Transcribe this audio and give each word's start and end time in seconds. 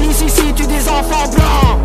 Des 0.00 0.88
enfants 0.88 1.30
blancs 1.30 1.78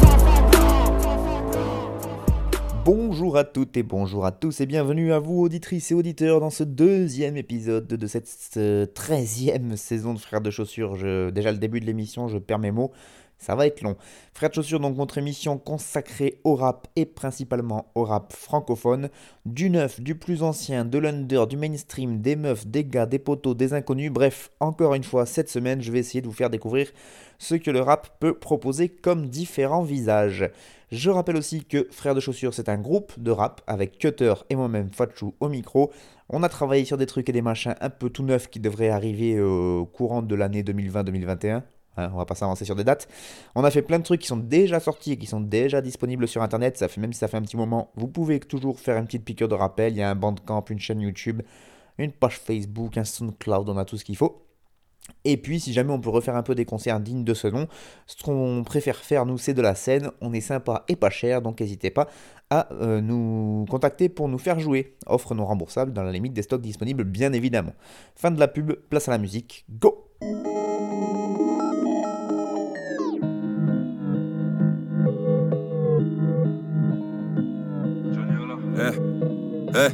Bonjour 2.86 3.38
à 3.38 3.44
toutes 3.44 3.76
et 3.78 3.84
bonjour 3.84 4.26
à 4.26 4.32
tous 4.32 4.62
et 4.62 4.66
bienvenue 4.66 5.12
à 5.12 5.20
vous 5.20 5.42
auditrices 5.42 5.92
et 5.92 5.96
auditeurs 5.96 6.40
dans 6.40 6.50
ce 6.50 6.64
deuxième 6.64 7.36
épisode 7.36 7.88
de 7.88 8.08
cette 8.08 8.94
treizième 8.94 9.76
saison 9.76 10.14
de 10.14 10.20
Frères 10.20 10.42
de 10.42 10.52
Chaussures. 10.52 10.96
Déjà 11.32 11.52
le 11.52 11.58
début 11.58 11.80
de 11.80 11.86
l'émission, 11.86 12.28
je 12.28 12.38
perds 12.38 12.60
mes 12.60 12.72
mots, 12.72 12.92
ça 13.38 13.56
va 13.56 13.68
être 13.68 13.82
long. 13.82 13.98
Frères 14.34 14.50
de 14.50 14.56
Chaussures, 14.56 14.80
donc 14.80 14.98
notre 14.98 15.18
émission 15.18 15.58
consacrée 15.58 16.40
au 16.44 16.56
rap 16.56 16.88
et 16.96 17.06
principalement 17.06 17.92
au 17.96 18.04
rap 18.04 18.34
francophone. 18.34 19.10
Du 19.46 19.70
neuf, 19.70 20.00
du 20.00 20.16
plus 20.16 20.44
ancien, 20.44 20.86
de 20.86 20.98
l'under, 20.98 21.48
du 21.48 21.58
mainstream, 21.58 22.22
des 22.22 22.36
meufs, 22.36 22.66
des 22.68 22.86
gars, 22.86 23.06
des 23.06 23.20
poteaux, 23.20 23.54
des 23.54 23.74
inconnus. 23.74 24.12
Bref, 24.12 24.52
encore 24.60 24.94
une 24.94 25.04
fois, 25.04 25.26
cette 25.26 25.50
semaine, 25.50 25.82
je 25.82 25.92
vais 25.92 26.00
essayer 26.00 26.22
de 26.22 26.28
vous 26.28 26.34
faire 26.34 26.50
découvrir 26.50 26.92
ce 27.38 27.56
que 27.56 27.72
le 27.72 27.82
rap 27.82 28.20
peut 28.20 28.34
proposer 28.34 28.90
comme 28.90 29.28
différents 29.28 29.84
visages. 29.84 30.50
Je 30.92 31.10
rappelle 31.10 31.38
aussi 31.38 31.66
que 31.66 31.88
Frères 31.92 32.16
de 32.16 32.20
Chaussures, 32.20 32.54
c'est 32.54 32.70
un 32.70 32.78
groupe 32.78 33.14
de 33.18 33.32
rap 33.32 33.62
avec 33.68 33.98
Cutter 33.98 34.34
et 34.50 34.56
moi-même 34.56 34.90
Fatchou 34.92 35.34
au 35.40 35.50
micro. 35.50 35.92
On 36.30 36.44
a 36.44 36.50
travaillé 36.50 36.86
sur 36.86 36.98
des 36.98 37.06
trucs 37.06 37.30
et 37.30 37.34
des 37.34 37.42
machins 37.42 37.76
un 37.82 37.90
peu 37.90 38.10
tout 38.10 38.24
neufs 38.24 38.50
qui 38.50 38.60
devraient 38.60 38.90
arriver 38.90 39.40
au 39.42 39.86
courant 39.86 40.22
de 40.22 40.36
l'année 40.36 40.64
2020-2021. 40.64 41.62
Hein, 41.98 42.10
on 42.14 42.18
va 42.18 42.26
pas 42.26 42.36
s'avancer 42.36 42.66
sur 42.66 42.76
des 42.76 42.84
dates. 42.84 43.08
On 43.56 43.64
a 43.64 43.72
fait 43.72 43.82
plein 43.82 44.00
de 44.00 44.04
trucs 44.04 44.22
qui 44.22 44.28
sont 44.28 44.38
déjà 44.38 44.80
sortis 44.80 45.14
et 45.14 45.18
qui 45.18 45.28
sont 45.28 45.40
déjà 45.40 45.82
disponibles 45.82 46.28
sur 46.28 46.42
internet. 46.42 46.78
Ça 46.78 46.88
fait 46.88 47.00
même 47.00 47.14
si 47.14 47.20
ça 47.20 47.28
fait 47.28 47.38
un 47.38 47.42
petit 47.42 47.58
moment, 47.58 47.92
vous 47.96 48.08
pouvez 48.08 48.40
toujours 48.40 48.80
faire 48.80 48.98
une 48.98 49.06
petite 49.06 49.24
piqûre 49.24 49.48
de 49.48 49.56
rappel. 49.56 49.94
Il 49.94 49.98
y 49.98 50.02
a 50.02 50.10
un 50.10 50.16
bandcamp, 50.16 50.66
une 50.70 50.80
chaîne 50.80 51.02
YouTube, 51.02 51.42
une 51.98 52.12
page 52.12 52.38
Facebook, 52.38 52.98
un 52.98 53.06
SoundCloud, 53.06 53.70
on 53.70 53.78
a 53.78 53.86
tout 53.86 53.98
ce 53.98 54.06
qu'il 54.06 54.18
faut. 54.18 54.45
Et 55.24 55.38
puis, 55.38 55.60
si 55.60 55.74
jamais 55.74 55.92
on 55.92 56.00
peut 56.00 56.10
refaire 56.10 56.36
un 56.36 56.44
peu 56.44 56.56
des 56.56 56.66
concerts 56.66 57.00
dignes 57.00 57.24
de 57.24 57.34
ce 57.34 57.48
nom, 57.48 57.68
ce 58.06 58.22
qu'on 58.24 58.64
préfère 58.64 58.98
faire, 58.98 59.26
nous, 59.26 59.38
c'est 59.38 59.54
de 59.54 59.62
la 59.62 59.76
scène. 59.76 60.12
On 60.22 60.34
est 60.34 60.42
sympa 60.42 60.86
et 60.88 60.96
pas 60.96 61.10
cher, 61.10 61.42
donc 61.42 61.60
n'hésitez 61.62 61.90
pas 61.90 62.08
à 62.52 62.72
euh, 62.74 63.02
nous 63.02 63.66
contacter 63.70 64.08
pour 64.08 64.30
nous 64.30 64.38
faire 64.38 64.60
jouer. 64.60 64.96
Offre 65.08 65.34
non 65.34 65.46
remboursable 65.46 65.94
dans 65.94 66.04
la 66.04 66.12
limite 66.12 66.34
des 66.34 66.44
stocks 66.44 66.62
disponibles, 66.62 67.04
bien 67.04 67.34
évidemment. 67.34 67.74
Fin 68.16 68.32
de 68.32 68.40
la 68.40 68.48
pub, 68.48 68.74
place 68.74 69.08
à 69.08 69.12
la 69.12 69.18
musique, 69.18 69.66
go! 69.70 70.12
Eh, 78.78 78.92
eh, 79.74 79.88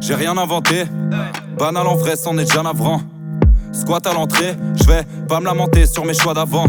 j'ai 0.00 0.14
rien 0.14 0.36
inventé. 0.36 0.84
Banal 1.58 1.86
en 1.86 1.96
vrai, 1.96 2.16
c'en 2.16 2.36
est 2.38 2.44
déjà 2.44 2.62
navrant. 2.62 3.00
Squat 3.72 4.06
à 4.06 4.12
l'entrée, 4.12 4.56
je 4.74 4.84
vais 4.84 5.02
pas 5.28 5.40
me 5.40 5.46
lamenter 5.46 5.86
sur 5.86 6.04
mes 6.04 6.14
choix 6.14 6.34
d'avant. 6.34 6.66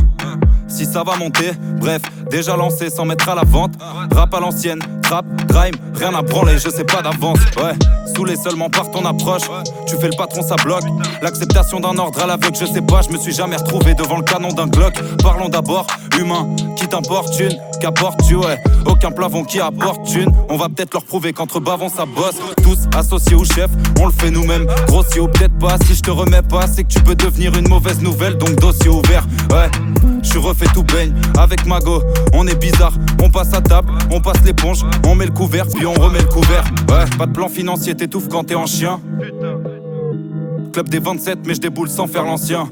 Si 0.68 0.86
ça 0.86 1.04
va 1.04 1.16
monter, 1.18 1.52
bref, 1.80 2.02
déjà 2.30 2.56
lancé 2.56 2.90
sans 2.90 3.04
mettre 3.04 3.28
à 3.28 3.36
la 3.36 3.44
vente. 3.44 3.72
Rap 4.16 4.34
à 4.34 4.40
l'ancienne, 4.40 4.80
trap, 5.02 5.26
grime, 5.48 5.74
rien 5.96 6.14
à 6.14 6.22
branler, 6.22 6.60
je 6.60 6.70
sais 6.70 6.84
pas 6.84 7.02
d'avance. 7.02 7.40
Ouais, 7.58 7.74
saoulé 8.16 8.36
seulement 8.36 8.70
par 8.70 8.92
ton 8.92 9.04
approche. 9.06 9.42
Tu 9.88 9.98
fais 9.98 10.10
le 10.10 10.16
patron, 10.16 10.44
ça 10.44 10.56
bloque. 10.64 10.84
L'acceptation 11.24 11.80
d'un 11.80 11.98
ordre 11.98 12.22
à 12.22 12.28
l'aveugle, 12.28 12.56
je 12.56 12.66
sais 12.66 12.82
pas, 12.82 13.02
je 13.02 13.10
me 13.10 13.18
suis 13.18 13.34
jamais 13.34 13.56
retrouvé 13.56 13.96
devant 13.96 14.18
le 14.18 14.24
canon 14.24 14.50
d'un 14.50 14.68
Glock. 14.68 14.94
Parlons 15.24 15.50
d'abord 15.50 15.88
humain, 16.20 16.48
qui 16.76 16.88
t'importune, 16.88 17.58
qu'apporte 17.82 18.20
tu 18.28 18.36
ouais? 18.36 18.62
Aucun 18.86 19.10
plafond 19.10 19.44
qui 19.44 19.60
apporte 19.60 20.14
une. 20.14 20.32
On 20.50 20.58
va 20.58 20.70
peut-être 20.70 20.94
leur 20.94 21.04
prouver 21.04 21.34
qu'entre 21.34 21.60
bavons 21.60 21.90
ça 21.90 22.06
bosse. 22.06 22.36
Tous 22.92 22.98
associés 22.98 23.36
au 23.36 23.44
chef, 23.44 23.70
on 24.00 24.06
le 24.06 24.12
fait 24.12 24.32
nous-mêmes. 24.32 24.66
Grossi 24.88 25.20
ou 25.20 25.28
peut-être 25.28 25.58
pas, 25.58 25.78
si 25.86 25.96
je 25.96 26.02
te 26.02 26.12
remets 26.12 26.42
pas, 26.42 26.68
c'est 26.68 26.84
que 26.84 26.94
tu 26.94 27.02
peux 27.02 27.16
devenir 27.16 27.58
une 27.58 27.68
mauvaise 27.68 28.02
nouvelle, 28.02 28.38
donc 28.38 28.56
dossier 28.56 28.90
ouvert. 28.90 29.26
Ouais, 29.52 29.70
je 30.22 30.30
suis 30.30 30.40
refait 30.40 30.68
tout 30.74 30.84
baigne 30.84 31.14
avec 31.38 31.66
Mago. 31.66 32.04
On 32.34 32.48
est 32.48 32.60
bizarre, 32.60 32.94
on 33.24 33.30
passe 33.30 33.54
à 33.54 33.62
table, 33.62 33.92
on 34.12 34.20
passe 34.20 34.44
l'éponge, 34.46 34.86
on 35.06 35.16
met 35.16 35.26
le 35.26 35.32
couvert, 35.32 35.66
puis 35.68 35.86
on 35.86 35.94
remet 35.94 36.20
le 36.20 36.28
couvert. 36.28 36.64
Ouais, 36.90 37.06
pas 37.18 37.26
de 37.26 37.32
plan 37.32 37.50
financier, 37.50 37.96
t'étouffes 37.96 38.30
quand 38.30 38.44
t'es 38.46 38.56
en 38.56 38.66
chien. 38.66 39.00
Club 40.74 40.90
des 40.90 41.00
27, 41.00 41.40
mais 41.46 41.56
je 41.56 41.62
déboule 41.62 41.90
sans 41.90 42.08
faire 42.08 42.24
l'ancien. 42.24 42.70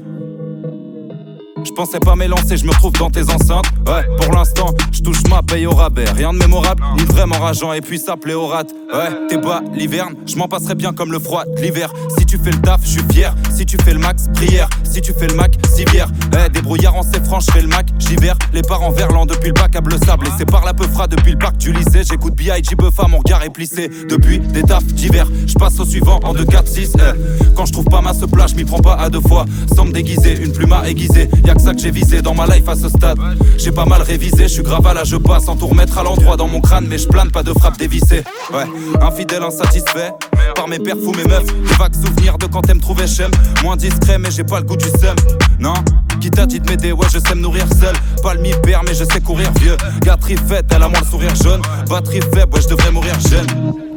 Je 1.64 1.72
pensais 1.72 1.98
pas 1.98 2.14
m'élancer, 2.14 2.56
je 2.56 2.64
me 2.64 2.70
retrouve 2.70 2.92
dans 2.92 3.10
tes 3.10 3.22
enceintes. 3.22 3.66
Ouais, 3.86 4.04
pour 4.20 4.32
l'instant, 4.32 4.74
je 4.92 5.00
touche 5.00 5.22
ma 5.28 5.42
paye 5.42 5.66
au 5.66 5.72
rabais. 5.72 6.08
Rien 6.10 6.32
de 6.32 6.38
mémorable, 6.38 6.82
ni 6.96 7.04
vraiment 7.04 7.38
rageant, 7.38 7.72
et 7.72 7.80
puis 7.80 7.98
ça 7.98 8.16
plaît 8.16 8.34
au 8.34 8.46
rat. 8.46 8.64
Ouais, 8.92 9.10
t'es 9.28 9.36
bas 9.36 9.62
l'hiverne, 9.74 10.14
je 10.26 10.36
m'en 10.36 10.48
passerai 10.48 10.74
bien 10.74 10.92
comme 10.92 11.12
le 11.12 11.18
froid 11.18 11.44
l'hiver. 11.60 11.92
Si 12.16 12.26
tu 12.26 12.38
fais 12.38 12.50
le 12.50 12.60
taf, 12.60 12.80
je 12.84 12.90
suis 12.90 13.02
fier. 13.12 13.34
Si 13.54 13.66
tu 13.66 13.76
fais 13.76 13.92
le 13.92 13.98
max, 13.98 14.26
prière. 14.34 14.68
Si 14.84 15.00
tu 15.00 15.12
fais 15.12 15.26
le 15.26 15.34
mac, 15.34 15.52
civière. 15.74 16.08
Eh, 16.32 16.48
débrouillard 16.50 16.96
en 16.96 17.02
c'est 17.02 17.24
franc, 17.24 17.40
je 17.40 17.50
fais 17.50 17.62
le 17.62 17.68
mac, 17.68 17.86
j'hiver. 17.98 18.32
Les 18.52 18.62
parents 18.62 18.90
verlan 18.90 19.26
depuis 19.26 19.48
le 19.48 19.54
bac 19.54 19.74
à 19.76 19.80
bleu 19.80 19.98
sable. 20.04 20.26
Et 20.26 20.30
c'est 20.38 20.46
par 20.46 20.64
la 20.64 20.74
peu 20.74 20.86
fera 20.86 21.06
depuis 21.06 21.32
le 21.32 21.38
bac 21.38 21.56
du 21.58 21.72
lycée. 21.72 22.02
J'écoute 22.08 22.34
B.I.G. 22.34 22.76
Buffa, 22.76 23.08
mon 23.08 23.18
regard 23.18 23.42
est 23.44 23.50
plissé. 23.50 23.88
Depuis 24.08 24.38
des 24.38 24.62
tafs 24.62 24.84
d'hiver, 24.84 25.26
je 25.46 25.54
passe 25.54 25.78
au 25.80 25.84
suivant 25.84 26.20
en 26.22 26.32
2, 26.32 26.44
4, 26.44 26.66
6. 26.66 26.92
Eh. 26.96 27.46
Quand 27.54 27.66
je 27.66 27.72
trouve 27.72 27.86
pas 27.86 28.00
ma 28.00 28.14
ce 28.14 28.24
plat, 28.24 28.46
je 28.46 28.54
m'y 28.54 28.64
prends 28.64 28.80
pas 28.80 28.94
à 28.94 29.10
deux 29.10 29.20
fois. 29.20 29.44
Sans 29.74 29.84
me 29.84 29.92
déguiser, 29.92 30.38
une 30.42 30.52
plume 30.52 30.72
à 30.72 30.88
aiguiser. 30.88 31.28
Y'a 31.48 31.54
que 31.54 31.62
ça 31.62 31.72
que 31.72 31.80
j'ai 31.80 31.90
visé 31.90 32.20
dans 32.20 32.34
ma 32.34 32.46
life 32.46 32.68
à 32.68 32.76
ce 32.76 32.90
stade. 32.90 33.18
J'ai 33.56 33.72
pas 33.72 33.86
mal 33.86 34.02
révisé, 34.02 34.42
je 34.42 34.48
suis 34.52 34.62
grave 34.62 34.86
à 34.86 34.92
la 34.92 35.04
je 35.04 35.16
passe 35.16 35.46
sans 35.46 35.56
tout 35.56 35.66
remettre 35.66 35.96
à 35.96 36.02
l'endroit 36.02 36.36
dans 36.36 36.46
mon 36.46 36.60
crâne, 36.60 36.84
mais 36.86 36.98
je 36.98 37.08
plane 37.08 37.30
pas 37.30 37.42
de 37.42 37.54
frappe 37.54 37.78
dévissée. 37.78 38.22
Ouais, 38.52 38.66
infidèle, 39.00 39.42
insatisfait 39.42 40.12
par 40.54 40.68
mes 40.68 40.78
perfs 40.78 40.98
ou 41.06 41.12
mes 41.12 41.24
meufs. 41.24 41.46
Des 41.46 41.74
vagues 41.78 41.94
souvenirs 41.94 42.36
de 42.36 42.44
quand 42.44 42.60
t'aimes 42.60 42.82
trouver 42.82 43.06
chem. 43.06 43.30
Moins 43.62 43.76
discret, 43.76 44.18
mais 44.18 44.30
j'ai 44.30 44.44
pas 44.44 44.60
le 44.60 44.66
goût 44.66 44.76
du 44.76 44.90
seum. 45.00 45.16
Non, 45.58 45.72
qui 46.20 46.28
t'a 46.28 46.44
dit 46.44 46.60
de 46.60 46.68
m'aider, 46.68 46.92
ouais, 46.92 47.06
je 47.10 47.18
sais 47.18 47.34
me 47.34 47.40
nourrir 47.40 47.64
seul. 47.80 47.94
Pas 48.22 48.34
le 48.34 48.42
mi-père, 48.42 48.82
mais 48.86 48.92
je 48.92 49.04
sais 49.04 49.20
courir 49.22 49.50
vieux. 49.58 49.78
Gâterie 50.02 50.36
faite, 50.36 50.66
elle 50.70 50.82
a 50.82 50.88
moins 50.90 51.00
le 51.00 51.06
sourire 51.06 51.34
jaune. 51.34 51.62
Batterie 51.88 52.20
faible, 52.20 52.52
ouais, 52.52 52.60
je 52.60 52.68
devrais 52.68 52.90
mourir 52.90 53.14
jeune. 53.26 53.87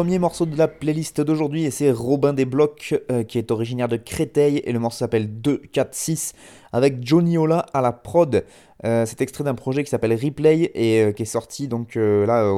Premier 0.00 0.18
morceau 0.18 0.46
de 0.46 0.56
la 0.56 0.66
playlist 0.66 1.20
d'aujourd'hui 1.20 1.64
et 1.66 1.70
c'est 1.70 1.92
Robin 1.92 2.32
des 2.32 2.46
Blocs 2.46 2.98
euh, 3.12 3.22
qui 3.22 3.36
est 3.36 3.50
originaire 3.50 3.86
de 3.86 3.98
Créteil 3.98 4.62
et 4.64 4.72
le 4.72 4.78
morceau 4.78 5.00
s'appelle 5.00 5.42
2, 5.42 5.58
4, 5.58 5.94
6 5.94 6.32
avec 6.72 7.06
Johnny 7.06 7.36
Ola 7.36 7.66
à 7.74 7.82
la 7.82 7.92
prod. 7.92 8.46
Euh, 8.86 9.04
c'est 9.04 9.20
extrait 9.20 9.44
d'un 9.44 9.54
projet 9.54 9.84
qui 9.84 9.90
s'appelle 9.90 10.14
Replay 10.14 10.70
et 10.74 11.02
euh, 11.02 11.12
qui 11.12 11.24
est 11.24 11.26
sorti 11.26 11.68
donc 11.68 11.96
là 11.96 12.50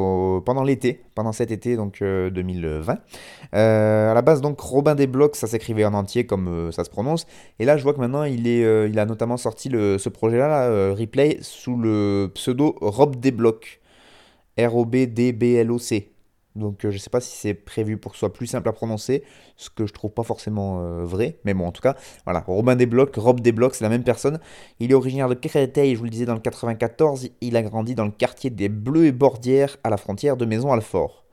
pendant 0.46 0.62
l'été, 0.62 1.02
pendant 1.16 1.32
cet 1.32 1.50
été 1.50 1.74
donc 1.74 2.00
euh, 2.00 2.30
2020. 2.30 2.98
Euh, 3.56 4.12
à 4.12 4.14
la 4.14 4.22
base 4.22 4.40
donc 4.40 4.60
Robin 4.60 4.94
des 4.94 5.08
Blocs, 5.08 5.34
ça 5.34 5.48
s'écrivait 5.48 5.84
en 5.84 5.94
entier 5.94 6.26
comme 6.26 6.70
ça 6.70 6.84
se 6.84 6.90
prononce. 6.90 7.26
Et 7.58 7.64
là 7.64 7.76
je 7.76 7.82
vois 7.82 7.92
que 7.92 7.98
maintenant 7.98 8.22
il 8.22 8.46
est, 8.46 8.88
il 8.88 8.98
a 9.00 9.04
notamment 9.04 9.36
sorti 9.36 9.68
ce 9.68 10.08
projet-là, 10.08 10.46
là, 10.46 10.94
Replay, 10.94 11.38
sous 11.40 11.76
le 11.76 12.30
pseudo 12.36 12.76
Rob 12.80 13.16
des 13.16 13.32
Blocs, 13.32 13.80
R-O-B-D-B-L-O-C. 14.56 16.11
Donc 16.56 16.84
euh, 16.84 16.90
je 16.90 16.98
sais 16.98 17.10
pas 17.10 17.20
si 17.20 17.36
c'est 17.36 17.54
prévu 17.54 17.96
pour 17.96 18.12
que 18.12 18.16
ce 18.16 18.20
soit 18.20 18.32
plus 18.32 18.46
simple 18.46 18.68
à 18.68 18.72
prononcer, 18.72 19.22
ce 19.56 19.70
que 19.70 19.86
je 19.86 19.92
trouve 19.92 20.10
pas 20.10 20.22
forcément 20.22 20.80
euh, 20.80 21.04
vrai, 21.04 21.38
mais 21.44 21.54
bon 21.54 21.66
en 21.66 21.72
tout 21.72 21.80
cas, 21.80 21.96
voilà, 22.24 22.40
Robin 22.46 22.76
Desblocs, 22.76 23.16
Rob 23.16 23.40
Desblocs, 23.40 23.74
c'est 23.74 23.84
la 23.84 23.90
même 23.90 24.04
personne. 24.04 24.38
Il 24.78 24.90
est 24.90 24.94
originaire 24.94 25.28
de 25.28 25.34
Créteil, 25.34 25.94
je 25.94 25.98
vous 25.98 26.04
le 26.04 26.10
disais, 26.10 26.26
dans 26.26 26.34
le 26.34 26.40
94, 26.40 27.28
il 27.40 27.56
a 27.56 27.62
grandi 27.62 27.94
dans 27.94 28.04
le 28.04 28.10
quartier 28.10 28.50
des 28.50 28.68
Bleus 28.68 29.06
et 29.06 29.12
Bordières, 29.12 29.76
à 29.84 29.90
la 29.90 29.96
frontière 29.96 30.36
de 30.36 30.44
Maison-Alfort. 30.44 31.24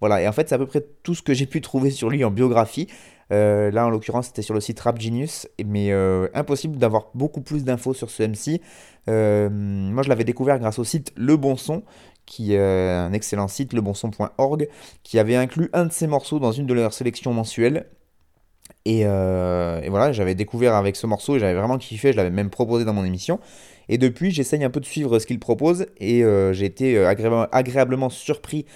Voilà, 0.00 0.20
et 0.20 0.28
en 0.28 0.32
fait 0.32 0.48
c'est 0.48 0.54
à 0.54 0.58
peu 0.58 0.66
près 0.66 0.84
tout 1.02 1.14
ce 1.14 1.22
que 1.22 1.32
j'ai 1.32 1.46
pu 1.46 1.62
trouver 1.62 1.90
sur 1.90 2.10
lui 2.10 2.22
en 2.22 2.30
biographie. 2.30 2.86
Euh, 3.32 3.72
là 3.72 3.86
en 3.86 3.90
l'occurrence 3.90 4.26
c'était 4.26 4.42
sur 4.42 4.54
le 4.54 4.60
site 4.60 4.78
Rap 4.78 5.00
Genius, 5.00 5.48
mais 5.64 5.90
impossible 6.34 6.76
d'avoir 6.76 7.08
beaucoup 7.14 7.40
plus 7.40 7.64
d'infos 7.64 7.94
sur 7.94 8.10
ce 8.10 8.22
MC. 8.24 8.60
Moi 9.08 10.02
je 10.02 10.08
l'avais 10.10 10.24
découvert 10.24 10.58
grâce 10.58 10.78
au 10.78 10.84
site 10.84 11.14
Le 11.16 11.38
Bon 11.38 11.56
Son, 11.56 11.82
qui 12.26 12.54
est 12.54 12.58
un 12.58 13.12
excellent 13.12 13.48
site, 13.48 13.72
lebonson.org, 13.72 14.68
qui 15.02 15.18
avait 15.18 15.36
inclus 15.36 15.70
un 15.72 15.86
de 15.86 15.92
ses 15.92 16.06
morceaux 16.06 16.38
dans 16.38 16.52
une 16.52 16.66
de 16.66 16.74
leurs 16.74 16.92
sélections 16.92 17.32
mensuelles. 17.32 17.86
Et, 18.84 19.02
euh, 19.04 19.80
et 19.82 19.88
voilà, 19.88 20.12
j'avais 20.12 20.34
découvert 20.34 20.74
avec 20.74 20.96
ce 20.96 21.06
morceau 21.06 21.36
et 21.36 21.38
j'avais 21.38 21.54
vraiment 21.54 21.78
kiffé, 21.78 22.12
je 22.12 22.16
l'avais 22.16 22.30
même 22.30 22.50
proposé 22.50 22.84
dans 22.84 22.92
mon 22.92 23.04
émission. 23.04 23.40
Et 23.88 23.98
depuis, 23.98 24.30
j'essaye 24.30 24.62
un 24.64 24.70
peu 24.70 24.80
de 24.80 24.84
suivre 24.84 25.18
ce 25.18 25.26
qu'il 25.26 25.38
propose 25.38 25.86
et 25.98 26.24
euh, 26.24 26.52
j'ai 26.52 26.66
été 26.66 26.96
euh, 26.96 27.08
agréablement 27.08 28.10
surpris 28.10 28.66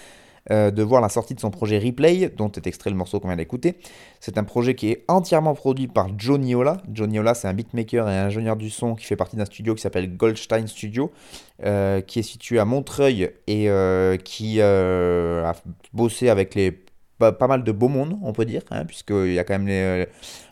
euh, 0.51 0.71
de 0.71 0.83
voir 0.83 1.01
la 1.01 1.09
sortie 1.09 1.35
de 1.35 1.41
son 1.41 1.51
projet 1.51 1.79
Replay, 1.79 2.31
dont 2.37 2.51
est 2.51 2.67
extrait 2.67 2.91
le 2.91 2.97
morceau 2.97 3.21
qu'on 3.21 3.29
vient 3.29 3.37
d'écouter. 3.37 3.77
C'est 4.21 4.39
un 4.39 4.45
projet 4.45 4.75
qui 4.75 4.91
est 4.91 5.05
entièrement 5.09 5.55
produit 5.55 5.87
par 5.87 6.09
Johnny 6.19 6.55
Ola. 6.55 6.79
Johnny 6.93 7.19
Ola, 7.19 7.35
c'est 7.35 7.49
un 7.49 7.55
beatmaker 7.55 8.09
et 8.09 8.17
ingénieur 8.17 8.57
du 8.57 8.71
son 8.71 8.95
qui 8.95 9.05
fait 9.05 9.17
partie 9.17 9.37
d'un 9.37 9.45
studio 9.45 9.75
qui 9.75 9.83
s'appelle 9.83 10.17
Goldstein 10.17 10.67
Studio, 10.67 11.11
qui 11.59 12.19
est 12.19 12.23
situé 12.23 12.59
à 12.59 12.65
Montreuil 12.65 13.31
et 13.47 13.69
qui 14.25 14.61
a 14.61 15.53
bossé 15.93 16.29
avec 16.29 16.55
les 16.55 16.85
pas, 17.20 17.46
mal 17.46 17.62
de 17.62 17.72
beau 17.72 17.88
monde, 17.88 18.19
on 18.22 18.32
peut 18.32 18.44
dire, 18.44 18.62
hein, 18.70 18.84
puisqu'il 18.84 19.32
y 19.32 19.38
a 19.38 19.44
quand 19.44 19.55
même 19.55 19.69
les, 19.69 20.06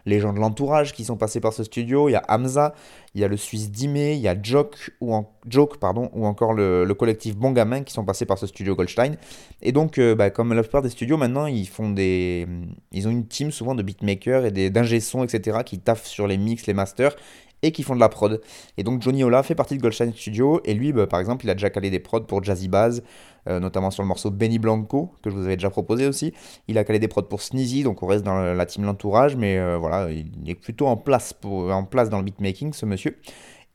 les 0.09 0.21
gens 0.21 0.33
de 0.33 0.39
l'entourage 0.39 0.93
qui 0.93 1.05
sont 1.05 1.17
passés 1.17 1.41
par 1.41 1.53
ce 1.53 1.65
studio. 1.65 2.09
Il 2.09 2.13
y 2.13 2.17
a 2.17 2.23
Hamza, 2.29 2.75
il 3.15 3.21
y 3.21 3.25
a 3.25 3.29
le 3.29 3.37
Suisse 3.37 3.71
Dimé, 3.71 4.15
il 4.15 4.21
y 4.21 4.29
a 4.29 4.37
Joke 4.41 4.91
ou, 5.01 5.15
Joke, 5.47 5.79
pardon, 5.79 6.11
ou 6.15 6.27
encore 6.27 6.53
le, 6.53 6.87
collectif 6.95 7.37
Bon 7.37 7.53
Gamin 7.53 7.83
qui 7.83 7.93
sont 7.93 8.05
passés 8.05 8.27
par 8.27 8.39
ce 8.39 8.47
studio 8.47 8.75
Goldstein. 8.75 9.17
Et 9.63 9.73
donc, 9.73 9.99
euh, 9.99 10.15
bah, 10.15 10.31
comme 10.31 10.53
la 10.53 10.63
plupart 10.63 10.83
des 10.83 10.91
studios 10.91 11.17
maintenant, 11.17 11.47
ils 11.47 11.69
font 11.69 11.91
des, 11.91 12.47
ils 12.93 13.07
ont 13.07 13.11
une 13.11 13.27
team 13.27 13.51
souvent 13.51 13.75
de 13.75 13.83
beatmakers 13.83 14.47
et 14.47 14.71
d'ingé 14.71 15.01
son, 15.01 15.25
etc., 15.25 15.59
qui 15.65 15.79
taffent 15.79 16.07
sur 16.07 16.27
les 16.27 16.39
mix, 16.39 16.67
les 16.67 16.75
masters 16.75 17.17
et 17.63 17.73
qui 17.73 17.83
font 17.83 17.95
de 17.95 18.01
la 18.01 18.09
prod. 18.09 18.41
Et 18.77 18.83
donc 18.83 19.03
Johnny 19.03 19.25
Ola 19.25 19.43
fait 19.43 19.55
partie 19.55 19.77
de 19.77 19.83
Goldstein 19.83 20.13
Studio 20.13 20.61
et 20.65 20.75
lui, 20.75 20.93
bah, 20.93 21.07
par 21.07 21.21
exemple, 21.21 21.45
il 21.45 21.51
a 21.51 21.55
déjà 21.55 21.71
calé 21.71 21.91
des 21.91 21.99
prods 21.99 22.21
pour 22.21 22.43
Jazzy 22.43 22.69
Baz, 22.69 23.03
euh, 23.49 23.61
notamment 23.61 23.91
sur 23.91 24.03
le 24.03 24.09
morceau 24.09 24.31
Benny 24.31 24.59
Blanco 24.59 25.13
que 25.23 25.31
je 25.31 25.35
vous 25.35 25.45
avais 25.45 25.57
déjà 25.57 25.71
proposé 25.71 26.07
aussi. 26.07 26.33
Il 26.69 26.79
a 26.79 26.85
calé 26.85 26.99
des 26.99 27.09
prods 27.09 27.23
pour 27.23 27.43
Sneezy, 27.43 27.83
donc 27.83 28.03
on 28.03 28.07
reste 28.07 28.25
dans 28.25 28.39
la 28.39 28.67
team 28.67 28.85
l'entourage, 28.85 29.37
mais 29.37 29.59
euh, 29.59 29.77
voilà, 29.79 30.11
il 30.11 30.49
est 30.49 30.55
plutôt 30.55 30.87
en 30.87 30.97
place, 30.97 31.35
en 31.45 31.85
place 31.85 32.11
dans 32.11 32.19
le 32.19 32.25
beatmaking, 32.25 32.73
ce 32.73 32.87
monsieur. 32.87 33.17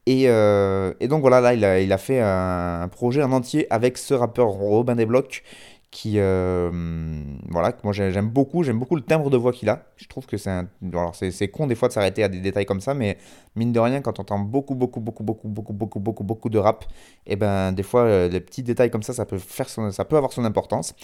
Et, 0.05 0.25
euh, 0.27 0.93
donc 1.01 1.21
voilà, 1.21 1.39
là, 1.39 1.53
il 1.53 1.63
a, 1.63 1.79
il 1.79 1.91
a 1.93 1.97
fait 1.97 2.19
un, 2.19 2.89
projet 2.89 3.23
en 3.23 3.31
entier 3.31 3.67
avec 3.71 3.97
ce 3.97 4.13
rappeur 4.13 4.47
Robin 4.47 4.95
Desblocs 4.95 5.43
qui 5.93 6.15
euh, 6.17 6.71
voilà 7.49 7.71
moi 7.83 7.93
j'aime 7.93 8.27
beaucoup 8.27 8.63
j'aime 8.63 8.79
beaucoup 8.79 8.95
le 8.95 9.03
timbre 9.03 9.29
de 9.29 9.37
voix 9.37 9.53
qu'il 9.53 9.69
a. 9.69 9.85
Je 9.95 10.07
trouve 10.07 10.25
que 10.25 10.37
c'est 10.37 10.49
alors 10.91 11.15
c'est 11.15 11.47
con 11.49 11.67
des 11.67 11.75
fois 11.75 11.87
de 11.87 11.93
s'arrêter 11.93 12.23
à 12.23 12.29
des 12.29 12.39
détails 12.39 12.65
comme 12.65 12.81
ça 12.81 12.95
mais 12.95 13.17
mine 13.55 13.71
de 13.71 13.79
rien 13.79 14.01
quand 14.01 14.17
on 14.19 14.23
entend 14.23 14.39
beaucoup 14.39 14.73
beaucoup 14.73 14.99
beaucoup 14.99 15.23
beaucoup 15.23 15.47
beaucoup 15.47 15.73
beaucoup 15.73 15.99
beaucoup 15.99 16.23
beaucoup 16.23 16.49
de 16.49 16.57
rap 16.57 16.85
et 17.27 17.33
eh 17.33 17.35
ben 17.35 17.71
des 17.73 17.83
fois 17.83 18.01
euh, 18.01 18.27
les 18.27 18.41
petits 18.41 18.63
détails 18.63 18.89
comme 18.89 19.03
ça 19.03 19.13
ça 19.13 19.25
peut 19.25 19.37
faire 19.37 19.69
ça 19.69 20.05
peut 20.05 20.17
avoir 20.17 20.33
son 20.33 20.45
importance. 20.45 20.95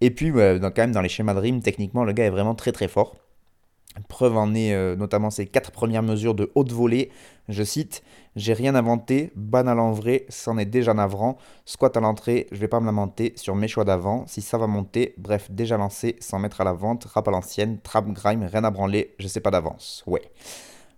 Et 0.00 0.10
puis 0.10 0.32
quand 0.32 0.78
même 0.78 0.92
dans 0.92 1.02
les 1.02 1.10
schémas 1.10 1.34
de 1.34 1.40
rime 1.40 1.60
techniquement 1.60 2.04
le 2.04 2.12
gars 2.12 2.24
est 2.24 2.30
vraiment 2.30 2.54
très 2.54 2.72
très 2.72 2.88
fort 2.88 3.16
Preuve 4.08 4.36
en 4.36 4.54
est 4.54 4.72
euh, 4.72 4.94
notamment 4.94 5.30
ces 5.30 5.46
quatre 5.46 5.72
premières 5.72 6.02
mesures 6.02 6.34
de 6.34 6.50
haute 6.54 6.72
volée. 6.72 7.10
Je 7.48 7.64
cite 7.64 8.02
J'ai 8.36 8.52
rien 8.52 8.76
inventé, 8.76 9.32
banal 9.34 9.80
en 9.80 9.90
vrai, 9.90 10.26
c'en 10.28 10.58
est 10.58 10.64
déjà 10.64 10.94
navrant. 10.94 11.36
Squat 11.64 11.96
à 11.96 12.00
l'entrée, 12.00 12.46
je 12.52 12.58
vais 12.58 12.68
pas 12.68 12.78
me 12.78 12.86
lamenter 12.86 13.32
sur 13.36 13.56
mes 13.56 13.66
choix 13.66 13.84
d'avant. 13.84 14.24
Si 14.28 14.42
ça 14.42 14.58
va 14.58 14.68
monter, 14.68 15.14
bref, 15.18 15.50
déjà 15.50 15.76
lancé, 15.76 16.16
sans 16.20 16.38
mettre 16.38 16.60
à 16.60 16.64
la 16.64 16.72
vente. 16.72 17.04
Rap 17.04 17.26
à 17.26 17.30
l'ancienne, 17.32 17.80
trap, 17.80 18.06
grime, 18.12 18.44
rien 18.44 18.62
à 18.62 18.70
branler, 18.70 19.14
je 19.18 19.26
sais 19.26 19.40
pas 19.40 19.50
d'avance. 19.50 20.04
Ouais. 20.06 20.22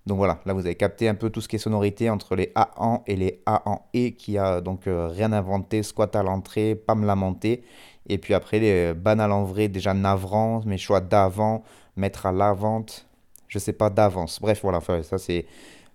Donc 0.05 0.19
voilà, 0.19 0.41
là 0.47 0.53
vous 0.53 0.67
avez 0.67 0.75
capté 0.75 1.09
un 1.09 1.15
peu 1.15 1.31
tout 1.31 1.41
ce 1.41 1.47
qui 1.47 1.57
est 1.57 1.61
sonorité 1.61 2.11
entre 2.11 2.35
les 2.35 2.51
A 2.57 2.71
en 2.77 3.05
et 3.07 3.15
les 3.15 3.41
A 3.47 3.63
en 3.71 3.83
E 3.95 4.11
qui 4.11 4.37
a 4.37 4.61
donc 4.61 4.89
euh, 4.89 5.07
rien 5.07 5.33
inventé, 5.33 5.85
squat 5.85 6.15
à 6.17 6.25
l'entrée, 6.25 6.75
pas 6.75 6.97
me 6.97 7.07
lamenter. 7.07 7.63
Et 8.09 8.19
puis 8.19 8.35
après 8.35 8.59
les 8.59 8.91
euh, 8.91 8.95
banal 8.95 9.31
en 9.31 9.45
vrai, 9.45 9.69
déjà 9.69 9.95
navrant, 9.95 10.61
mes 10.67 10.77
choix 10.77 11.01
d'avant 11.01 11.63
mettre 11.97 12.27
à 12.27 12.33
la 12.33 12.53
vente, 12.53 13.07
je 13.49 13.59
sais 13.59 13.73
pas, 13.73 13.91
d'avance. 13.91 14.41
Bref, 14.41 14.61
voilà, 14.63 14.81
ça 15.03 15.19
c'est 15.19 15.47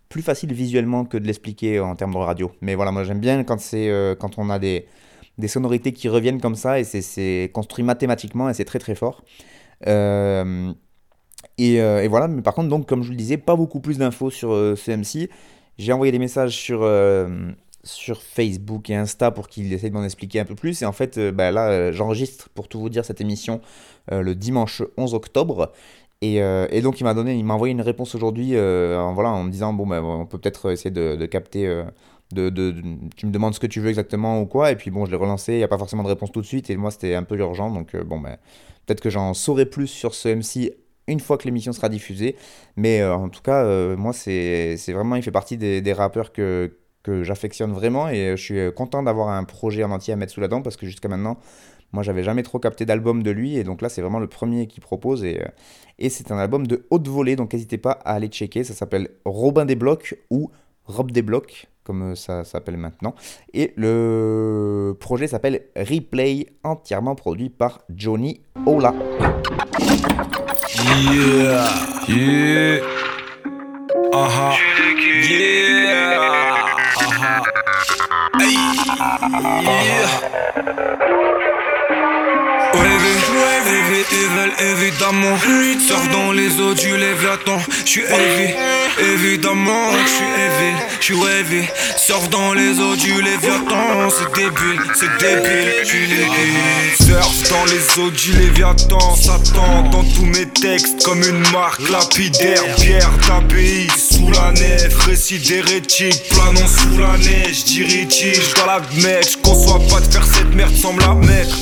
plus 0.09 0.21
facile 0.21 0.53
visuellement 0.53 1.05
que 1.05 1.17
de 1.17 1.25
l'expliquer 1.25 1.79
en 1.79 1.95
termes 1.95 2.13
de 2.13 2.17
radio. 2.17 2.51
Mais 2.61 2.75
voilà, 2.75 2.91
moi 2.91 3.03
j'aime 3.03 3.19
bien 3.19 3.43
quand, 3.43 3.59
euh, 3.73 4.15
quand 4.15 4.37
on 4.37 4.49
a 4.49 4.59
des, 4.59 4.85
des 5.37 5.47
sonorités 5.47 5.91
qui 5.91 6.09
reviennent 6.09 6.41
comme 6.41 6.55
ça 6.55 6.79
et 6.79 6.83
c'est, 6.83 7.51
construit 7.53 7.83
mathématiquement 7.83 8.49
et 8.49 8.53
c'est 8.53 8.65
très 8.65 8.79
très 8.79 8.95
fort. 8.95 9.23
Euh, 9.87 10.71
et, 11.57 11.81
euh, 11.81 12.03
et, 12.03 12.07
voilà, 12.07 12.27
mais 12.27 12.41
par 12.41 12.53
contre, 12.53 12.69
donc, 12.69 12.87
comme 12.87 13.01
je 13.01 13.07
vous 13.07 13.11
le 13.11 13.17
disais, 13.17 13.37
pas 13.37 13.55
beaucoup 13.55 13.79
plus 13.79 13.97
d'infos 13.97 14.29
sur 14.29 14.49
CMC. 14.77 15.29
J'ai 15.77 15.93
envoyé 15.93 16.11
des 16.11 16.19
messages 16.19 16.55
sur, 16.55 16.81
sur 17.87 18.21
Facebook 18.21 18.89
et 18.89 18.95
Insta 18.95 19.31
pour 19.31 19.47
qu'il 19.47 19.71
essaye 19.73 19.89
de 19.89 19.95
m'en 19.95 20.03
expliquer 20.03 20.39
un 20.39 20.45
peu 20.45 20.55
plus. 20.55 20.81
Et 20.81 20.85
en 20.85 20.91
fait, 20.91 21.17
euh, 21.17 21.31
bah 21.31 21.51
là, 21.51 21.69
euh, 21.69 21.91
j'enregistre 21.91 22.49
pour 22.49 22.67
tout 22.67 22.79
vous 22.79 22.89
dire 22.89 23.05
cette 23.05 23.21
émission 23.21 23.61
euh, 24.11 24.21
le 24.21 24.35
dimanche 24.35 24.83
11 24.97 25.13
octobre. 25.13 25.71
Et, 26.21 26.37
et 26.37 26.81
donc 26.81 26.99
il 26.99 27.03
m'a 27.03 27.13
donné, 27.13 27.35
il 27.35 27.45
m'a 27.45 27.53
envoyé 27.53 27.71
une 27.71 27.81
réponse 27.81 28.15
aujourd'hui, 28.15 28.59
en, 28.59 29.13
voilà, 29.13 29.29
en 29.29 29.43
me 29.43 29.51
disant 29.51 29.71
bon 29.71 29.85
ben 29.85 30.03
on 30.03 30.25
peut 30.25 30.39
peut-être 30.39 30.71
essayer 30.71 30.89
de, 30.89 31.27
capter, 31.27 31.83
de, 32.31 32.73
tu 33.15 33.27
me 33.27 33.31
demandes 33.31 33.53
ce 33.53 33.59
que 33.59 33.67
tu 33.67 33.79
veux 33.81 33.89
exactement 33.89 34.41
ou 34.41 34.47
quoi. 34.47 34.71
Et 34.71 34.75
puis 34.75 34.89
bon, 34.89 35.05
je 35.05 35.11
l'ai 35.11 35.17
relancé, 35.17 35.53
il 35.53 35.57
n'y 35.57 35.63
a 35.63 35.67
pas 35.67 35.77
forcément 35.77 36.01
de 36.01 36.07
réponse 36.07 36.31
tout 36.31 36.41
de 36.41 36.45
suite. 36.47 36.71
Et 36.71 36.75
moi 36.75 36.89
c'était 36.89 37.13
un 37.13 37.21
peu 37.21 37.37
urgent, 37.37 37.69
donc 37.69 37.95
bon 37.95 38.19
ben 38.19 38.37
peut-être 38.87 38.99
que 38.99 39.11
j'en 39.11 39.35
saurai 39.35 39.67
plus 39.67 39.85
sur 39.85 40.15
ce 40.15 40.29
MC 40.29 40.73
une 41.05 41.19
fois 41.19 41.37
que 41.37 41.43
l'émission 41.43 41.71
sera 41.71 41.87
diffusée. 41.87 42.35
Mais 42.77 43.05
en 43.05 43.29
tout 43.29 43.43
cas, 43.43 43.63
moi, 43.95 44.11
c'est 44.11 44.75
vraiment, 44.87 45.17
il 45.17 45.21
fait 45.21 45.29
partie 45.29 45.57
des 45.57 45.93
rappeurs 45.93 46.33
que, 46.33 46.71
que 47.07 47.23
j'affectionne 47.23 47.71
vraiment 47.71 48.09
et 48.09 48.35
je 48.35 48.41
suis 48.41 48.73
content 48.73 49.01
d'avoir 49.01 49.29
un 49.29 49.45
projet 49.45 49.81
en 49.85 49.91
entier 49.91 50.13
à 50.13 50.17
mettre 50.17 50.33
sous 50.33 50.41
la 50.41 50.49
dent 50.49 50.61
parce 50.61 50.75
que 50.75 50.85
jusqu'à 50.85 51.07
maintenant, 51.07 51.37
moi 51.93 52.03
j'avais 52.03 52.21
jamais 52.21 52.43
trop 52.43 52.59
capté 52.59 52.85
d'album 52.85 53.23
de 53.23 53.31
lui 53.31 53.55
et 53.55 53.63
donc 53.63 53.81
là 53.81 53.87
c'est 53.87 54.01
vraiment 54.01 54.19
le 54.19 54.27
premier 54.27 54.67
qui 54.67 54.81
propose 54.81 55.23
et, 55.23 55.41
euh, 55.41 55.47
et 55.99 56.09
c'est 56.09 56.33
un 56.33 56.37
album 56.37 56.67
de 56.67 56.85
haute 56.89 57.07
volée 57.07 57.37
donc 57.37 57.53
n'hésitez 57.53 57.77
pas 57.77 57.91
à 57.91 58.15
aller 58.15 58.27
checker, 58.27 58.65
ça 58.65 58.73
s'appelle 58.73 59.09
Robin 59.23 59.63
des 59.63 59.75
Blocs 59.75 60.17
ou 60.29 60.51
Rob 60.83 61.11
des 61.11 61.21
Blocs 61.21 61.67
comme 61.85 62.13
ça 62.17 62.43
s'appelle 62.43 62.75
maintenant 62.75 63.15
et 63.53 63.71
le 63.77 64.97
projet 64.99 65.27
s'appelle 65.27 65.61
Replay 65.77 66.47
entièrement 66.65 67.15
produit 67.15 67.49
par 67.49 67.79
Johnny 67.89 68.41
Ola. 68.65 68.93
Yeah, 70.83 71.69
yeah. 72.09 72.81
Yeah. 75.29 76.46
Yeah. 78.39 80.27
Muévete, 82.73 83.31
muévete, 83.33 84.46
veulent 84.47 84.53
évidemment. 84.59 85.37
Dans 86.11 86.31
les 86.31 86.59
eaux 86.59 86.73
du 86.73 86.97
Léviathan 86.97 87.59
J'suis 87.85 88.03
heavy, 88.03 88.53
évidemment 89.13 89.91
J'suis 90.05 90.25
heavy, 90.25 90.75
j'suis 90.99 91.15
heavy. 91.15 91.67
Surf 91.97 92.29
dans 92.29 92.53
les 92.53 92.79
eaux 92.79 92.95
du 92.95 93.21
Léviathan 93.21 94.09
C'est 94.09 94.33
débile, 94.35 94.79
c'est 94.93 95.17
débile. 95.19 95.71
Surf 96.99 97.49
dans 97.49 97.65
les 97.65 97.99
eaux 97.99 98.11
du 98.11 98.33
Léviathan 98.33 99.15
Satan 99.15 99.83
dans 99.91 100.03
tous 100.03 100.25
mes 100.25 100.47
textes 100.47 101.03
Comme 101.03 101.21
une 101.21 101.51
marque 101.51 101.87
lapidaire. 101.89 102.63
Pierre 102.75 103.11
d'API 103.27 103.87
sous 103.89 104.31
la 104.31 104.51
nef. 104.51 105.05
Récit 105.05 105.39
d'hérétique 105.39 106.23
planant 106.29 106.67
sous 106.67 106.97
la 106.97 107.17
neige. 107.17 107.65
Dirige, 107.65 108.41
j'dois 108.49 108.65
l'admettre. 108.65 109.29
J'conçois 109.31 109.79
pas 109.89 109.99
de 109.99 110.11
faire 110.11 110.25
cette 110.25 110.53
merde 110.53 110.75
sans 110.75 110.93
me 110.93 111.01
la 111.01 111.13
mettre. 111.13 111.55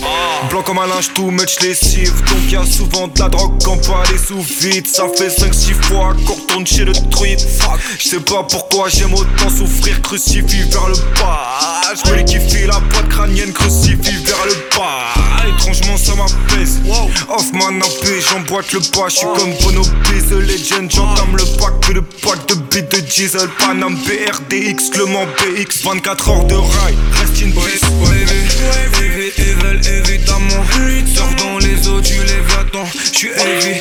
Blanc 0.50 0.64
comme 0.64 0.80
un 0.80 0.88
linge 0.88 1.12
tout 1.14 1.32
much 1.32 1.60
lessive 1.62 2.14
Donc 2.26 2.52
y'a 2.52 2.66
souvent 2.86 3.08
de 3.08 3.20
la 3.20 3.30
drogue 3.30 3.54
quand 3.64 3.78
pas 3.88 4.04
les 4.12 4.18
sous 4.18 4.42
vide 4.62 4.88
Ça 4.88 5.06
fait 5.16 5.28
5-6 5.28 5.74
fois 5.84 6.16
qu'on 6.26 6.34
retourne 6.34 6.68
chez 6.68 6.86
le 6.86 6.94
truite 7.10 7.46
Je 8.00 8.08
sais 8.08 8.20
pas 8.20 8.44
pourquoi 8.50 8.90
j'aime 8.90 9.14
autant 9.14 9.50
souffrir 9.50 10.02
Crucifix 10.02 10.64
vers 10.70 10.88
le 10.90 10.96
bas. 11.20 11.82
Je 11.96 12.24
qui 12.24 12.38
kiffer 12.40 12.68
la 12.68 12.80
boîte 12.80 13.10
crânienne 13.10 13.54
Crucifix 13.54 14.24
vers 14.26 14.46
le 14.46 14.78
bas. 14.78 15.48
Étrangement 15.48 15.98
ça 15.98 16.14
m'apaise. 16.16 16.82
Hoffman 17.30 17.80
AP 17.80 18.08
j'emboîte 18.30 18.72
le 18.74 18.80
pas. 18.80 19.10
J'suis 19.10 19.28
comme 19.36 19.54
Bono 19.62 19.84
The 19.84 20.32
Legend. 20.32 20.92
J'entame 20.92 21.38
le 21.38 21.46
pack 21.58 21.94
de 21.94 22.00
pack 22.00 22.48
de 22.48 22.56
beat 22.56 22.92
de 22.92 23.00
diesel. 23.02 23.48
Panam 23.60 23.96
BRDX 23.96 24.98
Le 24.98 25.06
Mans 25.06 25.28
BX 25.38 25.84
24 25.84 26.30
heures 26.30 26.46
de 26.46 26.56
rail 26.56 26.96
Reste 27.14 27.44
in 27.44 27.52
peace. 27.52 27.86
Évidemment 29.88 30.64
du 32.06 32.20
Léviathan 32.24 32.86
J'suis 33.14 33.30
heavy, 33.30 33.80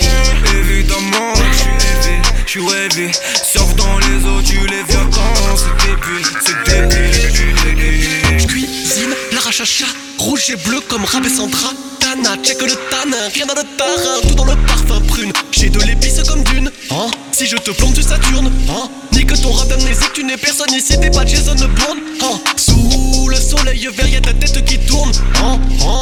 évidemment 0.61 1.33
J'suis 1.53 1.69
heavy, 1.71 2.23
j'suis 2.47 2.63
heavy. 2.63 3.13
Surf 3.43 3.75
dans 3.77 3.99
les 3.99 4.27
eaux 4.27 4.41
du 4.43 4.59
Léviathan 4.67 5.35
C'est 5.57 5.87
débile, 5.87 6.27
c'est 6.45 6.73
débile. 6.73 8.39
J'cuisine 8.39 9.15
la 9.33 9.41
rachacha 9.41 9.87
Rouge 10.19 10.51
et 10.51 10.57
bleu 10.57 10.81
comme 10.89 11.05
Rabessandra 11.05 11.73
Tana, 12.01 12.37
check 12.43 12.61
le 12.63 12.69
tanin, 12.91 13.29
rien 13.35 13.47
dans 13.47 13.55
le 13.55 13.63
tarin 13.77 14.21
Tout 14.29 14.35
dans 14.35 14.45
le 14.45 14.57
parfum 14.67 15.01
prune 15.07 15.33
J'ai 15.53 15.69
de 15.71 15.81
l'épice 15.81 16.23
comme 16.29 16.43
d'une. 16.45 16.71
Hein? 16.91 17.11
Si 17.33 17.47
je 17.47 17.57
te 17.57 17.71
plombe 17.73 17.95
tu 17.95 18.03
Saturne 18.03 18.51
Hein? 18.71 18.89
Ni 19.13 19.25
que 19.27 19.35
ton 19.35 19.53
rap 19.53 19.69
d'amnésie 19.69 20.05
tu 20.15 20.25
n'es 20.25 20.37
personne 20.37 20.73
ici 20.73 20.99
T'es 21.01 21.11
pas 21.11 21.27
Jason 21.27 21.55
Bourne. 21.55 21.99
Hein? 22.23 22.41
Sous 22.57 23.29
le 23.29 23.37
soleil 23.37 23.89
vert 23.95 24.09
y'a 24.09 24.21
ta 24.21 24.33
tête 24.33 24.65
qui 24.65 24.79
tourne. 24.79 25.13
Hein? 25.43 25.59
Hein? 25.83 26.01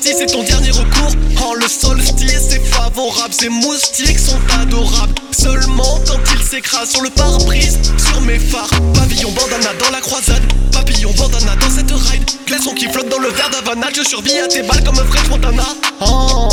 C'est 0.00 0.26
ton 0.26 0.42
dernier 0.42 0.70
recours 0.70 1.12
Hein 1.36 1.52
le 1.60 1.68
solstice 1.68 2.48
c'est 2.48 2.64
favori 2.64 3.10
favorable, 3.10 3.34
ces 3.34 3.48
moustiques 3.48 4.18
sont 4.18 4.38
adorables. 4.60 5.14
Seulement 5.32 6.00
quand 6.06 6.18
ils 6.34 6.42
s'écrasent 6.42 6.90
sur 6.90 7.02
le 7.02 7.10
pare-brise, 7.10 7.78
sur 7.96 8.20
mes 8.22 8.38
phares. 8.38 8.70
Pavillon 8.94 9.30
bandana 9.32 9.72
dans 9.78 9.90
la 9.90 10.00
croisade, 10.00 10.42
papillon 10.72 11.12
bandana 11.12 11.54
dans 11.56 11.70
cette 11.70 11.90
ride. 11.90 12.30
Glaçon 12.46 12.74
qui 12.74 12.88
flotte 12.88 13.08
dans 13.08 13.18
le 13.18 13.28
verre 13.28 13.50
d'Havana, 13.50 13.88
je 13.94 14.02
survis 14.02 14.38
à 14.38 14.48
tes 14.48 14.62
balles 14.62 14.82
comme 14.84 14.98
un 14.98 15.04
French 15.04 15.28
Montana. 15.28 15.66
Oh. 16.00 16.48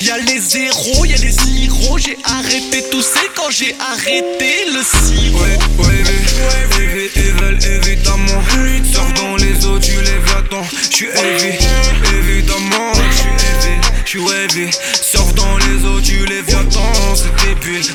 Y'a 0.00 0.18
les 0.18 0.38
zéros, 0.38 1.04
y'a 1.04 1.16
les 1.16 1.30
zéros, 1.30 1.98
j'ai 1.98 2.18
arrêté 2.24 2.84
tout 2.90 3.00
c'est 3.00 3.30
quand 3.34 3.50
j'ai 3.50 3.74
arrêté 3.80 4.66
le 4.72 4.82
sirop. 4.82 5.38
Ouais, 5.38 5.58
ouais, 5.78 6.02
ouais, 6.02 6.94
ouais, 6.94 7.10
ils 7.16 7.32
veulent 7.32 7.64
évidemment. 7.64 8.42
Sors 8.92 9.12
dans 9.14 9.36
les 9.36 9.64
eaux, 9.64 9.78
tu 9.78 9.92
lèves 9.92 10.34
la 10.34 10.42
temps. 10.48 10.66
J'suis 10.90 11.06
heavy, 11.06 11.46
évidemment, 11.46 12.02
j'suis 12.04 12.33
heavy, 14.20 14.70
j'suis 15.02 15.18
heavy. 15.18 15.23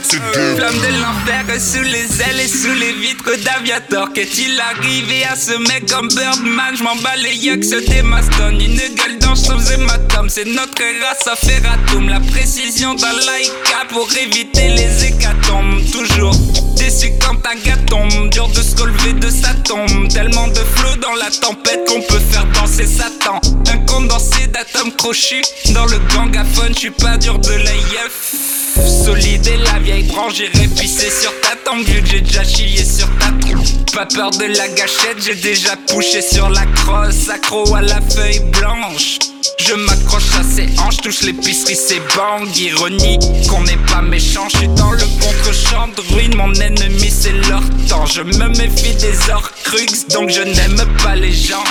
Flamme 0.10 0.80
de 0.80 1.01
l'enfer 1.01 1.62
sous 1.62 1.84
les 1.84 2.22
ailes 2.24 2.39
et 2.39 2.48
sous 2.48 2.74
les 2.74 2.94
vitres 2.94 3.36
d'aviator. 3.44 4.12
Qu'est-il 4.12 4.60
arrivé 4.60 5.24
à 5.24 5.36
ce 5.36 5.56
mec 5.68 5.88
comme 5.88 6.08
Birdman? 6.08 6.75
J'm'en 6.75 6.96
bats 6.96 7.16
les 7.16 7.36
yucks, 7.36 7.63
c'était 7.63 8.01
Maston. 8.01 8.58
Une 8.60 8.75
gueule 8.96 9.20
d'ange 9.20 9.38
sans 9.38 9.72
hématome. 9.72 10.28
C'est 10.30 10.48
notre 10.48 10.82
race 11.04 11.28
à 11.28 11.36
faire 11.36 11.62
atome. 11.72 12.10
La 12.10 12.20
précision 12.20 12.96
d'un 12.96 13.13
Laika 13.13 13.86
pour 13.89 14.10
éviter 14.18 14.70
les 14.70 15.06
hécatombes. 15.06 15.80
Toujours 15.92 16.36
déçu 16.75 17.12
quand 17.22 17.36
ta 17.44 17.54
gars 17.54 17.78
tombe. 17.86 18.30
Dur 18.32 18.48
de 18.48 18.63
se 18.63 18.75
relever 18.82 19.13
de 19.13 19.30
sa 19.30 19.54
tombe. 19.63 20.08
Tellement 20.12 20.48
de 20.48 20.63
flots 20.75 20.96
dans 21.04 21.13
la 21.13 21.30
tempête 21.30 21.88
qu'on 21.88 22.01
peut 22.01 22.22
faire 22.32 22.48
danser 22.56 22.88
Satan. 22.88 23.39
Un 23.72 23.78
condensé 23.86 24.48
d'atomes 24.48 24.92
crochus 24.98 25.44
dans 25.75 25.86
le 25.86 26.00
gangaphone. 26.16 26.74
J'suis 26.74 26.89
pas 26.89 27.18
dur 27.18 27.38
de 27.38 27.54
l'AIF. 27.54 28.49
Solide 28.88 29.48
et 29.48 29.57
la 29.57 29.79
vieille 29.79 30.03
branche, 30.03 30.36
j'irai 30.36 30.67
pisser 30.67 31.09
sur 31.09 31.31
ta 31.41 31.50
que 31.77 32.05
j'ai 32.05 32.21
déjà 32.21 32.43
chié 32.43 32.83
sur 32.83 33.07
ta 33.19 33.27
trompe. 33.39 33.91
Pas 33.93 34.05
peur 34.05 34.31
de 34.31 34.45
la 34.45 34.67
gâchette, 34.69 35.17
j'ai 35.24 35.36
déjà 35.36 35.75
couché 35.91 36.21
sur 36.21 36.50
la 36.50 36.65
crosse, 36.65 37.29
accro 37.29 37.75
à 37.75 37.81
la 37.81 38.01
feuille 38.01 38.39
blanche. 38.51 39.19
Je 39.60 39.74
m'accroche 39.74 40.36
à 40.39 40.43
ses 40.43 40.67
hanches, 40.79 40.98
touche 40.98 41.22
l'épicerie, 41.22 41.75
c'est 41.75 42.01
bang. 42.15 42.48
Ironie 42.58 43.19
qu'on 43.48 43.62
n'est 43.62 43.77
pas 43.88 44.01
méchant, 44.01 44.48
je 44.51 44.58
suis 44.58 44.67
dans 44.69 44.91
le 44.91 45.03
contre-champ 45.22 45.89
de 45.96 46.13
ruine. 46.13 46.36
Mon 46.36 46.53
ennemi, 46.53 47.12
c'est 47.12 47.34
leur 47.50 47.63
temps. 47.88 48.05
Je 48.05 48.22
me 48.22 48.48
méfie 48.50 48.96
des 48.96 49.29
orcrux, 49.31 49.86
donc 50.10 50.29
je 50.29 50.41
n'aime 50.41 50.86
pas 51.03 51.15
les 51.15 51.34
gens. 51.34 51.63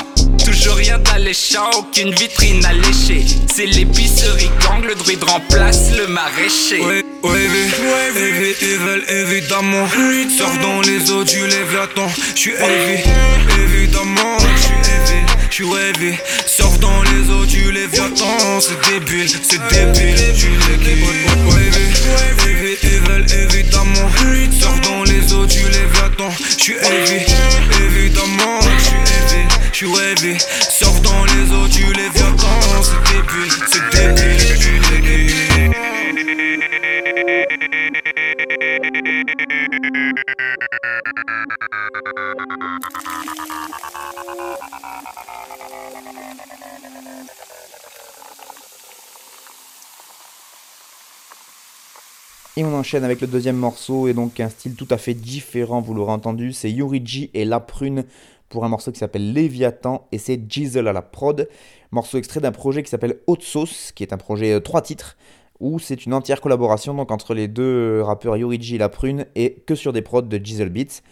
Toujours 0.45 0.77
rien 0.77 0.99
d'alléchant, 0.99 1.69
aucune 1.77 2.15
vitrine 2.15 2.65
alléchée. 2.65 3.27
C'est 3.55 3.67
l'épicerie 3.67 4.51
gang, 4.63 4.83
le 4.83 4.95
druide 4.95 5.23
remplace 5.25 5.91
le 5.97 6.07
maraîcher. 6.07 6.81
Ouais, 6.81 7.05
ouais, 7.23 7.31
ouais, 7.31 8.11
ouais, 8.13 8.57
ils 8.63 8.79
veulent 8.79 9.05
évidemment. 9.09 9.87
Sors 10.39 10.57
dans 10.63 10.81
les 10.81 11.11
eaux, 11.11 11.25
tu 11.25 11.41
lèves 11.47 11.75
la 11.75 11.87
temps. 11.89 12.11
J'suis 12.35 12.53
heavy, 12.53 13.03
évidemment, 13.63 14.39
J'suis 15.59 15.75
heavy, 15.75 16.15
sors 16.47 16.79
dans 16.79 17.03
les 17.03 17.29
eaux, 17.33 17.45
tu 17.45 17.73
lèves 17.73 17.91
la 17.91 18.11
temps. 18.11 18.61
C'est 18.61 18.79
débile, 18.93 19.29
c'est 19.29 19.59
débile. 19.59 20.15
Heavy, 20.15 21.03
ouais, 21.03 21.71
ouais, 22.47 22.79
ils 22.85 23.01
veulent 23.01 23.27
évidemment. 23.33 24.09
Sors 24.61 24.79
dans 24.85 25.03
les 25.03 25.33
eaux, 25.33 25.47
tu 25.49 25.59
lèves 25.59 26.01
la 26.01 26.11
temps. 26.11 26.33
J'suis 26.57 26.75
heavy, 26.75 27.27
évidemment, 27.85 28.61
j'suis 28.79 29.03
heavy. 29.03 29.43
J'suis 29.73 29.89
heavy, 29.99 30.39
sors 30.71 31.01
dans 31.01 31.25
les 31.25 31.51
eaux, 31.53 31.67
tu 31.67 31.93
lèves 31.93 32.15
la 32.15 32.31
temps. 32.41 32.61
C'est 32.81 33.03
débile, 33.13 33.51
c'est 33.67 33.83
débile. 34.15 34.39
J'suis 34.61 34.79
heavy. 34.95 35.39
Et 52.59 52.65
on 52.65 52.75
enchaîne 52.75 53.05
avec 53.05 53.21
le 53.21 53.29
deuxième 53.29 53.55
morceau, 53.55 54.09
et 54.09 54.15
donc 54.15 54.41
un 54.41 54.49
style 54.49 54.75
tout 54.75 54.89
à 54.91 54.99
fait 54.99 55.15
différent, 55.15 55.81
vous 55.81 55.95
l'aurez 55.95 56.11
entendu, 56.11 56.53
c'est 56.53 56.73
Yoriji 56.73 57.31
et 57.33 57.45
La 57.45 57.61
Prune 57.61 58.05
pour 58.49 58.65
un 58.65 58.69
morceau 58.69 58.91
qui 58.91 58.99
s'appelle 58.99 59.33
Léviathan, 59.33 60.09
et 60.11 60.19
c'est 60.19 60.41
Jizzle 60.49 60.89
à 60.89 60.93
la 60.93 61.03
prod. 61.03 61.49
Morceau 61.93 62.19
extrait 62.19 62.41
d'un 62.41 62.51
projet 62.51 62.83
qui 62.83 62.91
s'appelle 62.91 63.21
Haute 63.29 63.45
Sauce, 63.45 63.93
qui 63.95 64.03
est 64.03 64.13
un 64.13 64.17
projet 64.17 64.55
euh, 64.55 64.59
trois 64.59 64.83
titres, 64.83 65.17
où 65.61 65.79
c'est 65.79 66.05
une 66.05 66.13
entière 66.13 66.41
collaboration 66.41 66.95
donc 66.95 67.13
entre 67.13 67.33
les 67.33 67.47
deux 67.47 68.03
rappeurs 68.03 68.37
Yoriji 68.37 68.75
et 68.75 68.79
La 68.79 68.89
Prune, 68.89 69.27
et 69.37 69.63
que 69.65 69.77
sur 69.77 69.93
des 69.93 70.03
prods 70.03 70.23
de 70.23 70.45
Jizzle 70.45 70.71
Beats. 70.71 71.03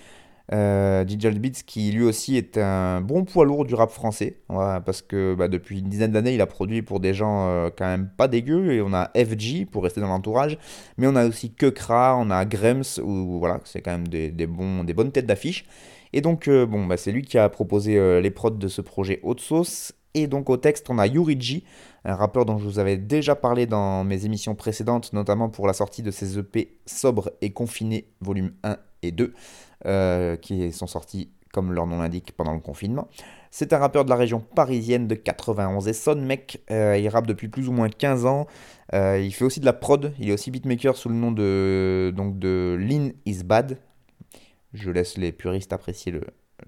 Euh, 0.53 1.05
Jizzle 1.07 1.39
Beats 1.41 1.63
qui 1.67 1.91
lui 1.91 2.05
aussi 2.05 2.37
est 2.37 2.57
un 2.57 3.01
bon 3.01 3.25
poids 3.25 3.45
lourd 3.45 3.65
du 3.65 3.75
rap 3.75 3.91
français, 3.91 4.39
parce 4.49 5.03
que 5.03 5.35
bah, 5.35 5.49
depuis 5.49 5.81
une 5.81 5.89
dizaine 5.89 6.13
d'années 6.13 6.35
il 6.35 6.41
a 6.41 6.47
produit 6.47 6.83
pour 6.83 7.01
des 7.01 7.15
gens 7.15 7.49
euh, 7.49 7.71
quand 7.77 7.87
même 7.87 8.09
pas 8.17 8.29
dégueux, 8.29 8.73
et 8.73 8.81
on 8.81 8.93
a 8.93 9.11
FG 9.17 9.67
pour 9.71 9.83
rester 9.83 10.01
dans 10.01 10.09
l'entourage, 10.09 10.59
mais 10.99 11.07
on 11.07 11.17
a 11.17 11.27
aussi 11.27 11.53
Kekra, 11.53 12.17
on 12.17 12.31
a 12.31 12.45
Grems, 12.45 12.85
où 13.03 13.39
voilà, 13.39 13.61
c'est 13.65 13.81
quand 13.81 13.93
même 13.93 14.09
des, 14.09 14.31
bons, 14.47 14.85
des 14.85 14.95
bonnes 14.95 15.13
têtes 15.13 15.27
d'affiche. 15.27 15.65
Et 16.13 16.21
donc, 16.21 16.49
euh, 16.49 16.67
bon, 16.67 16.87
bah, 16.87 16.97
c'est 16.97 17.13
lui 17.13 17.23
qui 17.23 17.37
a 17.37 17.49
proposé 17.49 17.99
euh, 17.99 18.21
les 18.21 18.31
prods 18.31 18.51
de 18.51 18.69
ce 18.69 18.81
projet 18.81 19.21
Haute 19.23 19.41
Sauce. 19.41 19.93
Et 20.15 20.29
donc, 20.29 20.49
au 20.49 20.57
texte, 20.57 20.89
on 20.89 20.99
a 20.99 21.07
Yuriji, 21.07 21.65
un 22.05 22.15
rappeur 22.15 22.47
dont 22.47 22.57
je 22.57 22.65
vous 22.65 22.79
avais 22.79 22.97
déjà 22.97 23.35
parlé 23.35 23.67
dans 23.67 24.03
mes 24.03 24.25
émissions 24.25 24.55
précédentes, 24.55 25.13
notamment 25.13 25.51
pour 25.51 25.67
la 25.67 25.75
sortie 25.75 26.03
de 26.03 26.11
ses 26.11 26.39
EP 26.39 26.79
Sobre 26.87 27.33
et 27.43 27.51
Confiné, 27.53 28.09
volume 28.23 28.53
1 28.63 28.79
et 29.03 29.13
2, 29.13 29.35
euh, 29.85 30.37
qui 30.37 30.73
sont 30.73 30.87
sortis, 30.87 31.31
comme 31.53 31.73
leur 31.73 31.87
nom 31.87 31.99
l'indique, 31.99 32.33
pendant 32.33 32.55
le 32.55 32.61
confinement. 32.61 33.09
C'est 33.51 33.75
un 33.75 33.79
rappeur 33.79 34.05
de 34.05 34.11
la 34.11 34.17
région 34.17 34.41
parisienne 34.41 35.07
de 35.07 35.15
91 35.15 35.87
et 35.87 35.93
son 35.93 36.17
mec. 36.17 36.63
Euh, 36.71 36.97
il 36.99 37.07
rappe 37.09 37.27
depuis 37.27 37.49
plus 37.49 37.69
ou 37.69 37.73
moins 37.73 37.89
15 37.91 38.25
ans. 38.25 38.47
Euh, 38.95 39.21
il 39.23 39.33
fait 39.33 39.45
aussi 39.45 39.61
de 39.61 39.67
la 39.67 39.75
prod. 39.75 40.15
Il 40.19 40.31
est 40.31 40.33
aussi 40.33 40.51
beatmaker 40.51 40.97
sous 40.97 41.11
le 41.11 41.15
nom 41.15 41.31
de, 41.31 42.13
donc 42.17 42.39
de 42.39 42.77
Lean 42.81 43.11
is 43.27 43.45
Bad. 43.45 43.79
Je 44.73 44.91
laisse 44.91 45.19
les 45.19 45.31
puristes 45.31 45.73
apprécier 45.73 46.11
le, 46.11 46.23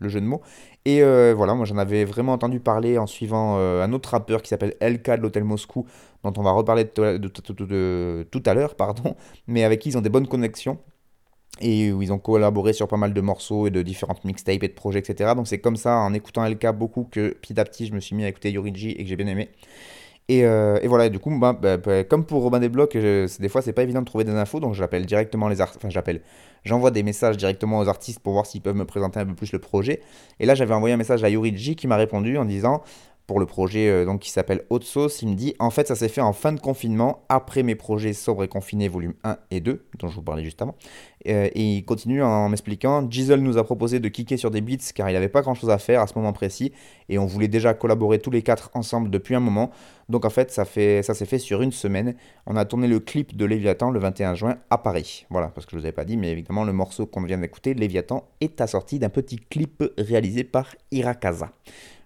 jeu 0.09 0.21
de 0.21 0.27
mots. 0.27 0.43
Et 0.85 1.03
voilà, 1.33 1.55
moi 1.55 1.65
j'en 1.65 1.77
avais 1.79 2.05
vraiment 2.05 2.33
entendu 2.33 2.61
parler 2.61 2.99
en 2.99 3.07
suivant 3.07 3.57
un 3.57 3.93
autre 3.93 4.11
rappeur 4.11 4.43
qui 4.43 4.49
s'appelle 4.49 4.75
LK 4.81 5.17
de 5.17 5.23
l'Hôtel 5.23 5.45
Moscou, 5.45 5.87
dont 6.25 6.33
on 6.37 6.43
va 6.43 6.53
reparler 6.53 6.85
de- 6.85 8.23
tout 8.31 8.43
à 8.47 8.55
l'heure, 8.55 8.75
pardon, 8.77 9.17
mais 9.47 9.65
avec 9.65 9.81
qui 9.81 9.91
ils 9.91 9.99
ont 9.99 10.03
des 10.03 10.09
bonnes 10.09 10.29
connexions. 10.29 10.79
Et 11.61 11.93
où 11.93 12.03
ils 12.03 12.13
ont 12.13 12.19
collaboré 12.19 12.73
sur 12.73 12.87
pas 12.89 12.97
mal 12.97 13.13
de 13.13 13.21
morceaux 13.21 13.67
et 13.67 13.71
de 13.71 13.83
différentes 13.83 14.25
mixtapes 14.25 14.63
et 14.63 14.69
de 14.69 14.73
projets, 14.75 15.01
etc. 15.01 15.35
Donc 15.35 15.49
c'est 15.49 15.59
comme 15.59 15.77
ça, 15.77 15.97
en 15.99 16.15
écoutant 16.15 16.45
LK 16.47 16.73
beaucoup, 16.73 17.05
que 17.11 17.31
petit 17.41 17.59
à 17.59 17.65
petit 17.65 17.87
je 17.87 17.93
me 17.95 18.01
suis 18.01 18.15
mis 18.15 18.25
à 18.25 18.29
écouter 18.29 18.51
Yoriji 18.51 18.91
et 18.93 19.03
que 19.03 19.09
j'ai 19.09 19.17
bien 19.17 19.27
aimé. 19.27 19.49
Et, 20.31 20.45
euh, 20.45 20.79
voilà, 20.85 21.09
du 21.09 21.19
coup, 21.19 21.31
bah, 21.39 21.55
bah, 21.55 21.79
bah, 21.79 22.05
comme 22.05 22.25
pour 22.27 22.43
Robin 22.43 22.61
Desblocs, 22.61 22.93
je- 22.95 23.27
c'est- 23.27 23.41
des 23.41 23.49
fois 23.49 23.63
c'est 23.63 23.73
pas 23.73 23.83
évident 23.83 24.01
de 24.01 24.05
trouver 24.07 24.25
des 24.25 24.33
infos, 24.33 24.61
donc 24.61 24.75
j'appelle 24.75 25.07
directement 25.07 25.49
les 25.49 25.61
artistes, 25.63 25.81
enfin 25.83 25.89
j'appelle, 25.91 26.21
j'envoie 26.65 26.91
des 26.91 27.03
messages 27.03 27.39
directement 27.39 27.79
aux 27.79 27.89
artistes 27.89 28.21
pour 28.21 28.35
voir 28.35 28.45
s'ils 28.45 28.61
peuvent 28.61 28.77
me 28.77 28.85
présenter 28.85 29.19
un 29.21 29.25
peu 29.27 29.35
plus 29.35 29.53
le 29.53 29.59
projet. 29.59 30.01
Et 30.39 30.45
là 30.47 30.55
j'avais 30.55 30.75
envoyé 30.75 30.93
un 30.95 30.99
message 30.99 31.25
à 31.25 31.31
Yoriji 31.31 31.77
qui 31.77 31.87
m'a 31.87 31.97
répondu 31.97 32.37
en 32.37 32.45
disant, 32.45 32.83
pour 33.29 33.39
le 33.39 33.47
projet 33.47 33.91
euh, 33.91 34.05
donc, 34.07 34.21
qui 34.21 34.31
s'appelle 34.31 34.65
Haute 34.71 34.85
Sauce, 34.85 35.21
il 35.21 35.29
me 35.29 35.35
dit, 35.35 35.55
en 35.59 35.69
fait 35.69 35.87
ça 35.87 35.95
s'est 35.95 36.09
fait 36.09 36.23
en 36.23 36.33
fin 36.33 36.51
de 36.51 36.59
confinement, 36.59 37.25
après 37.29 37.63
mes 37.63 37.75
projets 37.75 38.15
Sobre 38.15 38.43
et 38.43 38.49
Confiné 38.49 38.89
volume 38.89 39.13
1 39.23 39.37
et 39.51 39.61
2, 39.61 39.85
dont 39.99 40.09
je 40.09 40.15
vous 40.15 40.23
parlais 40.23 40.43
juste 40.43 40.63
avant. 40.63 40.75
Euh, 41.29 41.49
et 41.53 41.77
il 41.77 41.85
continue 41.85 42.23
en 42.23 42.49
m'expliquant, 42.49 43.07
Jizzle 43.09 43.41
nous 43.41 43.59
a 43.59 43.65
proposé 43.65 44.01
de 44.01 44.09
kicker 44.09 44.39
sur 44.39 44.51
des 44.51 44.63
beats 44.63 44.93
car 44.95 45.11
il 45.11 45.13
n'avait 45.13 45.29
pas 45.29 45.43
grand 45.43 45.55
chose 45.55 45.69
à 45.69 45.77
faire 45.77 46.01
à 46.01 46.07
ce 46.07 46.15
moment 46.17 46.33
précis, 46.33 46.73
et 47.11 47.19
on 47.19 47.27
voulait 47.27 47.49
déjà 47.49 47.75
collaborer 47.75 48.19
tous 48.19 48.31
les 48.31 48.41
quatre 48.41 48.71
ensemble 48.73 49.11
depuis 49.11 49.35
un 49.35 49.41
moment. 49.41 49.71
Donc 50.09 50.25
en 50.25 50.31
fait, 50.31 50.51
ça, 50.51 50.65
fait, 50.65 51.03
ça 51.03 51.13
s'est 51.13 51.27
fait 51.27 51.39
sur 51.39 51.61
une 51.61 51.73
semaine. 51.73 52.15
On 52.47 52.57
a 52.57 52.65
tourné 52.65 52.89
le 52.89 52.99
clip 52.99 53.37
de 53.37 53.45
Léviathan 53.45 53.91
le 53.91 54.01
21 54.01 54.37
juin 54.37 54.57
à 54.71 54.79
Paris. 54.79 55.27
Voilà, 55.29 55.49
parce 55.49 55.67
que 55.67 55.73
je 55.73 55.77
ne 55.77 55.81
vous 55.83 55.87
avais 55.87 55.93
pas 55.93 56.07
dit, 56.07 56.17
mais 56.17 56.31
évidemment, 56.31 56.65
le 56.65 56.73
morceau 56.73 57.05
qu'on 57.05 57.23
vient 57.23 57.37
d'écouter, 57.37 57.75
Léviathan, 57.75 58.27
est 58.41 58.63
assorti 58.63 58.99
d'un 58.99 59.11
petit 59.11 59.37
clip 59.37 59.85
réalisé 59.99 60.45
par 60.45 60.75
Irakaza. 60.93 61.53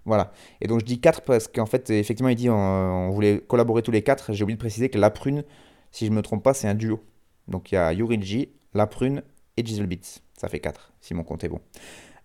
Voilà. 0.05 0.33
Et 0.61 0.67
donc 0.67 0.81
je 0.81 0.85
dis 0.85 1.01
4 1.01 1.23
parce 1.23 1.49
qu'en 1.49 1.67
fait, 1.67 1.91
effectivement, 1.91 2.29
il 2.29 2.37
dit 2.37 2.51
on, 2.51 2.55
on 2.55 3.11
voulait 3.11 3.39
collaborer 3.39 3.83
tous 3.83 3.91
les 3.91 4.03
quatre. 4.03 4.33
J'ai 4.33 4.43
oublié 4.43 4.57
de 4.57 4.61
préciser 4.61 4.89
que 4.89 4.99
La 4.99 5.11
Prune, 5.11 5.45
si 5.91 6.07
je 6.07 6.11
ne 6.11 6.17
me 6.17 6.23
trompe 6.23 6.43
pas, 6.43 6.55
c'est 6.55 6.69
un 6.69 6.75
duo. 6.75 7.01
Donc 7.49 7.73
il 7.73 7.77
y 7.77 7.79
a 7.79 7.93
Yurinji, 7.93 8.49
La 8.75 8.87
Prune 8.87 9.23
et 9.57 9.63
Beats. 9.63 10.21
Ça 10.37 10.49
fait 10.49 10.61
4, 10.61 10.93
si 11.01 11.15
mon 11.15 11.23
compte 11.23 11.45
est 11.45 11.49
bon. 11.49 11.61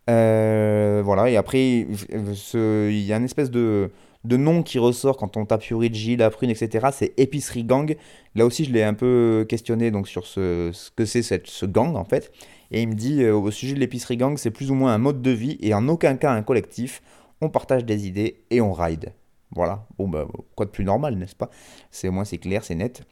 Euh, 0.10 1.02
voilà, 1.04 1.30
et 1.30 1.36
après, 1.36 1.80
il 1.82 3.00
y 3.00 3.14
a 3.14 3.18
une 3.18 3.26
espèce 3.26 3.52
de, 3.52 3.92
de 4.24 4.38
nom 4.38 4.64
qui 4.64 4.80
ressort 4.80 5.18
quand 5.18 5.38
on 5.38 5.46
tape 5.46 5.66
Yuriji, 5.66 6.16
La 6.16 6.30
Prune, 6.30 6.50
etc. 6.50 6.88
C'est 6.94 7.14
Épicerie 7.18 7.64
Gang. 7.64 7.96
Là 8.36 8.46
aussi, 8.46 8.66
je 8.66 8.72
l'ai 8.72 8.84
un 8.84 8.94
peu 8.94 9.46
questionné 9.48 9.92
donc, 9.92 10.08
sur 10.08 10.26
ce, 10.26 10.72
que 10.96 11.06
c'est 11.06 11.22
ce 11.22 11.66
gang, 11.66 11.96
en 11.96 12.06
fait. 12.06 12.32
Et 12.72 12.82
il 12.82 12.88
me 12.88 12.94
dit, 12.94 13.24
euh, 13.24 13.36
au 13.36 13.52
sujet 13.52 13.76
de 13.76 13.80
l'épicerie 13.80 14.18
gang, 14.18 14.38
c'est 14.38 14.52
plus 14.52 14.72
ou 14.72 14.76
moins 14.76 14.94
un 14.94 14.98
mode 14.98 15.22
de 15.22 15.32
vie 15.32 15.58
et 15.62 15.74
en 15.74 15.88
aucun 15.88 16.16
cas 16.16 16.32
un 16.32 16.42
collectif. 16.42 17.02
On 17.42 17.50
partage 17.50 17.86
des 17.86 18.08
idées 18.08 18.44
et 18.50 18.62
on 18.62 18.74
ride. 18.74 19.14
Voilà. 19.52 19.86
Bon, 19.98 20.08
bah, 20.08 20.28
quoi 20.56 20.66
de 20.66 20.72
plus 20.72 20.84
normal, 20.84 21.16
n'est-ce 21.16 21.36
pas? 21.36 21.50
C'est 21.92 22.08
au 22.08 22.12
moins, 22.12 22.26
c'est 22.26 22.38
clair, 22.38 22.64
c'est 22.64 22.76
net. 22.76 23.04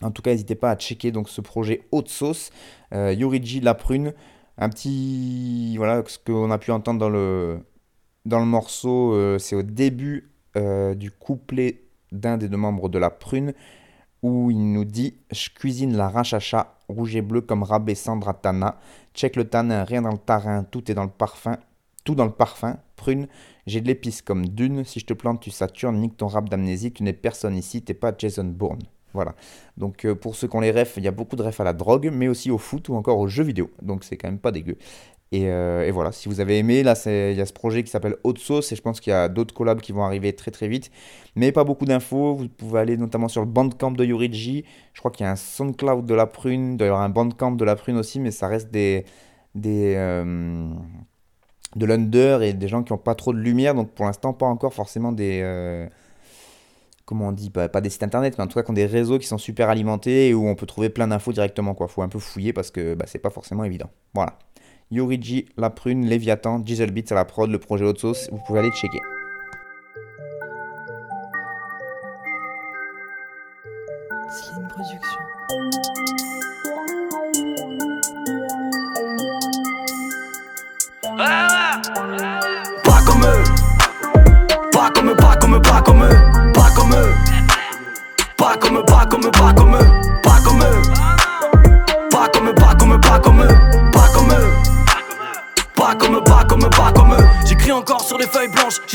En 0.00 0.10
tout 0.10 0.22
cas, 0.22 0.30
n'hésitez 0.30 0.54
pas 0.54 0.70
à 0.70 0.76
checker 0.76 1.12
donc 1.12 1.28
ce 1.28 1.40
projet 1.40 1.82
haute 1.92 2.08
sauce, 2.08 2.50
euh, 2.92 3.14
la 3.62 3.74
prune, 3.74 4.14
un 4.58 4.68
petit 4.68 5.76
voilà 5.76 6.02
ce 6.06 6.18
qu'on 6.18 6.50
a 6.50 6.58
pu 6.58 6.72
entendre 6.72 6.98
dans 6.98 8.38
le 8.40 8.46
morceau, 8.46 9.14
euh, 9.14 9.38
c'est 9.38 9.54
au 9.54 9.62
début 9.62 10.32
euh, 10.56 10.94
du 10.94 11.10
couplet 11.10 11.82
d'un 12.10 12.36
des 12.36 12.48
deux 12.48 12.56
membres 12.56 12.88
de 12.88 12.98
la 12.98 13.10
prune 13.10 13.54
où 14.22 14.50
il 14.50 14.72
nous 14.72 14.84
dit 14.84 15.16
Je 15.30 15.50
cuisine 15.50 15.96
la 15.96 16.08
rachacha, 16.08 16.76
rouge 16.88 17.16
et 17.16 17.22
bleu 17.22 17.40
comme 17.40 17.62
rabais 17.62 17.94
Sandra 17.94 18.34
Tana. 18.34 18.78
Check 19.14 19.36
le 19.36 19.44
tanin, 19.44 19.84
rien 19.84 20.02
dans 20.02 20.12
le 20.12 20.18
tarin, 20.18 20.64
tout 20.64 20.90
est 20.90 20.94
dans 20.94 21.04
le 21.04 21.10
parfum. 21.10 21.56
Tout 22.04 22.14
dans 22.14 22.24
le 22.24 22.32
parfum, 22.32 22.78
j'ai 23.66 23.80
de 23.80 23.86
l'épice 23.86 24.22
comme 24.22 24.46
dune. 24.46 24.84
Si 24.84 25.00
je 25.00 25.06
te 25.06 25.12
plante, 25.14 25.40
tu 25.40 25.50
saturnes, 25.50 25.98
nique 26.00 26.16
ton 26.16 26.26
rap 26.26 26.48
d'amnésie. 26.48 26.92
Tu 26.92 27.02
n'es 27.02 27.12
personne 27.12 27.56
ici, 27.56 27.82
t'es 27.82 27.94
pas 27.94 28.12
Jason 28.16 28.44
Bourne. 28.44 28.80
Voilà. 29.14 29.34
Donc 29.76 30.04
euh, 30.04 30.14
pour 30.14 30.34
ceux 30.34 30.48
qui 30.48 30.56
ont 30.56 30.60
les 30.60 30.70
refs, 30.70 30.94
il 30.96 31.04
y 31.04 31.08
a 31.08 31.12
beaucoup 31.12 31.36
de 31.36 31.42
refs 31.42 31.60
à 31.60 31.64
la 31.64 31.72
drogue, 31.72 32.10
mais 32.12 32.28
aussi 32.28 32.50
au 32.50 32.58
foot 32.58 32.88
ou 32.88 32.94
encore 32.94 33.18
aux 33.18 33.28
jeux 33.28 33.44
vidéo. 33.44 33.70
Donc 33.82 34.04
c'est 34.04 34.16
quand 34.16 34.28
même 34.28 34.38
pas 34.38 34.52
dégueu. 34.52 34.76
Et, 35.32 35.48
euh, 35.48 35.90
voilà, 35.94 36.12
si 36.12 36.28
vous 36.28 36.40
avez 36.40 36.58
aimé, 36.58 36.82
là 36.82 36.94
il 37.06 37.36
y 37.36 37.40
a 37.40 37.46
ce 37.46 37.54
projet 37.54 37.82
qui 37.82 37.90
s'appelle 37.90 38.16
Haute 38.22 38.38
Sauce 38.38 38.70
et 38.70 38.76
je 38.76 38.82
pense 38.82 39.00
qu'il 39.00 39.12
y 39.12 39.16
a 39.16 39.30
d'autres 39.30 39.54
collabs 39.54 39.80
qui 39.80 39.92
vont 39.92 40.04
arriver 40.04 40.34
très 40.34 40.50
très 40.50 40.68
vite. 40.68 40.90
Mais 41.36 41.52
pas 41.52 41.64
beaucoup 41.64 41.86
d'infos, 41.86 42.34
vous 42.34 42.48
pouvez 42.48 42.80
aller 42.80 42.96
notamment 42.98 43.28
sur 43.28 43.40
le 43.40 43.46
bandcamp 43.46 43.92
de 43.92 44.04
Yoriji. 44.04 44.64
Je 44.92 45.00
crois 45.00 45.10
qu'il 45.10 45.24
y 45.24 45.26
a 45.26 45.32
un 45.32 45.36
SoundCloud 45.36 46.04
de 46.04 46.14
la 46.14 46.26
prune, 46.26 46.72
il 46.72 46.76
doit 46.76 46.86
y 46.86 46.90
avoir 46.90 47.02
un 47.02 47.08
bandcamp 47.08 47.52
de 47.52 47.64
la 47.64 47.76
prune 47.76 47.96
aussi, 47.96 48.20
mais 48.20 48.30
ça 48.30 48.46
reste 48.46 48.70
des, 48.70 49.06
des, 49.54 49.94
euh, 49.96 50.68
de 51.76 51.86
l'under 51.86 52.38
et 52.42 52.52
des 52.52 52.68
gens 52.68 52.82
qui 52.82 52.92
n'ont 52.92 52.98
pas 52.98 53.14
trop 53.14 53.32
de 53.32 53.38
lumière, 53.38 53.74
donc 53.74 53.90
pour 53.92 54.04
l'instant 54.06 54.32
pas 54.32 54.46
encore 54.46 54.74
forcément 54.74 55.12
des... 55.12 55.40
Euh, 55.42 55.86
comment 57.04 57.28
on 57.28 57.32
dit, 57.32 57.50
pas, 57.50 57.68
des 57.68 57.90
sites 57.90 58.02
internet, 58.02 58.36
mais 58.38 58.44
en 58.44 58.46
tout 58.46 58.54
cas 58.54 58.62
qui 58.62 58.70
ont 58.70 58.74
des 58.74 58.86
réseaux 58.86 59.18
qui 59.18 59.26
sont 59.26 59.38
super 59.38 59.68
alimentés 59.68 60.28
et 60.28 60.34
où 60.34 60.46
on 60.46 60.54
peut 60.54 60.66
trouver 60.66 60.88
plein 60.88 61.08
d'infos 61.08 61.32
directement. 61.32 61.76
Il 61.78 61.88
faut 61.88 62.02
un 62.02 62.08
peu 62.08 62.18
fouiller 62.18 62.52
parce 62.52 62.70
que 62.70 62.94
bah, 62.94 63.04
c'est 63.08 63.18
pas 63.18 63.30
forcément 63.30 63.64
évident. 63.64 63.90
Voilà. 64.14 64.38
Yoriji, 64.90 65.46
La 65.56 65.70
Prune, 65.70 66.06
Léviathan, 66.06 66.58
Diesel 66.58 66.90
Beats 66.90 67.10
à 67.10 67.14
la 67.14 67.24
prod, 67.24 67.50
le 67.50 67.58
projet 67.58 67.84
Hot 67.84 67.96
Sauce, 67.96 68.28
vous 68.30 68.40
pouvez 68.46 68.60
aller 68.60 68.70
checker. 68.70 69.00
Come 84.90 85.06
me, 85.06 85.14
come 85.14 85.60
me, 85.60 85.60
come 85.84 86.00
me. 86.00 86.21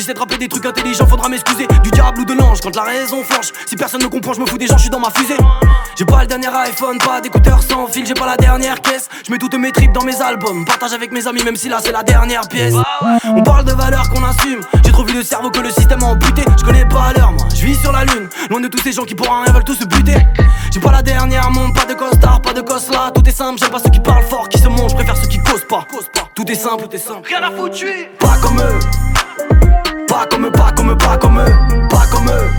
J'essaie 0.07 0.13
de 0.15 0.19
rappeler 0.19 0.37
des 0.37 0.47
trucs 0.47 0.65
intelligents, 0.65 1.05
faudra 1.05 1.27
m'excuser. 1.27 1.67
Du 1.83 1.91
diable 1.91 2.21
ou 2.21 2.23
de 2.23 2.33
l'ange, 2.33 2.61
quand 2.61 2.73
la 2.73 2.83
raison 2.83 3.25
flanche. 3.25 3.47
Si 3.65 3.75
personne 3.75 4.01
ne 4.01 4.07
comprend, 4.07 4.31
je 4.31 4.39
me 4.39 4.45
fous 4.45 4.57
des 4.57 4.65
gens, 4.65 4.77
je 4.77 4.83
suis 4.83 4.89
dans 4.89 5.01
ma 5.01 5.09
fusée. 5.09 5.35
J'ai 5.97 6.05
pas 6.05 6.21
le 6.21 6.27
dernier 6.27 6.47
iPhone, 6.47 6.97
pas 6.97 7.19
d'écouteurs 7.19 7.61
sans 7.61 7.87
fil, 7.87 8.05
j'ai 8.05 8.13
pas 8.13 8.25
la 8.25 8.37
dernière 8.37 8.79
caisse. 8.79 9.09
Je 9.25 9.29
mets 9.33 9.37
toutes 9.37 9.55
mes 9.55 9.73
tripes 9.73 9.91
dans 9.91 10.05
mes 10.05 10.15
albums. 10.21 10.63
Partage 10.63 10.93
avec 10.93 11.11
mes 11.11 11.27
amis, 11.27 11.43
même 11.43 11.57
si 11.57 11.67
là 11.67 11.79
c'est 11.83 11.91
la 11.91 12.03
dernière 12.03 12.47
pièce. 12.47 12.73
On 13.25 13.43
parle 13.43 13.65
de 13.65 13.73
valeurs 13.73 14.09
qu'on 14.09 14.23
assume. 14.23 14.61
J'ai 14.85 14.93
trop 14.93 15.03
vu 15.03 15.13
le 15.13 15.23
cerveau 15.23 15.49
que 15.49 15.59
le 15.59 15.71
système 15.71 16.01
a 16.01 16.05
amputé. 16.05 16.43
Je 16.57 16.63
connais 16.63 16.85
pas 16.85 17.11
l'heure, 17.11 17.33
moi. 17.33 17.45
Je 17.53 17.65
vis 17.65 17.75
sur 17.75 17.91
la 17.91 18.05
lune, 18.05 18.29
loin 18.49 18.61
de 18.61 18.69
tous 18.69 18.81
ces 18.81 18.93
gens 18.93 19.03
qui 19.03 19.13
pour 19.13 19.25
rien 19.25 19.51
veulent 19.51 19.65
tous 19.65 19.75
se 19.75 19.85
buter. 19.85 20.15
J'ai 20.71 20.79
pas 20.79 20.93
la 20.93 21.01
dernière 21.01 21.51
montre, 21.51 21.73
pas 21.81 21.85
de 21.85 21.99
costard, 21.99 22.41
pas 22.41 22.53
de 22.53 22.61
là. 22.93 23.11
Tout 23.13 23.27
est 23.27 23.31
simple, 23.33 23.59
j'aime 23.59 23.71
pas 23.71 23.79
ceux 23.79 23.89
qui 23.89 23.99
parlent 23.99 24.23
fort, 24.23 24.47
qui 24.47 24.57
se 24.57 24.69
montrent, 24.69 24.91
je 24.91 24.95
préfère 24.95 25.17
ceux 25.17 25.27
qui 25.27 25.39
causent 25.39 25.67
pas. 25.67 25.85
Tout 26.33 26.49
est 26.49 26.55
simple, 26.55 26.87
tout 26.87 26.95
est 26.95 26.97
simple. 26.97 27.27
Rien 27.27 27.43
à 27.43 27.51
foutre, 27.51 27.75
Pas 28.19 28.37
comme 28.41 28.61
eux. 28.61 29.16
Pas 30.07 30.25
comme 30.29 30.45
eux, 30.45 30.51
pas 30.51 30.71
comme 30.71 30.91
eux, 30.91 30.97
pas 30.97 31.17
comme 31.17 31.39
eux. 31.39 31.87
Pas 31.89 32.05
comme 32.11 32.27
eux. 32.27 32.49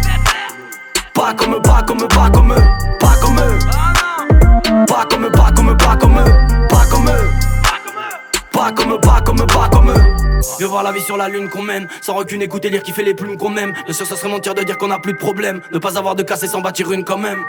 Pas 1.14 1.34
comme 1.34 1.54
eux, 1.54 1.62
pas 1.62 1.82
comme 1.82 2.02
eux, 2.02 2.08
pas 2.08 2.30
comme 2.30 2.52
eux. 2.52 2.98
Pas 3.00 3.16
comme 3.20 3.38
eux. 3.38 4.86
Pas 4.86 5.06
comme 5.10 5.24
eux, 5.24 5.30
pas 5.32 5.52
comme 5.52 5.70
eux, 5.70 5.76
pas 5.76 5.96
comme 5.96 6.18
eux. 6.18 6.68
Pas 6.68 6.86
comme 6.90 7.08
eux. 7.08 7.30
Pas 8.52 8.72
comme 8.72 8.92
eux, 8.92 9.00
pas 9.00 9.20
comme 9.20 9.40
eux, 9.40 9.46
pas 9.46 9.68
comme 9.68 9.90
eux. 9.90 10.18
Voir 10.66 10.82
la 10.82 10.92
vie 10.92 11.00
sur 11.00 11.16
la 11.16 11.28
lune 11.28 11.48
qu'on 11.48 11.62
mène 11.62 11.88
Sans 12.00 12.14
recul, 12.14 12.42
écouter, 12.42 12.68
lire, 12.68 12.82
kiffer 12.82 13.02
les 13.02 13.14
plumes 13.14 13.36
qu'on 13.36 13.56
aime 13.56 13.72
Bien 13.84 13.94
sûr, 13.94 14.06
ça 14.06 14.16
serait 14.16 14.28
mentir 14.28 14.54
de 14.54 14.62
dire 14.62 14.76
qu'on 14.76 14.90
a 14.90 14.98
plus 14.98 15.12
de 15.12 15.18
problème 15.18 15.60
Ne 15.72 15.78
pas 15.78 15.96
avoir 15.96 16.14
de 16.14 16.22
casse 16.22 16.42
et 16.42 16.48
s'en 16.48 16.60
bâtir 16.60 16.90
une 16.92 17.04
quand 17.04 17.16
même 17.16 17.44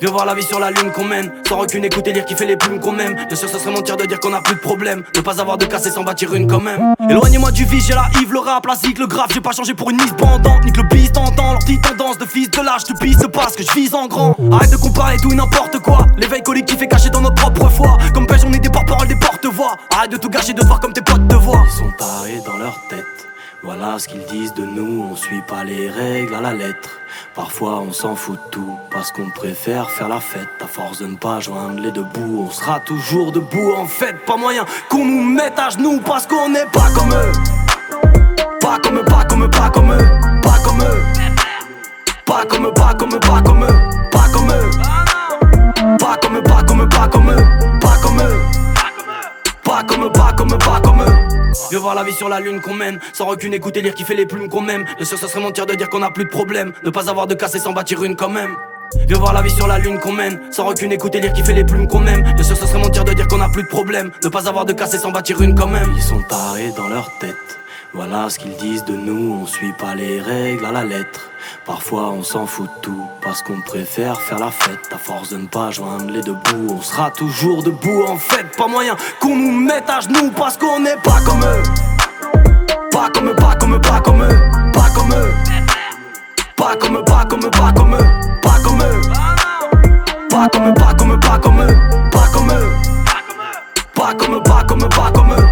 Viens 0.00 0.10
voir 0.10 0.26
la 0.26 0.34
vie 0.34 0.42
sur 0.42 0.58
la 0.58 0.70
lune 0.70 0.90
qu'on 0.92 1.04
mène. 1.04 1.32
Sans 1.48 1.58
recul, 1.58 1.84
écouter, 1.84 2.12
lire, 2.12 2.24
kiffer 2.24 2.46
les 2.46 2.56
plumes 2.56 2.80
qu'on 2.80 2.98
aime 2.98 3.14
Bien 3.14 3.36
sûr, 3.36 3.48
ça 3.48 3.58
serait 3.58 3.70
mentir 3.70 3.96
de 3.96 4.04
dire 4.04 4.18
qu'on 4.20 4.32
a 4.32 4.40
plus 4.40 4.54
de 4.54 4.60
problème. 4.60 5.02
Ne 5.16 5.20
pas 5.20 5.40
avoir 5.40 5.58
de 5.58 5.64
casse 5.64 5.86
et 5.86 5.90
s'en 5.90 6.02
bâtir 6.02 6.34
une 6.34 6.46
quand 6.46 6.60
même. 6.60 6.94
Éloignez-moi 7.08 7.50
du 7.52 7.64
vice, 7.64 7.86
j'ai 7.86 7.94
la 7.94 8.08
Yves, 8.20 8.32
le 8.32 8.40
rap, 8.40 8.66
la 8.66 8.74
zik, 8.74 8.98
le 8.98 9.06
grave 9.06 9.28
J'ai 9.32 9.40
pas 9.40 9.52
changé 9.52 9.74
pour 9.74 9.90
une 9.90 9.96
mise 9.96 10.12
bandante 10.14 10.64
Nique 10.64 10.76
le 10.76 10.82
bis, 10.84 11.10
t'entends 11.12 11.52
leur 11.52 11.58
petite 11.60 11.82
tendance 11.82 12.18
de 12.18 12.24
fils 12.24 12.50
de 12.50 12.60
lâche 12.60 12.84
De 12.84 12.94
piste 12.98 13.26
parce 13.28 13.56
que 13.56 13.62
je 13.62 13.72
vise 13.72 13.94
en 13.94 14.06
grand. 14.06 14.36
Arrête 14.52 14.70
de 14.70 14.76
comparer 14.76 15.16
tout 15.18 15.32
et 15.32 15.36
n'importe 15.36 15.78
quoi. 15.78 16.06
L'éveil 16.16 16.42
collectif 16.42 16.80
est 16.82 16.88
caché 16.88 17.10
dans 17.10 17.20
notre 17.20 17.36
propre 17.36 17.68
foi. 17.70 17.96
Comme 18.14 18.26
pêche, 18.26 18.42
on 18.46 18.52
est 18.52 18.60
des 18.60 18.70
porte-paroles, 18.70 19.08
des 19.08 19.16
porte-voix. 19.16 19.76
Arrête 19.90 20.12
de 20.12 20.16
tout 20.16 20.28
gâcher, 20.28 20.52
de 20.52 20.60
te 20.60 20.66
voir 20.66 20.80
comme 20.80 20.92
tes 20.92 21.02
potes 21.02 21.26
de 21.26 21.36
voix 21.36 21.62
Ils 21.66 21.78
sont 21.78 21.92
tarés 21.98 22.40
dans 22.44 22.56
leur 22.56 22.80
tête 22.88 23.21
voilà 23.62 23.98
ce 23.98 24.08
qu'ils 24.08 24.24
disent 24.24 24.54
de 24.54 24.64
nous, 24.64 25.06
on 25.08 25.14
suit 25.14 25.42
pas 25.42 25.62
les 25.62 25.88
règles 25.88 26.34
à 26.34 26.40
la 26.40 26.52
lettre. 26.52 26.98
Parfois 27.34 27.80
on 27.80 27.92
s'en 27.92 28.16
fout 28.16 28.34
de 28.34 28.50
tout, 28.50 28.78
parce 28.90 29.12
qu'on 29.12 29.30
préfère 29.30 29.88
faire 29.88 30.08
la 30.08 30.18
fête. 30.18 30.48
À 30.60 30.66
force 30.66 30.98
de 30.98 31.06
ne 31.06 31.16
pas 31.16 31.38
joindre 31.38 31.80
les 31.80 31.92
deux 31.92 32.02
bouts, 32.02 32.46
on 32.48 32.50
sera 32.50 32.80
toujours 32.80 33.30
debout. 33.30 33.72
En 33.76 33.86
fait, 33.86 34.14
pas 34.26 34.36
moyen 34.36 34.64
qu'on 34.88 35.04
nous 35.04 35.22
mette 35.22 35.58
à 35.58 35.70
genoux, 35.70 36.00
parce 36.04 36.26
qu'on 36.26 36.48
n'est 36.48 36.66
pas 36.66 36.90
comme 36.94 37.12
eux. 37.12 37.32
Pas 38.60 38.78
comme 38.82 38.98
eux, 38.98 39.04
pas 39.04 39.24
comme 39.24 39.44
eux, 39.44 39.50
pas 39.50 39.70
comme 39.70 39.92
eux, 39.92 40.40
pas 40.42 40.58
comme 40.64 40.80
eux. 40.80 41.02
Pas 42.24 42.44
comme 42.46 42.66
eux, 42.66 42.74
pas 42.74 42.94
comme 42.94 43.14
eux, 43.14 43.20
pas 43.20 43.42
comme 43.42 43.64
eux, 43.64 44.08
pas 44.10 44.28
comme 44.32 44.50
eux. 44.50 44.70
Pas 45.98 46.16
comme 46.20 46.36
eux, 46.36 46.42
pas 46.42 46.62
comme 46.62 46.80
eux, 46.82 46.88
pas 46.88 47.08
comme 47.08 47.30
eux, 47.30 47.78
pas 47.80 47.96
comme 48.02 48.20
eux. 48.20 48.42
Pas 49.62 49.82
comme 49.84 50.04
eux, 50.04 50.12
pas 50.12 50.32
comme 50.32 50.52
eux, 50.52 50.58
pas 50.58 50.80
comme 50.80 51.02
eux. 51.02 51.41
Viens 51.70 51.78
voir 51.80 51.94
la 51.94 52.02
vie 52.02 52.12
sur 52.12 52.28
la 52.28 52.40
lune 52.40 52.60
qu'on 52.60 52.74
mène 52.74 52.98
Sans 53.12 53.26
recul, 53.26 53.52
écouter, 53.54 53.82
lire, 53.82 53.94
kiffer 53.94 54.14
les 54.14 54.26
plumes 54.26 54.48
qu'on 54.48 54.68
aime 54.68 54.84
Bien 54.96 55.04
sûr, 55.04 55.18
ça 55.18 55.28
serait 55.28 55.40
mentir 55.40 55.66
de 55.66 55.74
dire 55.74 55.88
qu'on 55.88 56.02
a 56.02 56.10
plus 56.10 56.24
de 56.24 56.30
problème 56.30 56.72
Ne 56.84 56.90
pas 56.90 57.10
avoir 57.10 57.26
de 57.26 57.34
casse 57.34 57.54
et 57.54 57.58
s'en 57.58 57.72
bâtir 57.72 58.02
une 58.04 58.16
quand 58.16 58.28
même. 58.28 58.56
Viens 59.06 59.18
voir 59.18 59.32
la 59.32 59.42
vie 59.42 59.50
sur 59.50 59.66
la 59.66 59.78
lune 59.78 59.98
qu'on 59.98 60.12
mène 60.12 60.40
Sans 60.50 60.64
recul, 60.64 60.92
écouter, 60.92 61.20
lire, 61.20 61.32
kiffer 61.32 61.52
les 61.52 61.64
plumes 61.64 61.88
qu'on 61.88 62.06
aime 62.06 62.22
Bien 62.22 62.44
sûr, 62.44 62.56
ça 62.56 62.66
serait 62.66 62.78
mentir 62.78 63.04
de 63.04 63.12
dire 63.12 63.28
qu'on 63.28 63.40
a 63.40 63.48
plus 63.48 63.62
de 63.62 63.68
problème 63.68 64.10
Ne 64.22 64.28
pas 64.28 64.48
avoir 64.48 64.64
de 64.64 64.72
casse 64.72 64.94
et 64.94 64.98
s'en 64.98 65.10
bâtir 65.10 65.40
une 65.42 65.54
quand 65.54 65.66
même. 65.66 65.92
Ils 65.96 66.02
sont 66.02 66.22
tarés 66.22 66.72
dans 66.76 66.88
leur 66.88 67.10
tête 67.18 67.34
voilà 67.94 68.30
ce 68.30 68.38
qu'ils 68.38 68.56
disent 68.56 68.84
de 68.84 68.94
nous, 68.94 69.38
on 69.42 69.46
suit 69.46 69.74
pas 69.74 69.94
les 69.94 70.20
règles 70.20 70.64
à 70.64 70.72
la 70.72 70.82
lettre. 70.82 71.30
Parfois 71.66 72.10
on 72.10 72.22
s'en 72.22 72.46
fout 72.46 72.66
de 72.76 72.80
tout, 72.80 73.06
parce 73.20 73.42
qu'on 73.42 73.60
préfère 73.60 74.18
faire 74.20 74.38
la 74.38 74.50
fête. 74.50 74.78
À 74.92 74.98
force 74.98 75.28
de 75.28 75.36
ne 75.36 75.46
pas 75.46 75.70
joindre 75.70 76.10
les 76.10 76.22
deux 76.22 76.32
bouts, 76.32 76.76
on 76.78 76.80
sera 76.80 77.10
toujours 77.10 77.62
debout. 77.62 78.04
En 78.08 78.16
fait, 78.16 78.44
pas 78.56 78.66
moyen 78.66 78.96
qu'on 79.20 79.36
nous 79.36 79.52
mette 79.52 79.90
à 79.90 80.00
genoux, 80.00 80.30
parce 80.34 80.56
qu'on 80.56 80.80
n'est 80.80 80.96
pas 80.96 81.20
comme 81.26 81.42
eux. 81.42 81.62
Pas 82.90 83.10
comme 83.10 83.28
eux, 83.28 83.36
pas 83.36 83.54
comme 83.56 83.74
eux, 83.74 83.80
pas 83.80 84.00
comme 84.00 84.22
eux, 84.22 84.40
pas 84.72 84.88
comme 84.94 85.12
eux. 85.12 85.34
Pas 86.56 86.76
comme 86.76 86.96
eux, 86.96 87.04
pas 87.04 87.24
comme 87.26 87.44
eux, 87.44 87.50
pas 87.50 87.72
comme 87.72 87.94
eux, 87.94 88.40
pas 88.40 88.58
comme 88.64 88.80
eux. 88.80 89.00
Pas 90.30 90.48
comme 90.48 90.68
eux, 90.68 90.74
pas 90.74 90.94
comme 90.94 91.12
eux, 91.12 91.20
pas 91.20 91.38
comme 91.38 91.60
eux, 91.60 91.76
pas 92.10 92.26
comme 92.32 92.50
eux. 92.50 92.72
Pas 93.94 94.14
comme 94.14 94.34
eux, 94.34 94.42
pas 94.42 94.64
comme 94.64 94.82
eux, 94.82 94.88
pas 94.88 95.10
comme 95.10 95.32
eux. 95.32 95.48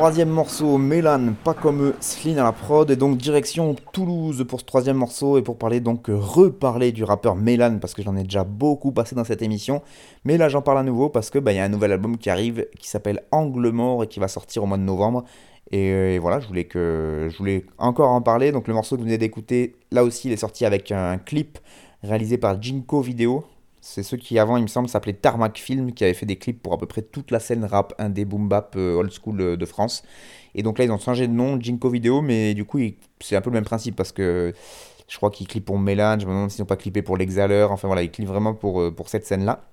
Troisième 0.00 0.30
morceau, 0.30 0.78
Mélan, 0.78 1.34
pas 1.44 1.52
comme 1.52 1.82
eux, 1.82 1.94
Slin 2.00 2.38
à 2.38 2.44
la 2.44 2.52
prod, 2.52 2.90
et 2.90 2.96
donc 2.96 3.18
direction 3.18 3.76
Toulouse 3.92 4.46
pour 4.48 4.60
ce 4.60 4.64
troisième 4.64 4.96
morceau, 4.96 5.36
et 5.36 5.42
pour 5.42 5.58
parler 5.58 5.80
donc, 5.80 6.06
reparler 6.08 6.90
du 6.90 7.04
rappeur 7.04 7.36
Mélan, 7.36 7.76
parce 7.78 7.92
que 7.92 8.00
j'en 8.00 8.16
ai 8.16 8.22
déjà 8.22 8.44
beaucoup 8.44 8.92
passé 8.92 9.14
dans 9.14 9.24
cette 9.24 9.42
émission, 9.42 9.82
mais 10.24 10.38
là 10.38 10.48
j'en 10.48 10.62
parle 10.62 10.78
à 10.78 10.82
nouveau 10.84 11.10
parce 11.10 11.28
que 11.28 11.38
bah, 11.38 11.52
y 11.52 11.58
a 11.58 11.64
un 11.64 11.68
nouvel 11.68 11.92
album 11.92 12.16
qui 12.16 12.30
arrive, 12.30 12.66
qui 12.78 12.88
s'appelle 12.88 13.24
Angle 13.30 13.68
Mort, 13.72 14.04
et 14.04 14.06
qui 14.06 14.20
va 14.20 14.28
sortir 14.28 14.62
au 14.62 14.66
mois 14.66 14.78
de 14.78 14.84
novembre, 14.84 15.24
et, 15.70 15.90
euh, 15.92 16.14
et, 16.14 16.18
voilà, 16.18 16.40
je 16.40 16.48
voulais, 16.48 16.64
que, 16.64 17.28
je 17.30 17.36
voulais 17.36 17.66
encore 17.76 18.08
en 18.08 18.22
parler, 18.22 18.52
donc 18.52 18.68
le 18.68 18.72
morceau 18.72 18.96
que 18.96 19.02
vous 19.02 19.06
venez 19.06 19.18
d'écouter, 19.18 19.76
là 19.90 20.02
aussi 20.02 20.28
il 20.28 20.32
est 20.32 20.38
sorti 20.38 20.64
avec 20.64 20.92
un 20.92 21.18
clip 21.18 21.58
réalisé 22.02 22.38
par 22.38 22.62
Jinko 22.62 23.02
Video, 23.02 23.44
c'est 23.80 24.02
ceux 24.02 24.16
qui 24.16 24.38
avant, 24.38 24.56
il 24.56 24.62
me 24.62 24.68
semble, 24.68 24.88
s'appelaient 24.88 25.14
Tarmac 25.14 25.58
Film, 25.58 25.92
qui 25.92 26.04
avait 26.04 26.14
fait 26.14 26.26
des 26.26 26.36
clips 26.36 26.62
pour 26.62 26.72
à 26.72 26.78
peu 26.78 26.86
près 26.86 27.02
toute 27.02 27.30
la 27.30 27.40
scène 27.40 27.64
rap 27.64 27.94
indé 27.98 28.24
boom 28.24 28.48
bap 28.48 28.74
euh, 28.76 28.94
old 28.94 29.10
school 29.12 29.40
euh, 29.40 29.56
de 29.56 29.66
France. 29.66 30.02
Et 30.54 30.62
donc 30.62 30.78
là, 30.78 30.84
ils 30.84 30.90
ont 30.90 30.98
changé 30.98 31.28
de 31.28 31.32
nom, 31.32 31.58
Jinko 31.60 31.88
Video, 31.90 32.20
mais 32.20 32.54
du 32.54 32.64
coup, 32.64 32.78
c'est 33.20 33.36
un 33.36 33.40
peu 33.40 33.50
le 33.50 33.54
même 33.54 33.64
principe 33.64 33.96
parce 33.96 34.12
que 34.12 34.52
Je 35.10 35.16
crois 35.16 35.30
qu'ils 35.30 35.48
clippent 35.48 35.64
pour 35.64 35.78
Mélan, 35.78 36.20
je 36.20 36.26
me 36.26 36.30
demande 36.30 36.50
s'ils 36.50 36.62
n'ont 36.62 36.66
pas 36.66 36.76
clippé 36.76 37.02
pour 37.02 37.16
l'Exhaleur. 37.16 37.72
Enfin 37.72 37.88
voilà, 37.88 38.02
ils 38.04 38.12
clippent 38.12 38.28
vraiment 38.28 38.54
pour, 38.54 38.80
euh, 38.80 38.90
pour 38.92 39.08
cette 39.08 39.26
scène-là. 39.26 39.64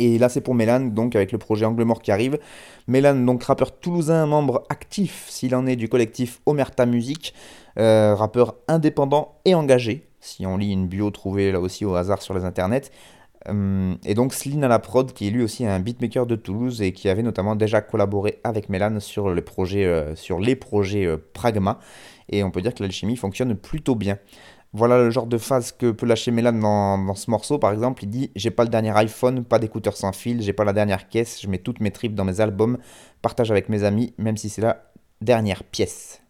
Et 0.00 0.18
là, 0.18 0.28
c'est 0.28 0.40
pour 0.40 0.56
Mélan, 0.56 0.80
donc 0.80 1.14
avec 1.14 1.30
le 1.30 1.38
projet 1.38 1.64
Angle 1.64 1.84
Mort 1.84 2.02
qui 2.02 2.10
arrive. 2.10 2.40
Mélan, 2.88 3.14
donc 3.14 3.44
rappeur 3.44 3.78
toulousain, 3.78 4.26
membre 4.26 4.64
actif, 4.68 5.26
s'il 5.28 5.54
en 5.54 5.64
est, 5.66 5.76
du 5.76 5.88
collectif 5.88 6.40
Omerta 6.44 6.86
euh, 7.78 8.14
rappeur 8.16 8.56
indépendant 8.66 9.36
et 9.44 9.54
engagé, 9.54 10.08
si 10.22 10.46
on 10.46 10.56
lit 10.56 10.72
une 10.72 10.86
bio 10.86 11.10
trouvée 11.10 11.52
là 11.52 11.60
aussi 11.60 11.84
au 11.84 11.94
hasard 11.94 12.22
sur 12.22 12.32
les 12.32 12.44
internets. 12.44 12.90
Euh, 13.48 13.94
et 14.04 14.14
donc 14.14 14.32
Sline 14.32 14.62
à 14.62 14.68
la 14.68 14.78
prod, 14.78 15.12
qui 15.12 15.26
est 15.26 15.30
lui 15.30 15.42
aussi 15.42 15.66
un 15.66 15.80
beatmaker 15.80 16.26
de 16.26 16.36
Toulouse 16.36 16.80
et 16.80 16.92
qui 16.92 17.08
avait 17.08 17.24
notamment 17.24 17.56
déjà 17.56 17.80
collaboré 17.80 18.40
avec 18.44 18.68
Mélan 18.68 19.00
sur, 19.00 19.30
le 19.30 19.42
projet, 19.42 19.84
euh, 19.84 20.14
les 20.40 20.56
projets 20.56 21.08
Pragma. 21.34 21.80
Et 22.30 22.44
on 22.44 22.50
peut 22.50 22.62
dire 22.62 22.72
que 22.72 22.82
l'alchimie 22.82 23.16
fonctionne 23.16 23.56
plutôt 23.56 23.96
bien. 23.96 24.16
Voilà 24.74 24.96
le 24.96 25.10
genre 25.10 25.26
de 25.26 25.36
phase 25.36 25.72
que 25.72 25.90
peut 25.90 26.06
lâcher 26.06 26.30
Mélan 26.30 26.52
dans, 26.54 27.14
ce 27.14 27.30
morceau. 27.30 27.58
Par 27.58 27.72
exemple, 27.72 28.04
il 28.04 28.08
dit 28.08 28.30
J'ai 28.36 28.50
pas 28.50 28.62
le 28.62 28.70
dernier 28.70 28.96
iPhone, 28.96 29.44
pas 29.44 29.58
d'écouteurs 29.58 29.96
sans 29.96 30.12
fil, 30.12 30.40
j'ai 30.40 30.54
pas 30.54 30.64
la 30.64 30.72
dernière 30.72 31.08
caisse, 31.08 31.42
je 31.42 31.48
mets 31.48 31.58
toutes 31.58 31.80
mes 31.80 31.90
tripes 31.90 32.14
dans 32.14 32.24
mes 32.24 32.40
albums, 32.40 32.78
partage 33.20 33.50
avec 33.50 33.68
mes 33.68 33.84
amis, 33.84 34.14
même 34.16 34.38
si 34.38 34.48
c'est 34.48 34.62
la 34.62 34.91
dernière 35.22 35.64
pièce. 35.64 36.22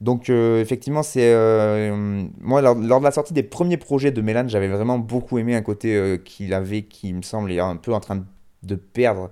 Donc, 0.00 0.28
euh, 0.28 0.60
effectivement, 0.60 1.02
c'est. 1.02 1.32
Euh, 1.32 2.24
moi, 2.40 2.60
lors, 2.60 2.76
de 2.76 3.04
la 3.04 3.10
sortie 3.10 3.32
des 3.32 3.42
premiers 3.42 3.76
projets 3.76 4.10
de 4.10 4.20
Mélan, 4.20 4.46
j'avais 4.48 4.68
vraiment 4.68 4.98
beaucoup 4.98 5.38
aimé 5.38 5.54
un 5.54 5.62
côté 5.62 5.94
euh, 5.94 6.16
qu'il 6.18 6.52
avait 6.52 6.82
qui 6.82 7.12
me 7.12 7.22
semble 7.22 7.52
est 7.52 7.60
un 7.60 7.76
peu 7.76 7.94
en 7.94 8.00
train 8.00 8.24
de 8.62 8.74
perdre 8.74 9.30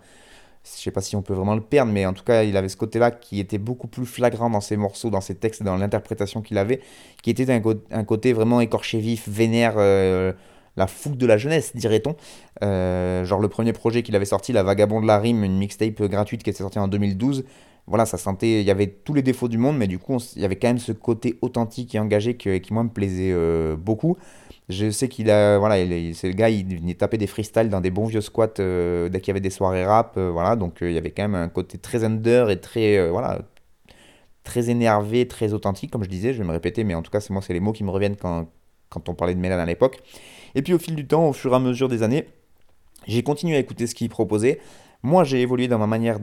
je 0.64 0.80
sais 0.80 0.92
pas 0.92 1.00
si 1.00 1.16
on 1.16 1.22
peut 1.22 1.34
vraiment 1.34 1.56
le 1.56 1.60
perdre, 1.60 1.90
mais 1.90 2.06
en 2.06 2.12
tout 2.12 2.22
cas, 2.22 2.44
il 2.44 2.56
avait 2.56 2.68
ce 2.68 2.76
côté-là 2.76 3.10
qui 3.10 3.40
était 3.40 3.58
beaucoup 3.58 3.88
plus 3.88 4.06
flagrant 4.06 4.48
dans 4.48 4.60
ses 4.60 4.76
morceaux, 4.76 5.10
dans 5.10 5.20
ses 5.20 5.34
textes, 5.34 5.64
dans 5.64 5.76
l'interprétation 5.76 6.40
qu'il 6.40 6.56
avait, 6.56 6.80
qui 7.20 7.30
était 7.30 7.50
un, 7.50 8.04
côté 8.04 8.32
vraiment 8.32 8.60
écorché 8.60 9.00
vif, 9.00 9.28
vénère, 9.28 9.74
la 9.78 10.86
fougue 10.86 11.16
de 11.16 11.26
la 11.26 11.36
jeunesse, 11.36 11.74
dirait-on. 11.74 12.14
Genre 12.60 13.40
le 13.40 13.48
premier 13.48 13.72
projet 13.72 14.04
qu'il 14.04 14.14
avait 14.14 14.24
sorti, 14.24 14.52
La 14.52 14.62
Vagabond 14.62 15.00
de 15.00 15.06
la 15.08 15.18
Rime, 15.18 15.42
une 15.42 15.58
mixtape 15.58 16.00
gratuite 16.02 16.44
qui 16.44 16.50
était 16.50 16.60
sortie 16.60 16.78
en 16.78 16.86
2012. 16.86 17.44
Voilà, 17.88 18.06
ça 18.06 18.16
sentait, 18.16 18.60
il 18.60 18.66
y 18.66 18.70
avait 18.70 18.86
tous 18.86 19.12
les 19.12 19.22
défauts 19.22 19.48
du 19.48 19.58
monde, 19.58 19.76
mais 19.76 19.88
du 19.88 19.98
coup, 19.98 20.18
il 20.36 20.42
y 20.42 20.44
avait 20.44 20.56
quand 20.56 20.68
même 20.68 20.78
ce 20.78 20.92
côté 20.92 21.38
authentique 21.42 21.94
et 21.94 21.98
engagé 21.98 22.36
qui, 22.36 22.72
moi, 22.72 22.84
me 22.84 22.88
plaisait 22.88 23.32
euh, 23.32 23.76
beaucoup. 23.76 24.16
Je 24.68 24.90
sais 24.90 25.08
qu'il 25.08 25.30
a, 25.30 25.58
voilà, 25.58 25.76
c'est 26.14 26.28
le 26.28 26.34
gars, 26.34 26.48
il 26.48 26.64
venait 26.78 26.94
taper 26.94 27.18
des 27.18 27.26
freestyles 27.26 27.68
dans 27.68 27.80
des 27.80 27.90
bons 27.90 28.06
vieux 28.06 28.20
squats 28.20 28.54
euh, 28.60 29.08
dès 29.08 29.20
qu'il 29.20 29.28
y 29.28 29.32
avait 29.32 29.40
des 29.40 29.50
soirées 29.50 29.84
rap, 29.84 30.14
euh, 30.16 30.30
voilà. 30.30 30.54
Donc 30.54 30.78
il 30.80 30.92
y 30.92 30.98
avait 30.98 31.10
quand 31.10 31.24
même 31.24 31.34
un 31.34 31.48
côté 31.48 31.76
très 31.76 32.04
under 32.04 32.50
et 32.50 32.60
très, 32.60 33.10
voilà, 33.10 33.42
très 34.44 34.70
énervé, 34.70 35.26
très 35.26 35.52
authentique, 35.52 35.90
comme 35.90 36.04
je 36.04 36.08
disais. 36.08 36.32
Je 36.32 36.38
vais 36.38 36.46
me 36.46 36.52
répéter, 36.52 36.84
mais 36.84 36.94
en 36.94 37.02
tout 37.02 37.10
cas, 37.10 37.20
c'est 37.20 37.32
moi, 37.32 37.42
c'est 37.42 37.52
les 37.52 37.60
mots 37.60 37.72
qui 37.72 37.82
me 37.82 37.90
reviennent 37.90 38.16
quand, 38.16 38.48
quand 38.90 39.08
on 39.08 39.14
parlait 39.14 39.34
de 39.34 39.40
Mélan 39.40 39.58
à 39.58 39.66
l'époque. 39.66 39.98
Et 40.54 40.62
puis 40.62 40.72
au 40.72 40.78
fil 40.78 40.94
du 40.94 41.06
temps, 41.06 41.28
au 41.28 41.32
fur 41.32 41.52
et 41.52 41.56
à 41.56 41.58
mesure 41.58 41.88
des 41.88 42.04
années, 42.04 42.26
j'ai 43.06 43.22
continué 43.24 43.56
à 43.56 43.58
écouter 43.58 43.88
ce 43.88 43.94
qu'il 43.94 44.08
proposait. 44.08 44.60
Moi, 45.02 45.24
j'ai 45.24 45.40
évolué 45.40 45.66
dans 45.66 45.78
ma 45.78 45.88
manière 45.88 46.20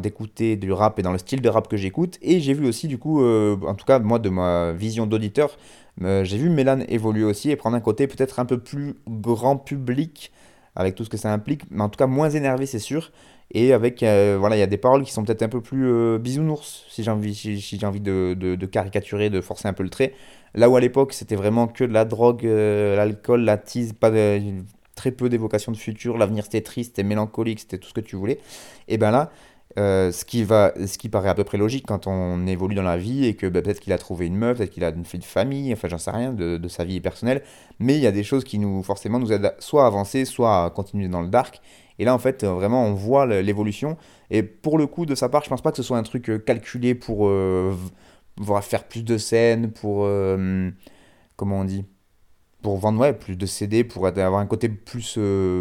d'écouter 0.00 0.56
du 0.56 0.72
rap 0.72 0.98
et 0.98 1.02
dans 1.02 1.12
le 1.12 1.18
style 1.18 1.42
de 1.42 1.48
rap 1.48 1.68
que 1.68 1.76
j'écoute. 1.76 2.18
Et 2.22 2.40
j'ai 2.40 2.54
vu 2.54 2.66
aussi, 2.68 2.86
du 2.86 2.98
coup, 2.98 3.20
en 3.24 3.74
tout 3.74 3.84
cas, 3.84 3.98
moi, 3.98 4.18
de 4.20 4.28
ma 4.28 4.72
vision 4.72 5.06
d'auditeur, 5.06 5.56
euh, 6.00 6.24
j'ai 6.24 6.38
vu 6.38 6.48
Mélan 6.48 6.80
évoluer 6.88 7.24
aussi 7.24 7.50
et 7.50 7.56
prendre 7.56 7.76
un 7.76 7.80
côté 7.80 8.06
peut-être 8.06 8.40
un 8.40 8.44
peu 8.46 8.58
plus 8.58 8.94
grand 9.06 9.56
public 9.56 10.32
avec 10.74 10.94
tout 10.94 11.04
ce 11.04 11.10
que 11.10 11.18
ça 11.18 11.32
implique, 11.32 11.64
mais 11.70 11.82
en 11.82 11.90
tout 11.90 11.98
cas 11.98 12.06
moins 12.06 12.30
énervé, 12.30 12.64
c'est 12.66 12.78
sûr. 12.78 13.12
Et 13.54 13.74
avec, 13.74 14.02
euh, 14.02 14.38
voilà, 14.40 14.56
il 14.56 14.60
y 14.60 14.62
a 14.62 14.66
des 14.66 14.78
paroles 14.78 15.02
qui 15.04 15.12
sont 15.12 15.22
peut-être 15.22 15.42
un 15.42 15.48
peu 15.50 15.60
plus 15.60 15.86
euh, 15.86 16.18
bisounours, 16.18 16.86
si 16.88 17.02
j'ai 17.02 17.10
envie, 17.10 17.34
si, 17.34 17.58
j'ai 17.58 17.86
envie 17.86 18.00
de, 18.00 18.34
de, 18.34 18.66
caricaturer, 18.66 19.28
de 19.28 19.42
forcer 19.42 19.68
un 19.68 19.74
peu 19.74 19.82
le 19.82 19.90
trait. 19.90 20.14
Là 20.54 20.70
où 20.70 20.76
à 20.76 20.80
l'époque, 20.80 21.12
c'était 21.12 21.36
vraiment 21.36 21.66
que 21.66 21.84
de 21.84 21.92
la 21.92 22.06
drogue, 22.06 22.44
l'alcool, 22.44 23.42
la 23.42 23.58
tease, 23.58 23.92
pas 23.92 24.10
de, 24.10 24.40
très 25.02 25.10
peu 25.10 25.28
d'évocation 25.28 25.72
de 25.72 25.76
futur, 25.76 26.16
l'avenir 26.16 26.44
c'était 26.44 26.60
triste, 26.60 26.92
c'était 26.92 27.02
mélancolique, 27.02 27.58
c'était 27.58 27.78
tout 27.78 27.88
ce 27.88 27.94
que 27.94 28.00
tu 28.00 28.14
voulais. 28.14 28.38
Et 28.86 28.98
ben 28.98 29.10
là, 29.10 29.32
euh, 29.80 30.12
ce, 30.12 30.24
qui 30.24 30.44
va, 30.44 30.72
ce 30.86 30.96
qui 30.96 31.08
paraît 31.08 31.28
à 31.28 31.34
peu 31.34 31.42
près 31.42 31.58
logique 31.58 31.86
quand 31.88 32.06
on 32.06 32.46
évolue 32.46 32.76
dans 32.76 32.84
la 32.84 32.96
vie 32.96 33.26
et 33.26 33.34
que 33.34 33.48
bah, 33.48 33.62
peut-être 33.62 33.80
qu'il 33.80 33.92
a 33.92 33.98
trouvé 33.98 34.26
une 34.28 34.36
meuf, 34.36 34.58
peut-être 34.58 34.70
qu'il 34.70 34.84
a 34.84 34.90
une 34.90 35.04
fille 35.04 35.18
de 35.18 35.24
famille, 35.24 35.72
enfin 35.72 35.88
j'en 35.88 35.98
sais 35.98 36.12
rien 36.12 36.32
de, 36.32 36.68
sa 36.68 36.84
vie 36.84 37.00
personnelle, 37.00 37.42
mais 37.80 37.96
il 37.96 38.00
y 38.00 38.06
a 38.06 38.12
des 38.12 38.22
choses 38.22 38.44
qui 38.44 38.60
nous 38.60 38.84
forcément 38.84 39.18
nous 39.18 39.32
aident 39.32 39.52
soit 39.58 39.82
à 39.82 39.86
avancer, 39.88 40.24
soit 40.24 40.66
à 40.66 40.70
continuer 40.70 41.08
dans 41.08 41.20
le 41.20 41.28
dark. 41.28 41.60
Et 41.98 42.04
là 42.04 42.14
en 42.14 42.18
fait 42.18 42.44
vraiment 42.44 42.86
on 42.86 42.94
voit 42.94 43.26
l'évolution 43.26 43.96
et 44.30 44.44
pour 44.44 44.78
le 44.78 44.86
coup 44.86 45.04
de 45.04 45.16
sa 45.16 45.28
part 45.28 45.42
je 45.42 45.48
pense 45.48 45.62
pas 45.62 45.72
que 45.72 45.78
ce 45.78 45.82
soit 45.82 45.98
un 45.98 46.04
truc 46.04 46.30
euh, 46.30 46.38
calculé 46.38 46.94
pour 46.94 47.26
euh, 47.26 47.74
faire 48.62 48.84
plus 48.84 49.04
de 49.04 49.18
scènes, 49.18 49.72
pour 49.72 50.08
comment 51.36 51.60
on 51.60 51.64
dit, 51.64 51.84
pour 52.62 52.76
vendre 52.78 53.00
ouais, 53.00 53.12
plus 53.12 53.36
de 53.36 53.46
CD, 53.46 53.84
pour 53.84 54.06
avoir 54.06 54.36
un 54.36 54.46
côté 54.46 54.68
plus, 54.68 55.18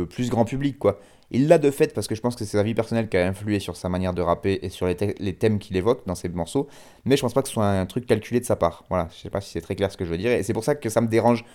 plus 0.09 0.29
grand 0.29 0.45
public 0.45 0.79
quoi. 0.79 0.99
Il 1.33 1.47
l'a 1.47 1.57
de 1.57 1.71
fait 1.71 1.93
parce 1.93 2.09
que 2.09 2.15
je 2.15 2.19
pense 2.19 2.35
que 2.35 2.43
c'est 2.43 2.57
sa 2.57 2.63
vie 2.63 2.73
personnelle 2.73 3.07
qui 3.07 3.15
a 3.15 3.25
influé 3.25 3.59
sur 3.59 3.77
sa 3.77 3.87
manière 3.87 4.13
de 4.13 4.21
rapper 4.21 4.59
et 4.63 4.69
sur 4.69 4.85
les, 4.85 4.95
thèmes 5.33 5.59
qu'il 5.59 5.77
évoque 5.77 6.05
dans 6.05 6.13
ses 6.13 6.27
morceaux. 6.27 6.67
Mais 7.05 7.15
je 7.15 7.21
pense 7.21 7.33
pas 7.33 7.41
que 7.41 7.47
ce 7.47 7.53
soit 7.53 7.69
un 7.69 7.85
truc 7.85 8.05
calculé 8.05 8.41
de 8.41 8.45
sa 8.45 8.57
part. 8.57 8.83
Voilà, 8.89 9.07
je 9.15 9.21
sais 9.21 9.29
pas 9.29 9.39
si 9.39 9.49
c'est 9.49 9.61
très 9.61 9.75
clair 9.75 9.89
ce 9.89 9.95
que 9.95 10.03
je 10.03 10.09
veux 10.09 10.17
dire. 10.17 10.31
Et 10.31 10.43
c'est 10.43 10.51
pour 10.51 10.65
ça 10.65 10.75
que 10.75 10.89
ça 10.89 10.99
me 10.99 11.07
dérange 11.07 11.45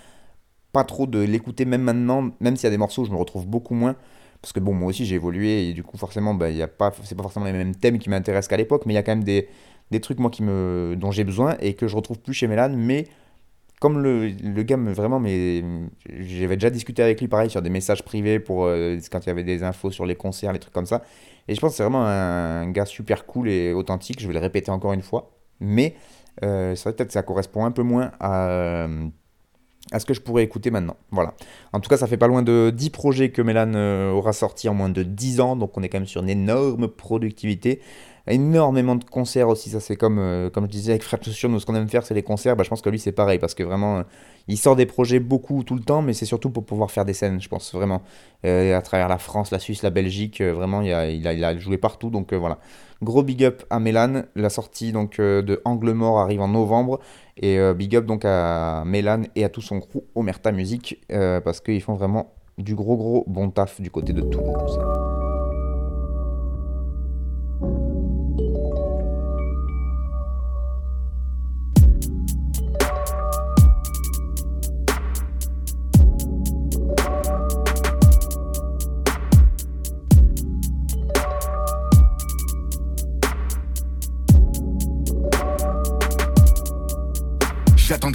pas 0.72 0.82
trop 0.82 1.06
de 1.06 1.18
l'écouter 1.18 1.66
même 1.66 1.82
maintenant, 1.82 2.30
même 2.40 2.56
s'il 2.56 2.64
y 2.64 2.68
a 2.68 2.70
des 2.70 2.78
morceaux 2.78 3.02
où 3.02 3.04
je 3.04 3.10
me 3.10 3.18
retrouve 3.18 3.46
beaucoup 3.46 3.74
moins. 3.74 3.96
Parce 4.40 4.54
que 4.54 4.60
bon, 4.60 4.72
moi 4.72 4.88
aussi 4.88 5.04
j'ai 5.04 5.16
évolué 5.16 5.68
et 5.68 5.74
du 5.74 5.82
coup 5.82 5.98
forcément, 5.98 6.32
bah, 6.32 6.48
y 6.48 6.62
a 6.62 6.68
pas, 6.68 6.92
c'est 7.02 7.14
pas 7.14 7.22
forcément 7.22 7.44
les 7.44 7.52
mêmes 7.52 7.74
thèmes 7.74 7.98
qui 7.98 8.08
m'intéressent 8.08 8.48
qu'à 8.48 8.56
l'époque, 8.56 8.84
mais 8.86 8.94
il 8.94 8.96
y 8.96 8.98
a 8.98 9.02
quand 9.02 9.12
même 9.12 9.24
des, 9.24 9.48
des 9.90 10.00
trucs 10.00 10.20
moi 10.20 10.30
qui 10.30 10.42
me, 10.42 10.94
dont 10.96 11.10
j'ai 11.10 11.24
besoin 11.24 11.56
et 11.60 11.74
que 11.74 11.86
je 11.86 11.96
retrouve 11.96 12.18
plus 12.18 12.32
chez 12.32 12.46
Mélan, 12.46 12.70
mais 12.74 13.08
comme 13.80 14.02
le, 14.02 14.28
le 14.28 14.62
gars 14.62 14.76
me 14.76 14.92
vraiment 14.92 15.20
mais 15.20 15.62
j'avais 16.08 16.56
déjà 16.56 16.70
discuté 16.70 17.02
avec 17.02 17.20
lui 17.20 17.28
pareil 17.28 17.50
sur 17.50 17.60
des 17.60 17.70
messages 17.70 18.02
privés 18.02 18.40
pour 18.40 18.64
euh, 18.64 18.98
quand 19.10 19.20
il 19.20 19.26
y 19.26 19.30
avait 19.30 19.44
des 19.44 19.62
infos 19.62 19.90
sur 19.90 20.06
les 20.06 20.14
concerts 20.14 20.52
les 20.52 20.58
trucs 20.58 20.72
comme 20.72 20.86
ça. 20.86 21.02
Et 21.48 21.54
je 21.54 21.60
pense 21.60 21.72
que 21.72 21.76
c'est 21.76 21.82
vraiment 21.82 22.04
un, 22.06 22.70
gars 22.70 22.86
super 22.86 23.26
cool 23.26 23.48
et 23.48 23.72
authentique. 23.72 24.20
Je 24.20 24.26
vais 24.26 24.34
le 24.34 24.40
répéter 24.40 24.70
encore 24.70 24.92
une 24.92 25.02
fois. 25.02 25.30
Mais 25.60 25.94
euh, 26.42 26.74
peut-être 26.84 27.12
ça 27.12 27.22
correspond 27.22 27.64
un 27.64 27.70
peu 27.70 27.82
moins 27.82 28.12
à 28.18 28.48
euh, 28.48 29.06
à 29.92 30.00
ce 30.00 30.06
que 30.06 30.14
je 30.14 30.20
pourrais 30.20 30.42
écouter 30.42 30.70
maintenant. 30.70 30.96
Voilà. 31.12 31.34
En 31.72 31.78
tout 31.78 31.88
cas, 31.88 31.96
ça 31.96 32.08
fait 32.08 32.16
pas 32.16 32.26
loin 32.26 32.42
de 32.42 32.72
10 32.74 32.90
projets 32.90 33.30
que 33.30 33.40
Mélan 33.40 33.72
aura 34.10 34.32
sorti 34.32 34.68
en 34.68 34.74
moins 34.74 34.88
de 34.88 35.04
10 35.04 35.40
ans, 35.40 35.54
donc 35.54 35.78
on 35.78 35.82
est 35.84 35.88
quand 35.88 35.98
même 35.98 36.08
sur 36.08 36.24
une 36.24 36.28
énorme 36.28 36.88
productivité 36.88 37.80
énormément 38.28 38.96
de 38.96 39.04
concerts 39.04 39.48
aussi. 39.48 39.70
Ça, 39.70 39.80
c'est 39.80 39.96
comme, 39.96 40.18
euh, 40.18 40.50
comme 40.50 40.64
je 40.64 40.70
disais 40.70 40.92
avec 40.92 41.02
Frère 41.02 41.22
Chaussure, 41.22 41.48
nous, 41.48 41.60
ce 41.60 41.66
qu'on 41.66 41.74
aime 41.74 41.88
faire, 41.88 42.04
c'est 42.04 42.14
les 42.14 42.22
concerts. 42.22 42.56
Bah, 42.56 42.64
je 42.64 42.68
pense 42.68 42.82
que 42.82 42.90
lui, 42.90 42.98
c'est 42.98 43.12
pareil 43.12 43.38
parce 43.38 43.54
que 43.54 43.62
vraiment, 43.62 43.98
euh, 43.98 44.02
il 44.48 44.56
sort 44.56 44.76
des 44.76 44.86
projets 44.86 45.20
beaucoup 45.20 45.62
tout 45.62 45.74
le 45.74 45.80
temps, 45.80 46.02
mais 46.02 46.12
c'est 46.12 46.26
surtout 46.26 46.50
pour 46.50 46.64
pouvoir 46.64 46.90
faire 46.90 47.04
des 47.04 47.12
scènes, 47.12 47.40
je 47.40 47.48
pense 47.48 47.72
vraiment. 47.74 48.02
Euh, 48.44 48.76
à 48.76 48.82
travers 48.82 49.08
la 49.08 49.18
France, 49.18 49.50
la 49.50 49.58
Suisse, 49.58 49.82
la 49.82 49.90
Belgique, 49.90 50.40
vraiment, 50.42 50.82
il 50.82 50.92
a, 50.92 51.08
il, 51.08 51.26
a, 51.26 51.32
il 51.32 51.44
a, 51.44 51.56
joué 51.56 51.78
partout. 51.78 52.10
Donc 52.10 52.32
voilà. 52.32 52.58
Gros 53.02 53.22
big 53.22 53.44
up 53.44 53.62
à 53.70 53.78
Mélan. 53.78 54.22
La 54.34 54.50
sortie 54.50 54.92
donc, 54.92 55.18
de 55.18 55.60
Angle 55.64 55.92
Mort 55.92 56.18
arrive 56.18 56.40
en 56.40 56.48
novembre. 56.48 57.00
Et 57.36 57.58
big 57.74 57.94
up 57.96 58.06
donc 58.06 58.24
à 58.24 58.82
Mélan 58.86 59.22
et 59.34 59.44
à 59.44 59.50
tout 59.50 59.60
son 59.60 59.80
crew 59.80 60.02
Omerta 60.14 60.52
Music 60.52 61.04
parce 61.08 61.60
qu'ils 61.60 61.82
font 61.82 61.94
vraiment 61.94 62.32
du 62.56 62.74
gros 62.74 62.96
gros 62.96 63.24
bon 63.26 63.50
taf 63.50 63.80
du 63.82 63.90
côté 63.90 64.14
de 64.14 64.22
Toulouse. 64.22 64.78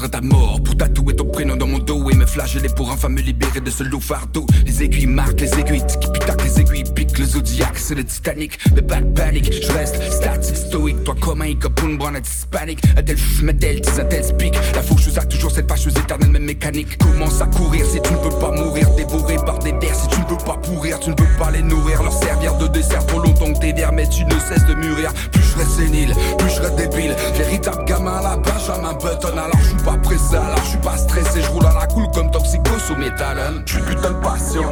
Ta 0.10 0.20
mort 0.20 0.60
pour 0.64 0.76
tatouer 0.76 1.16
ton 1.16 1.26
prénom 1.26 1.56
dans 1.56 1.68
mon 1.68 1.78
dos 1.78 2.10
et 2.10 2.16
me 2.16 2.26
flageller 2.26 2.70
pour 2.76 2.92
enfin 2.92 3.08
me 3.08 3.22
libérer 3.22 3.62
de 3.62 3.70
ce 3.70 3.84
loup 3.84 4.02
fardeau. 4.02 4.48
Les 4.66 4.84
aiguilles 4.84 5.06
marquent 5.06 5.42
les 5.42 5.54
aiguilles, 5.60 5.86
qui 5.86 6.12
putac, 6.12 6.44
les 6.44 6.60
aiguilles 6.60 6.92
piquent 6.96 7.20
le 7.20 7.26
zodiac, 7.26 7.78
c'est 7.78 7.94
le 7.94 8.04
Titanic, 8.04 8.58
mais 8.76 8.82
pas 8.82 9.00
de 9.00 9.14
panique. 9.14 9.54
Je 9.54 9.72
reste 9.72 10.02
statique, 10.12 10.56
stoïque, 10.56 11.04
toi 11.04 11.16
comme 11.22 11.44
un 11.44 11.46
hiccupon, 11.46 11.94
brun 11.94 12.14
hispanique. 12.20 12.82
Adèle 12.98 13.18
fume, 13.18 13.50
Adèle, 13.50 13.82
tes 13.82 14.24
speak. 14.24 14.56
La 14.74 14.82
faucheuse 14.82 15.18
a 15.20 15.26
toujours 15.26 15.52
cette 15.52 15.70
fâcheuse 15.70 15.96
éternelle, 15.96 16.32
même 16.32 16.46
mécanique. 16.46 16.98
Commence 16.98 17.40
à 17.40 17.46
courir 17.46 17.86
si 17.86 18.02
tu 18.02 18.12
ne 18.12 18.18
peux 18.18 18.40
pas 18.40 18.52
mourir, 18.52 18.90
dévoré 18.96 19.36
par 19.36 19.60
des 19.60 19.72
vers. 19.74 19.96
Si 19.96 20.08
tu 20.08 20.20
ne 20.20 20.26
peux 20.26 20.44
pas 20.44 20.58
pourrir, 20.58 21.00
tu 21.00 21.12
ne 21.12 21.16
peux 21.16 21.24
pas 21.38 21.52
les 21.52 21.62
nourrir, 21.62 22.02
leur 22.02 22.14
servir 22.14 22.58
de 22.58 22.68
dessert 22.68 23.06
trop 23.06 23.20
longtemps 23.20 23.54
que 23.54 23.60
t'es 23.60 23.74
mais 23.92 24.08
tu 24.08 24.26
ne 24.26 24.40
cesses 24.40 24.66
de 24.66 24.74
mûrir. 24.74 25.12
Plus 25.32 25.42
je 25.42 25.48
serai 25.48 25.66
sénile, 25.66 26.14
plus 26.38 26.50
je 26.50 26.56
serai 26.56 26.72
débile. 26.76 27.16
Véritable 27.36 27.86
gamin 27.86 28.18
à 28.18 28.22
la 28.22 28.38
Benjamin 28.38 28.94
Button, 28.94 29.38
alors 29.38 29.58
je 29.60 29.68
suis 29.68 29.78
pas 29.78 29.98
pressé, 30.04 30.36
alors 30.36 30.64
je 30.64 30.70
suis 30.70 30.78
pas 30.80 30.98
stressé, 30.98 31.42
je 31.42 31.50
roule 31.50 31.66
à 31.66 31.74
la 31.74 31.88
cool 31.88 32.10
comme 32.14 32.32
toxico 32.32 32.72
sous 32.88 32.96
métal. 32.96 33.38
Je 33.66 33.74
suis 33.74 33.84
putain 33.84 34.12
de 34.12 34.22
passion. 34.22 34.64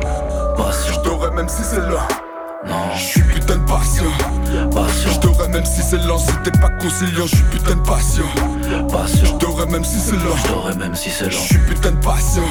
Je 0.58 1.36
même 1.36 1.49
si 1.49 1.63
c'est 1.63 1.79
là. 1.79 2.08
Non, 2.67 2.75
je 2.95 3.01
suis 3.01 3.21
putain 3.21 3.55
de 3.55 3.65
passion, 3.65 4.03
passion. 4.71 5.10
Je 5.21 5.47
même 5.47 5.65
si 5.65 5.82
c'est 5.82 5.97
lent, 5.97 6.17
si 6.17 6.32
t'es 6.43 6.51
pas 6.51 6.69
conciliant, 6.82 7.25
je 7.25 7.36
suis 7.36 7.45
putain 7.45 7.75
de 7.75 7.82
patient. 7.82 8.25
Patient. 8.91 9.39
Je 9.39 9.65
même 9.71 9.84
si 9.84 9.99
c'est 9.99 10.15
lent. 10.15 10.71
Je 10.71 10.77
même 10.77 10.95
si 10.95 11.10
c'est 11.10 11.25
lent. 11.25 11.32
Je 11.32 11.38
suis 11.38 11.58
putain 11.60 11.91
de 11.91 11.97
patient. 11.97 12.43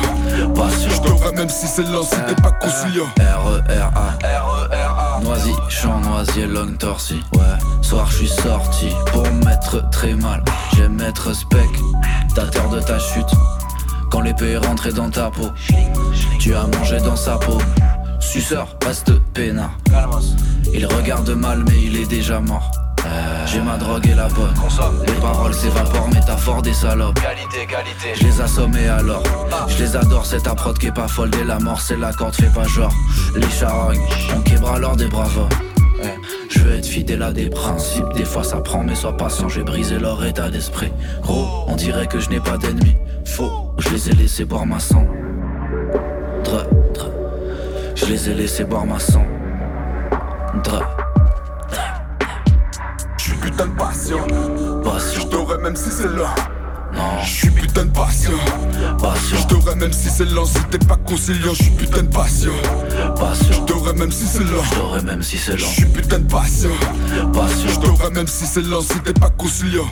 Patient. 0.55 0.91
Je 0.91 1.31
même 1.33 1.49
si 1.49 1.67
c'est 1.67 1.83
lent, 1.83 2.03
si 2.03 2.17
t'es 2.27 2.41
pas 2.41 2.53
conciliant. 2.53 3.07
R-E-R-A. 3.19 4.19
R-E-R-A. 4.23 4.88
Noisy, 5.23 5.53
champ 5.69 6.01
noisier, 6.01 6.47
long 6.47 6.75
torsi. 6.79 7.21
Ouais, 7.35 7.83
soir 7.83 8.09
je 8.11 8.19
suis 8.19 8.29
sorti 8.29 8.89
pour 9.13 9.25
mettre 9.45 9.89
très 9.91 10.15
mal. 10.15 10.43
J'aime 10.77 11.01
être 11.01 11.33
spec, 11.35 11.69
terre 12.35 12.69
de 12.71 12.81
ta 12.81 12.99
chute. 12.99 13.31
Quand 14.11 14.21
l'épée 14.21 14.53
est 14.53 14.59
rentrée 14.59 14.93
dans 14.93 15.11
ta 15.11 15.31
peau, 15.31 15.49
tu 16.39 16.55
as 16.55 16.67
mangé 16.67 16.99
dans 16.99 17.17
sa 17.17 17.37
peau. 17.37 17.59
Suceur, 18.21 18.77
reste 18.85 19.13
peinard. 19.35 19.77
Il 20.73 20.87
regarde 20.87 21.31
mal, 21.31 21.65
mais 21.67 21.83
il 21.83 21.97
est 21.97 22.07
déjà 22.07 22.41
mort. 22.41 22.71
Euh, 23.09 23.47
j'ai 23.47 23.61
ma 23.61 23.77
drogue 23.77 24.07
et 24.07 24.15
la 24.15 24.29
bonne. 24.29 24.55
Les 25.07 25.13
paroles 25.15 25.55
s'évaporent, 25.55 26.09
métaphore 26.09 26.63
des 26.63 26.75
salopes. 26.75 27.19
Qualité, 27.21 27.67
qualité. 27.67 28.15
Je 28.15 28.25
les 28.25 28.41
assomme 28.41 28.77
et 28.77 28.89
alors. 28.89 29.23
Je 29.69 29.83
les 29.83 29.97
adore, 29.97 30.27
c'est 30.27 30.43
ta 30.43 30.55
prod 30.55 30.77
qui 30.79 30.89
est 30.89 30.93
pas 30.93 31.09
folle. 31.09 31.31
Dès 31.31 31.45
la 31.45 31.59
mort, 31.59 31.81
c'est 31.81 31.97
la 31.97 32.13
corde, 32.13 32.35
fais 32.35 32.51
pas 32.51 32.65
genre. 32.65 32.93
Les 33.35 33.49
charognes, 33.49 34.01
on 34.37 34.41
québra 34.41 34.77
alors 34.77 34.97
des 34.97 35.07
bravos. 35.07 35.49
Je 36.51 36.61
veux 36.61 36.75
être 36.75 36.87
fidèle 36.87 37.23
à 37.23 37.33
des 37.33 37.51
principes, 37.51 38.13
des 38.15 38.25
fois 38.25 38.45
ça 38.45 38.59
prend, 38.59 38.83
mais 38.83 38.95
sois 38.95 39.17
patient, 39.17 39.49
j'ai 39.49 39.63
brisé 39.63 39.99
leur 39.99 40.25
état 40.25 40.49
d'esprit. 40.49 40.93
Gros, 41.23 41.65
on 41.67 41.77
dirait 41.77 42.07
que 42.07 42.21
je 42.21 42.31
n'ai 42.31 42.41
pas 42.41 42.57
d'ennemis. 42.57 42.97
Faux, 43.25 43.73
je 43.79 43.89
les 43.91 44.09
ai 44.09 44.13
laissés 44.13 44.45
boire 44.45 44.67
ma 44.67 44.79
sang. 44.79 45.07
Dre, 46.45 46.67
dre. 46.95 47.11
Je 47.95 48.07
les 48.07 48.31
ai 48.31 48.35
laissés 48.35 48.65
boire 48.65 48.87
ma 48.87 48.99
sang. 48.99 49.27
Dre. 50.63 50.85
Je 53.59 53.65
suis 53.65 53.67
putain 53.67 53.67
de 53.67 53.77
patient. 53.77 54.83
Patient. 54.85 55.21
Je 55.21 55.27
t'aurais 55.27 55.59
même 55.59 55.75
si 55.75 55.91
c'est 55.91 56.07
là. 56.07 56.33
Non. 56.95 57.23
Je 57.25 57.29
suis 57.29 57.51
putain 57.51 57.87
de 57.87 57.91
patient. 57.91 58.31
Patient. 59.01 59.37
Je 59.37 59.47
t'aurais 59.49 59.75
même 59.75 59.93
si 59.93 60.09
c'est 60.09 60.27
lent, 60.27 60.45
si 60.45 60.63
t'es 60.71 60.79
pas 60.79 60.97
conciliant, 60.97 61.55
je 61.55 61.65
suis 61.65 61.73
putain 61.73 62.03
de 62.03 62.09
patient. 62.09 62.53
Patient. 63.17 63.53
Je 63.53 63.61
t'aurais 63.63 63.95
même 63.95 64.13
si 64.13 64.27
c'est 64.27 64.45
lent. 64.45 64.63
Je 64.63 64.75
t'aurais 64.77 65.03
même 65.03 65.23
si 65.23 65.39
c'est 65.39 65.53
lent. 65.53 65.59
Je 65.59 65.75
suis 65.75 65.87
putain 65.87 66.21
de 66.21 66.31
patient. 66.31 66.71
Patient. 67.33 67.69
Je 67.69 67.81
t'aurais 67.81 68.11
même 68.11 68.29
si 68.29 68.47
c'est 68.47 68.63
lent, 68.63 68.81
si 68.81 69.01
t'es 69.01 69.13
pas 69.13 69.31
conciliant. 69.31 69.91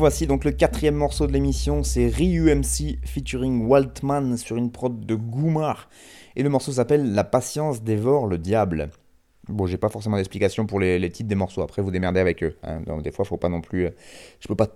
Voici 0.00 0.26
donc 0.26 0.44
le 0.44 0.50
quatrième 0.50 0.94
morceau 0.94 1.26
de 1.26 1.32
l'émission, 1.32 1.82
c'est 1.82 2.08
Ryu 2.08 2.54
MC 2.54 2.98
featuring 3.04 3.66
Waltman 3.66 4.38
sur 4.38 4.56
une 4.56 4.72
prod 4.72 5.04
de 5.04 5.14
Goumar. 5.14 5.90
Et 6.36 6.42
le 6.42 6.48
morceau 6.48 6.72
s'appelle 6.72 7.12
La 7.12 7.22
patience 7.22 7.82
dévore 7.82 8.26
le 8.26 8.38
diable. 8.38 8.88
Bon, 9.48 9.66
j'ai 9.66 9.76
pas 9.76 9.90
forcément 9.90 10.16
d'explication 10.16 10.64
pour 10.64 10.80
les, 10.80 11.10
titres 11.10 11.28
des 11.28 11.34
morceaux, 11.34 11.60
après 11.60 11.82
vous 11.82 11.90
démerdez 11.90 12.18
avec 12.18 12.42
eux. 12.42 12.56
Hein. 12.62 12.80
Donc, 12.86 13.02
des 13.02 13.10
fois, 13.10 13.26
faut 13.26 13.36
pas 13.36 13.50
non 13.50 13.60
plus. 13.60 13.86
Euh, 13.86 13.90
je 14.40 14.48
peux 14.48 14.54
pas 14.54 14.68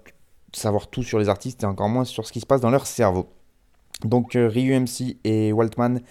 savoir 0.52 0.88
tout 0.88 1.02
sur 1.02 1.18
les 1.18 1.30
artistes 1.30 1.62
et 1.62 1.66
encore 1.66 1.88
moins 1.88 2.04
sur 2.04 2.26
ce 2.26 2.32
qui 2.32 2.40
se 2.40 2.46
passe 2.46 2.60
dans 2.60 2.70
leur 2.70 2.86
cerveau. 2.86 3.30
Donc, 4.04 4.36
euh, 4.36 4.46
Ryu 4.46 4.78
MC 4.78 5.16
et 5.24 5.54
Waltman 5.54 6.02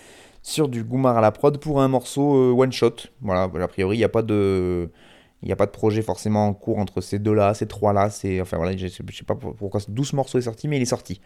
sur 0.41 0.69
du 0.69 0.83
Goumar 0.83 1.19
à 1.19 1.21
la 1.21 1.31
prod 1.31 1.55
pour 1.59 1.81
un 1.81 1.87
morceau 1.87 2.35
euh, 2.35 2.51
one 2.51 2.71
shot. 2.71 2.95
Voilà, 3.21 3.43
a 3.43 3.67
priori, 3.67 3.97
il 3.97 3.99
n'y 3.99 4.05
a 4.05 4.09
pas 4.09 4.23
de 4.23 4.89
il 5.43 5.47
n'y 5.47 5.51
a 5.51 5.55
pas 5.55 5.65
de 5.65 5.71
projet 5.71 6.01
forcément 6.01 6.47
en 6.47 6.53
cours 6.53 6.79
entre 6.79 7.01
ces 7.01 7.19
deux-là, 7.19 7.53
ces 7.53 7.67
trois-là. 7.67 8.09
Enfin 8.41 8.57
voilà, 8.57 8.75
je 8.75 8.87
sais, 8.87 9.03
sais 9.11 9.23
pas 9.25 9.35
pourquoi 9.35 9.79
ce 9.79 9.91
12 9.91 10.13
morceaux 10.13 10.39
est 10.39 10.43
sorti, 10.43 10.67
mais 10.67 10.77
il 10.77 10.81
est 10.81 10.85
sorti. 10.85 11.21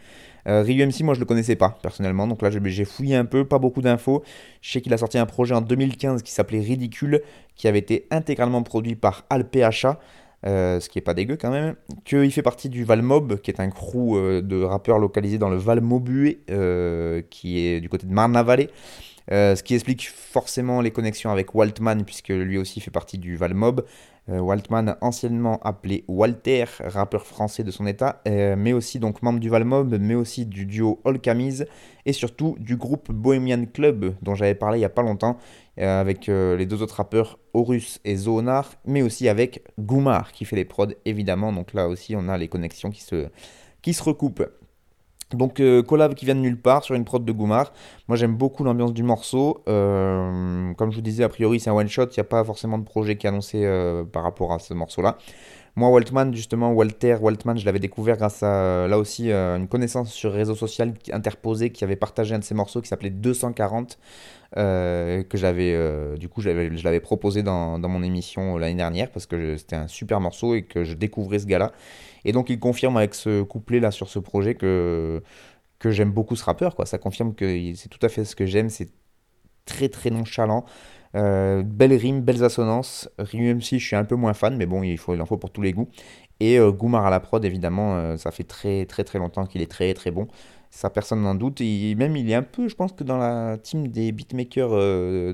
Euh, 0.48 0.64
Ryu 0.64 0.86
MC, 0.86 1.04
moi 1.04 1.14
je 1.14 1.20
le 1.20 1.26
connaissais 1.26 1.56
pas 1.56 1.78
personnellement, 1.82 2.28
donc 2.28 2.42
là 2.42 2.50
j'ai 2.52 2.86
fouillé 2.86 3.16
un 3.16 3.26
peu, 3.26 3.46
pas 3.46 3.60
beaucoup 3.60 3.82
d'infos. 3.82 4.24
Je 4.62 4.72
sais 4.72 4.82
qu'il 4.82 4.94
a 4.94 4.98
sorti 4.98 5.18
un 5.18 5.26
projet 5.26 5.54
en 5.54 5.62
2015 5.62 6.24
qui 6.24 6.32
s'appelait 6.32 6.60
Ridicule, 6.60 7.22
qui 7.56 7.68
avait 7.68 7.80
été 7.80 8.08
intégralement 8.12 8.64
produit 8.64 8.96
par 8.96 9.26
Alpha, 9.30 10.00
euh, 10.46 10.80
ce 10.80 10.88
qui 10.88 11.00
est 11.00 11.02
pas 11.02 11.14
dégueu 11.14 11.36
quand 11.36 11.52
même. 11.52 11.76
Qu'il 12.06 12.32
fait 12.32 12.42
partie 12.42 12.70
du 12.70 12.84
Valmob, 12.84 13.40
qui 13.42 13.52
est 13.52 13.60
un 13.60 13.70
crew 13.70 14.16
euh, 14.16 14.42
de 14.42 14.62
rappeurs 14.62 15.00
localisés 15.00 15.38
dans 15.38 15.50
le 15.50 15.58
Val 15.58 15.82
Maubuée, 15.82 16.42
euh, 16.50 17.22
qui 17.30 17.60
est 17.60 17.82
du 17.82 17.90
côté 17.90 18.08
de 18.08 18.14
Marne-la-Vallée. 18.14 18.70
Euh, 19.32 19.56
ce 19.56 19.64
qui 19.64 19.76
explique 19.76 20.10
forcément 20.10 20.82
les 20.82 20.92
connexions 20.92 21.32
avec 21.32 21.54
Waltman, 21.54 22.06
puisque 22.06 22.30
lui 22.30 22.58
aussi 22.58 22.80
fait 22.80 22.92
partie 22.92 23.18
du 23.18 23.36
Valmob. 23.36 23.86
Euh, 24.30 24.40
Waltman, 24.40 24.98
anciennement 25.02 25.60
appelé 25.64 26.04
Walter, 26.08 26.66
rappeur 26.80 27.26
français 27.26 27.64
de 27.64 27.72
son 27.72 27.88
état, 27.88 28.22
euh, 28.28 28.56
mais 28.58 28.74
aussi 28.74 29.00
donc 29.00 29.22
membre 29.22 29.40
du 29.40 29.50
Valmob, 29.50 29.98
mais 30.00 30.16
aussi 30.16 30.46
du 30.46 30.66
duo 30.66 31.00
All 31.06 31.18
et 32.06 32.14
surtout 32.14 32.56
du 32.60 32.76
groupe 32.76 33.12
Bohemian 33.12 33.66
Club, 33.66 34.16
dont 34.22 34.36
j'avais 34.36 34.56
parlé 34.56 34.78
il 34.78 34.82
n'y 34.82 34.86
a 34.86 34.90
pas 34.90 35.02
longtemps, 35.02 35.38
avec 35.78 36.26
les 36.28 36.66
deux 36.66 36.82
autres 36.82 36.96
rappeurs 36.96 37.38
Horus 37.54 38.00
et 38.04 38.16
Zonar, 38.16 38.74
mais 38.86 39.04
aussi 39.04 39.30
avec 39.30 39.64
Goumar, 39.78 40.32
qui 40.32 40.44
fait 40.44 40.56
les 40.56 40.66
prods, 40.66 40.88
évidemment. 41.06 41.54
Donc 41.54 41.74
là 41.74 41.88
aussi, 41.88 42.16
on 42.16 42.30
a 42.30 42.38
les 42.38 42.48
connexions 42.48 42.90
qui 42.90 43.04
se, 43.04 43.28
qui 43.82 43.94
se 43.94 44.02
recoupent. 44.02 44.50
Donc 45.32 45.60
euh, 45.60 45.84
collab 45.84 46.14
qui 46.14 46.26
vient 46.26 46.36
de 46.36 46.40
nulle 46.40 46.60
part 46.60 46.84
sur 46.84 46.96
une 46.96 47.04
prod 47.04 47.24
de 47.24 47.32
Goumar. 47.32 47.74
Moi 48.08 48.16
j'aime 48.18 48.36
beaucoup 48.36 48.64
l'ambiance 48.64 48.94
du 48.94 49.04
morceau. 49.04 49.62
Euh, 49.68 50.74
comme 50.76 50.92
je 50.92 50.96
vous 50.96 51.02
disais, 51.02 51.24
a 51.24 51.30
priori 51.30 51.60
c'est 51.60 51.70
un 51.70 51.74
one 51.74 51.90
shot, 51.90 52.06
il 52.06 52.18
n'y 52.18 52.22
a 52.22 52.24
pas 52.24 52.44
forcément 52.44 52.78
de 52.78 52.86
projet 52.86 53.18
qui 53.18 53.28
est 53.28 53.30
annoncé 53.30 53.66
euh, 53.66 54.04
par 54.06 54.24
rapport 54.24 54.54
à 54.54 54.60
ce 54.60 54.74
morceau-là. 54.74 55.18
Moi 55.78 55.90
Waltman, 55.90 56.34
justement, 56.34 56.74
Walter 56.74 57.18
Waltman, 57.22 57.58
je 57.58 57.66
l'avais 57.66 57.80
découvert 57.80 58.18
grâce 58.18 58.44
à 58.44 58.88
là 58.88 58.98
aussi 58.98 59.32
une 59.32 59.68
connaissance 59.68 60.12
sur 60.12 60.34
réseau 60.34 60.56
social 60.56 60.94
interposé 61.14 61.70
qui 61.70 61.84
avait 61.84 61.96
partagé 61.96 62.36
un 62.36 62.40
de 62.40 62.44
ses 62.44 62.56
morceaux 62.56 62.82
qui 62.82 62.88
s'appelait 62.90 63.12
240. 63.12 63.98
que 64.56 65.26
j'avais 65.36 66.18
du 66.18 66.30
coup 66.30 66.42
je 66.42 66.50
l'avais 66.84 67.00
proposé 67.00 67.44
dans, 67.44 67.78
mon 67.78 68.04
émission 68.04 68.58
l'année 68.58 68.76
dernière 68.76 69.12
parce 69.12 69.28
que 69.28 69.56
c'était 69.56 69.76
un 69.76 69.88
super 69.88 70.20
morceau 70.20 70.56
et 70.56 70.64
que 70.64 70.84
je 70.84 70.96
découvrais 70.96 71.40
ce 71.40 71.46
gars-là 71.46 71.72
et 72.26 72.32
donc 72.32 72.50
il 72.50 72.60
confirme 72.60 72.98
avec 72.98 73.14
ce 73.14 73.44
couplet 73.44 73.80
là 73.80 73.92
sur 73.92 74.10
ce 74.10 74.20
projet 74.20 74.56
que, 74.56 75.22
que 75.80 75.92
j'aime 75.92 76.12
beaucoup 76.12 76.36
ce 76.36 76.44
rappeur. 76.44 76.76
Quoi. 76.76 76.86
Ça 76.86 76.98
confirme 76.98 77.34
que 77.34 77.74
c'est 77.76 77.90
tout 77.90 78.04
à 78.06 78.10
fait 78.10 78.26
ce 78.26 78.36
que 78.36 78.46
j'aime. 78.46 78.70
C'est 78.70 78.90
très 79.66 79.90
très 79.90 80.10
nonchalant. 80.10 80.66
Euh, 81.16 81.64
belles 81.64 81.94
rimes, 81.94 82.22
belles 82.22 82.44
assonances. 82.44 83.10
Ryu 83.18 83.54
MC, 83.54 83.80
je 83.80 83.86
suis 83.86 83.96
un 83.96 84.06
peu 84.06 84.16
moins 84.16 84.34
fan, 84.34 84.58
mais 84.58 84.66
bon, 84.66 84.84
il, 84.84 84.98
faut, 84.98 85.14
il 85.16 85.22
en 85.22 85.26
faut 85.26 85.38
pour 85.38 85.52
tous 85.52 85.62
les 85.62 85.74
goûts. 85.74 85.90
Et 86.40 86.60
euh, 86.60 86.72
Goumar 86.72 87.06
à 87.06 87.10
la 87.10 87.20
prod, 87.20 87.44
évidemment, 87.44 87.98
euh, 87.98 88.18
ça 88.18 88.32
fait 88.32 88.44
très 88.44 88.86
très 88.86 89.04
très 89.04 89.20
longtemps 89.20 89.46
qu'il 89.46 89.62
est 89.62 89.72
très 89.72 89.94
très 89.94 90.12
bon. 90.12 90.28
Ça, 90.70 90.90
personne 90.90 91.22
n'en 91.22 91.36
doute. 91.36 91.62
Et 91.62 91.96
même, 91.96 92.16
il 92.16 92.30
est 92.30 92.36
un 92.36 92.44
peu, 92.44 92.68
je 92.68 92.76
pense 92.76 92.94
que 92.94 93.04
dans 93.04 93.18
la 93.18 93.58
team 93.58 93.88
des 93.88 94.12
beatmakers 94.12 94.70
euh, 94.74 95.34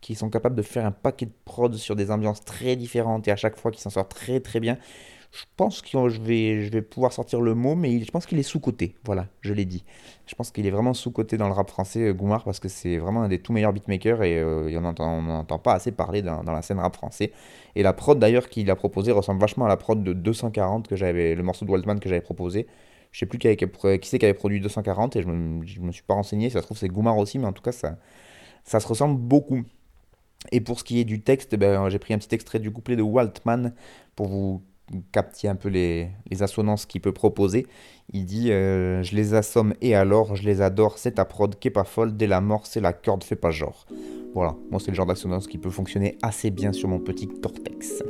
qui 0.00 0.14
sont 0.14 0.28
capables 0.30 0.56
de 0.56 0.62
faire 0.62 0.84
un 0.84 0.90
paquet 0.92 1.26
de 1.26 1.32
prod 1.44 1.74
sur 1.76 1.96
des 1.96 2.10
ambiances 2.10 2.44
très 2.44 2.76
différentes 2.76 3.28
et 3.28 3.30
à 3.30 3.36
chaque 3.36 3.56
fois 3.56 3.70
qui 3.70 3.80
s'en 3.80 3.90
sort 3.90 4.08
très 4.08 4.40
très 4.40 4.60
bien. 4.60 4.76
Je 5.32 5.44
pense 5.56 5.80
que 5.80 5.88
je 6.10 6.20
vais, 6.20 6.62
je 6.62 6.70
vais 6.70 6.82
pouvoir 6.82 7.10
sortir 7.14 7.40
le 7.40 7.54
mot, 7.54 7.74
mais 7.74 8.00
je 8.00 8.10
pense 8.10 8.26
qu'il 8.26 8.38
est 8.38 8.42
sous-coté. 8.42 8.96
Voilà, 9.06 9.28
je 9.40 9.54
l'ai 9.54 9.64
dit. 9.64 9.82
Je 10.26 10.34
pense 10.34 10.50
qu'il 10.50 10.66
est 10.66 10.70
vraiment 10.70 10.92
sous-coté 10.92 11.38
dans 11.38 11.48
le 11.48 11.54
rap 11.54 11.70
français, 11.70 12.08
euh, 12.08 12.12
Goumar, 12.12 12.44
parce 12.44 12.60
que 12.60 12.68
c'est 12.68 12.98
vraiment 12.98 13.22
un 13.22 13.28
des 13.30 13.38
tout 13.40 13.54
meilleurs 13.54 13.72
beatmakers 13.72 14.22
et 14.24 14.38
euh, 14.38 14.70
on 14.78 15.22
n'entend 15.22 15.58
pas 15.58 15.72
assez 15.72 15.90
parler 15.90 16.20
dans, 16.20 16.42
la 16.42 16.60
scène 16.60 16.78
rap 16.80 16.94
français. 16.94 17.32
Et 17.76 17.82
la 17.82 17.94
prod 17.94 18.18
d'ailleurs 18.18 18.50
qu'il 18.50 18.70
a 18.70 18.76
proposé 18.76 19.10
ressemble 19.10 19.40
vachement 19.40 19.64
à 19.64 19.68
la 19.68 19.78
prod 19.78 20.04
de 20.04 20.12
240 20.12 20.86
que 20.86 20.96
j'avais, 20.96 21.34
le 21.34 21.42
morceau 21.42 21.64
de 21.64 21.70
Waltman 21.70 21.98
que 21.98 22.10
j'avais 22.10 22.20
proposé. 22.20 22.66
Je 23.10 23.18
sais 23.20 23.26
plus 23.26 23.38
qui, 23.38 23.56
qui 23.56 24.08
c'est 24.08 24.18
qui 24.18 24.26
avait 24.26 24.34
produit 24.34 24.60
240 24.60 25.16
et 25.16 25.22
je 25.22 25.28
me, 25.28 25.64
me 25.80 25.92
suis 25.92 26.02
pas 26.02 26.14
renseigné. 26.14 26.50
Ça 26.50 26.60
se 26.60 26.66
trouve 26.66 26.76
c'est 26.76 26.88
Goumar 26.88 27.16
aussi, 27.16 27.38
mais 27.38 27.46
en 27.46 27.52
tout 27.54 27.62
cas 27.62 27.72
ça, 27.72 27.96
ça 28.64 28.80
se 28.80 28.86
ressemble 28.86 29.18
beaucoup. 29.18 29.62
Et 30.50 30.60
pour 30.60 30.78
ce 30.78 30.84
qui 30.84 31.00
est 31.00 31.04
du 31.04 31.22
texte, 31.22 31.56
ben, 31.56 31.88
j'ai 31.88 31.98
pris 31.98 32.12
un 32.12 32.18
petit 32.18 32.34
extrait 32.34 32.58
du 32.58 32.70
couplet 32.70 32.96
de 32.96 33.02
Waltman 33.02 33.72
pour 34.14 34.28
vous 34.28 34.62
captiez 35.12 35.48
un 35.48 35.54
peu 35.54 35.68
les, 35.68 36.10
assonances 36.40 36.86
qu'il 36.86 37.00
peut 37.00 37.12
proposer. 37.12 37.66
Il 38.12 38.24
dit 38.24 38.52
euh, 38.52 39.02
Je 39.02 39.14
les 39.16 39.34
assomme 39.34 39.74
et 39.80 39.94
alors, 39.94 40.36
je 40.36 40.44
les 40.44 40.60
adore, 40.60 40.98
c'est 40.98 41.12
ta 41.12 41.24
prod 41.24 41.58
qui 41.58 41.68
est 41.68 41.72
pas 41.72 41.84
folle, 41.84 42.16
dès 42.16 42.26
la 42.26 42.40
mort, 42.40 42.66
c'est 42.66 42.80
la 42.80 42.92
corde, 42.92 43.24
fais 43.24 43.36
pas 43.36 43.50
genre. 43.50 43.86
Voilà, 44.34 44.56
moi 44.70 44.80
c'est 44.80 44.90
le 44.90 44.96
genre 44.96 45.06
d'assonance 45.06 45.46
qui 45.46 45.58
peut 45.58 45.70
fonctionner 45.70 46.16
assez 46.22 46.50
bien 46.50 46.72
sur 46.72 46.88
mon 46.88 46.98
petit 46.98 47.28
cortex. 47.28 48.02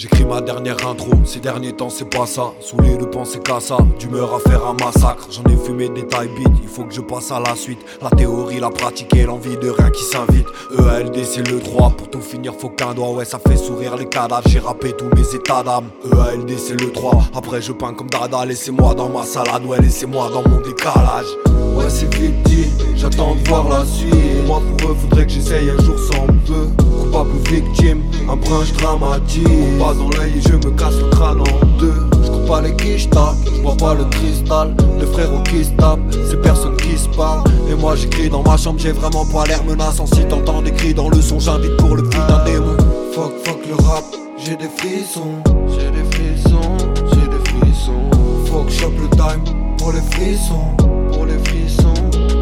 J'écris 0.00 0.24
ma 0.24 0.40
dernière 0.40 0.76
intro, 0.86 1.10
ces 1.24 1.40
derniers 1.40 1.72
temps 1.72 1.90
c'est 1.90 2.08
pas 2.08 2.24
ça. 2.24 2.52
Saoulé 2.60 2.96
de 2.96 3.04
penser 3.04 3.40
qu'à 3.40 3.58
ça, 3.58 3.78
d'humeur 3.98 4.32
à 4.32 4.38
faire 4.38 4.64
un 4.64 4.74
massacre. 4.74 5.26
J'en 5.28 5.42
ai 5.52 5.56
fumé 5.56 5.88
des 5.88 6.06
taille 6.06 6.28
beats, 6.28 6.52
il 6.62 6.68
faut 6.68 6.84
que 6.84 6.94
je 6.94 7.00
passe 7.00 7.32
à 7.32 7.40
la 7.40 7.56
suite. 7.56 7.80
La 8.00 8.08
théorie, 8.08 8.60
la 8.60 8.70
pratique 8.70 9.12
et 9.16 9.24
l'envie 9.24 9.56
de 9.56 9.70
rien 9.70 9.90
qui 9.90 10.04
s'invite. 10.04 10.46
EALD 10.78 11.24
c'est 11.24 11.50
le 11.50 11.58
droit, 11.58 11.90
pour 11.90 12.08
tout 12.08 12.20
finir 12.20 12.54
faut 12.56 12.68
qu'un 12.68 12.94
doigt 12.94 13.10
Ouais 13.10 13.24
ça 13.24 13.40
fait 13.40 13.56
sourire 13.56 13.96
les 13.96 14.06
cadavres, 14.06 14.46
j'ai 14.46 14.60
rappé 14.60 14.92
tous 14.92 15.10
mes 15.16 15.34
états 15.34 15.64
d'âme. 15.64 15.86
EALD 16.04 16.56
c'est 16.56 16.80
le 16.80 16.92
3, 16.92 17.30
après 17.34 17.60
je 17.60 17.72
peins 17.72 17.92
comme 17.92 18.08
Dada 18.08 18.44
Laissez-moi 18.44 18.94
dans 18.94 19.08
ma 19.08 19.24
salade, 19.24 19.66
ouais 19.66 19.80
laissez-moi 19.80 20.30
dans 20.32 20.48
mon 20.48 20.60
décalage. 20.60 21.26
Ouais 21.74 21.86
c'est 21.88 22.14
vite 22.14 22.40
dit, 22.44 22.68
j'attends 22.94 23.34
de 23.34 23.48
voir 23.48 23.68
la 23.68 23.84
suite. 23.84 24.14
Moi 24.46 24.62
pour 24.78 24.92
eux 24.92 24.94
faudrait 24.94 25.26
que 25.26 25.32
j'essaye 25.32 25.70
un 25.70 25.82
jour 25.82 25.98
sans 25.98 26.24
peu 26.46 26.77
Victime, 27.24 28.02
un 28.30 28.36
brinche 28.36 28.72
dramatique. 28.74 29.46
Pas 29.78 29.94
dans 29.94 30.10
l'œil 30.10 30.34
et 30.36 30.40
je 30.40 30.54
me 30.54 30.70
casse 30.76 30.96
le 31.00 31.08
crâne 31.10 31.40
en 31.40 31.78
deux. 31.78 31.94
Je 32.22 32.30
coupe 32.30 32.46
pas 32.46 32.60
les 32.60 32.76
quiches 32.76 33.08
je 33.10 33.62
bois 33.62 33.76
pas 33.76 33.94
le 33.94 34.04
cristal. 34.04 34.74
Le 35.00 35.06
frère 35.06 35.32
au 35.34 35.42
qui 35.42 35.64
se 35.64 35.70
tape, 35.70 35.98
c'est 36.28 36.40
personne 36.40 36.76
qui 36.76 36.96
se 36.96 37.08
parle. 37.08 37.42
Et 37.70 37.74
moi 37.74 37.96
j'écris 37.96 38.28
dans 38.28 38.42
ma 38.42 38.56
chambre, 38.56 38.78
j'ai 38.78 38.92
vraiment 38.92 39.24
pas 39.26 39.44
l'air 39.46 39.64
menaçant. 39.64 40.06
Si 40.06 40.24
t'entends 40.26 40.62
des 40.62 40.72
cris 40.72 40.94
dans 40.94 41.08
le 41.08 41.20
son, 41.20 41.40
j'invite 41.40 41.76
pour 41.78 41.96
le 41.96 42.04
putain 42.04 42.44
démon. 42.44 42.76
Fuck 43.14 43.32
fuck 43.44 43.66
le 43.66 43.74
rap, 43.84 44.04
j'ai 44.38 44.56
des 44.56 44.68
frissons. 44.68 45.42
J'ai 45.68 45.90
des 45.90 46.04
frissons, 46.10 46.76
j'ai 47.12 47.26
des 47.26 47.44
frissons. 47.50 48.10
Fuck 48.46 48.70
shop 48.70 48.92
le 49.00 49.08
time 49.16 49.76
pour 49.78 49.92
les 49.92 50.02
frissons. 50.12 50.76
Pour 51.12 51.26
les 51.26 51.38
frissons, 51.38 51.94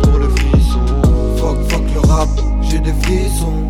pour 0.03 0.19
les 0.19 0.29
frissons. 0.29 0.87
Fuck 1.37 1.57
fuck 1.71 1.83
le 1.95 2.01
rap, 2.09 2.29
J'ai 2.63 2.79
des 2.81 2.93
frissons, 3.03 3.67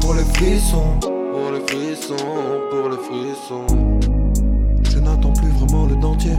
pour 0.00 0.14
les 0.14 0.24
frissons 0.24 0.98
Pour 1.00 1.52
les 1.52 1.60
frissons, 1.66 2.16
pour 2.70 2.88
les 2.88 2.96
frissons 2.96 3.66
Je 4.90 4.98
n'attends 4.98 5.32
plus 5.32 5.50
vraiment 5.50 5.86
le 5.86 5.96
dentier. 5.96 6.32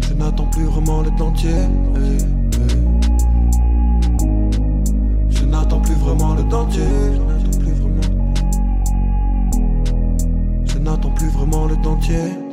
Je 0.00 0.14
n'attends 0.14 0.46
plus 0.46 0.64
vraiment 0.64 1.02
le 1.02 1.10
dentier. 1.10 1.50
Je 5.30 5.44
n'attends 5.44 5.80
plus 5.80 5.94
vraiment 5.94 6.34
le 6.34 6.42
dentier. 6.44 6.82
Je 6.86 7.18
n'attends 7.18 7.58
plus 7.58 7.72
vraiment 7.72 8.00
Je 10.64 10.78
n'attends 10.78 11.10
plus 11.10 11.28
vraiment 11.28 11.66
le 11.66 11.76
dentier 11.76 12.47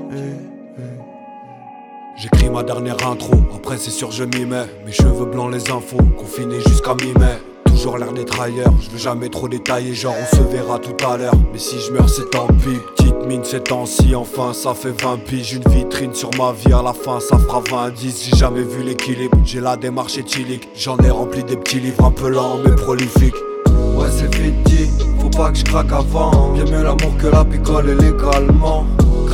J'écris 2.25 2.49
ma 2.49 2.63
dernière 2.63 3.07
intro, 3.07 3.35
après 3.55 3.77
c'est 3.77 3.91
sûr 3.91 4.09
je 4.11 4.23
m'y 4.23 4.45
mets. 4.45 4.65
Mes 4.83 4.91
cheveux 4.91 5.25
blancs, 5.25 5.53
les 5.53 5.69
infos, 5.69 6.01
confinés 6.17 6.59
jusqu'à 6.59 6.95
mi-mai. 6.95 7.37
Toujours 7.67 7.99
l'air 7.99 8.13
d'être 8.13 8.41
ailleurs, 8.41 8.73
je 8.81 8.89
veux 8.89 8.97
jamais 8.97 9.29
trop 9.29 9.47
détailler. 9.47 9.93
Genre 9.93 10.15
on 10.19 10.35
se 10.35 10.41
verra 10.41 10.79
tout 10.79 10.97
à 11.05 11.17
l'heure, 11.17 11.35
mais 11.53 11.59
si 11.59 11.79
je 11.79 11.91
meurs 11.91 12.09
c'est 12.09 12.27
tant 12.31 12.47
pis. 12.47 12.79
Petite 12.97 13.27
mine 13.27 13.43
ces 13.43 13.59
temps-ci, 13.59 14.15
enfin 14.15 14.53
ça 14.53 14.73
fait 14.73 14.99
20 15.03 15.19
piges. 15.23 15.53
Une 15.53 15.71
vitrine 15.71 16.15
sur 16.15 16.31
ma 16.35 16.51
vie, 16.51 16.73
à 16.73 16.81
la 16.81 16.93
fin 16.93 17.19
ça 17.19 17.37
fera 17.37 17.61
20 17.69 17.91
10 17.91 18.29
J'ai 18.31 18.37
jamais 18.37 18.63
vu 18.63 18.81
l'équilibre, 18.81 19.37
j'ai 19.43 19.61
la 19.61 19.77
démarche 19.77 20.17
éthylique. 20.17 20.67
J'en 20.75 20.97
ai 20.97 21.11
rempli 21.11 21.43
des 21.43 21.57
petits 21.57 21.79
livres 21.79 22.05
un 22.05 22.11
peu 22.11 22.29
lents 22.29 22.57
mais 22.65 22.73
prolifiques. 22.73 23.35
Ouais 23.95 24.07
c'est 24.09 24.33
vite 24.33 24.63
dit, 24.63 24.89
faut 25.19 25.29
pas 25.29 25.51
que 25.51 25.59
je 25.59 25.63
craque 25.63 25.91
avant. 25.91 26.53
Bien 26.53 26.65
mieux 26.65 26.83
l'amour 26.83 27.15
que 27.21 27.27
la 27.27 27.45
picole 27.45 27.89
et 27.89 27.93
légalement 27.93 28.83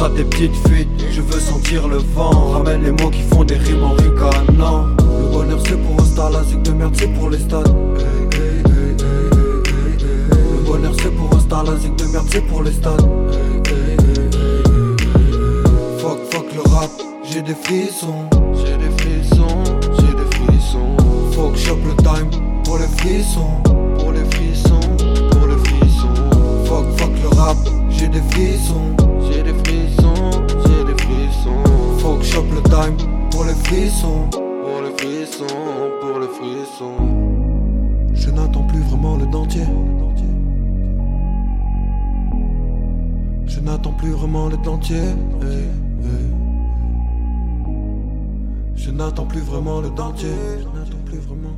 Gratte 0.01 0.15
des 0.15 0.23
petites 0.23 0.55
fuites, 0.67 0.89
je 1.11 1.21
veux 1.21 1.39
sentir 1.39 1.87
le 1.87 1.97
vent. 1.97 2.53
Ramène 2.53 2.81
les 2.81 2.89
mots 2.89 3.11
qui 3.11 3.21
font 3.21 3.43
des 3.43 3.53
rimes 3.53 3.83
en 3.83 3.91
ricanant. 3.91 4.87
Le 4.97 5.29
bonheur 5.31 5.59
c'est 5.63 5.77
pour 5.77 6.01
un 6.01 6.05
star, 6.05 6.31
la 6.31 6.43
zig 6.43 6.59
de 6.63 6.71
merde 6.71 6.95
c'est 6.97 7.13
pour 7.13 7.29
les 7.29 7.37
stades. 7.37 7.71
Le 10.01 10.63
bonheur 10.65 10.93
c'est 10.99 11.15
pour 11.15 11.37
un 11.37 11.39
star, 11.39 11.63
la 11.65 11.75
zig 11.77 11.95
de 11.97 12.05
merde 12.05 12.25
c'est 12.31 12.41
pour 12.41 12.63
les 12.63 12.71
stades. 12.71 13.07
Fuck, 15.99 16.17
fuck 16.31 16.47
le 16.55 16.61
rap, 16.71 16.89
j'ai 17.23 17.43
des 17.43 17.53
frissons. 17.53 18.27
J'ai 18.55 18.77
des 18.77 18.89
frissons, 18.97 19.63
j'ai 19.99 20.15
des 20.15 20.35
frissons. 20.35 20.97
Fuck 21.33 21.55
shop 21.55 21.77
le 21.85 21.95
time 22.01 22.31
pour 22.63 22.79
les 22.79 22.87
frissons. 22.97 23.61
Pour 23.99 24.13
les 24.13 24.25
frissons, 24.31 24.79
pour 25.29 25.45
les 25.45 25.57
frissons. 25.57 26.15
Fuck, 26.65 26.87
fuck 26.97 27.11
le 27.21 27.27
rap, 27.37 27.57
j'ai 27.91 28.07
des 28.07 28.23
frissons 28.31 28.95
frissons 32.01 32.19
Fuck 32.19 32.23
shop 32.23 32.45
le 32.53 32.61
time 32.63 33.29
pour 33.31 33.45
les 33.45 33.53
frissons 33.53 34.29
Pour 34.29 34.81
les 34.81 34.91
frissons, 34.97 35.45
pour 36.01 36.19
les 36.19 36.27
frissons 36.27 36.95
Je 38.13 38.29
n'attends 38.29 38.63
plus 38.63 38.81
vraiment 38.81 39.17
le 39.17 39.25
dentier. 39.27 39.65
Je 43.47 43.59
n'attends 43.59 43.93
plus 43.93 44.11
vraiment 44.11 44.49
le 44.49 44.57
dentier. 44.57 45.01
Je 48.75 48.91
n'attends 48.91 49.25
plus 49.25 49.41
vraiment 49.41 49.81
le 49.81 49.89
dentier. 49.89 50.29
Je 50.59 50.79
n'attends 50.79 51.03
plus 51.05 51.17
vraiment. 51.17 51.55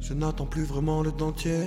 Je 0.00 0.14
n'attends 0.14 0.46
plus 0.46 0.64
vraiment 0.64 1.02
le 1.02 1.12
dentier. 1.12 1.64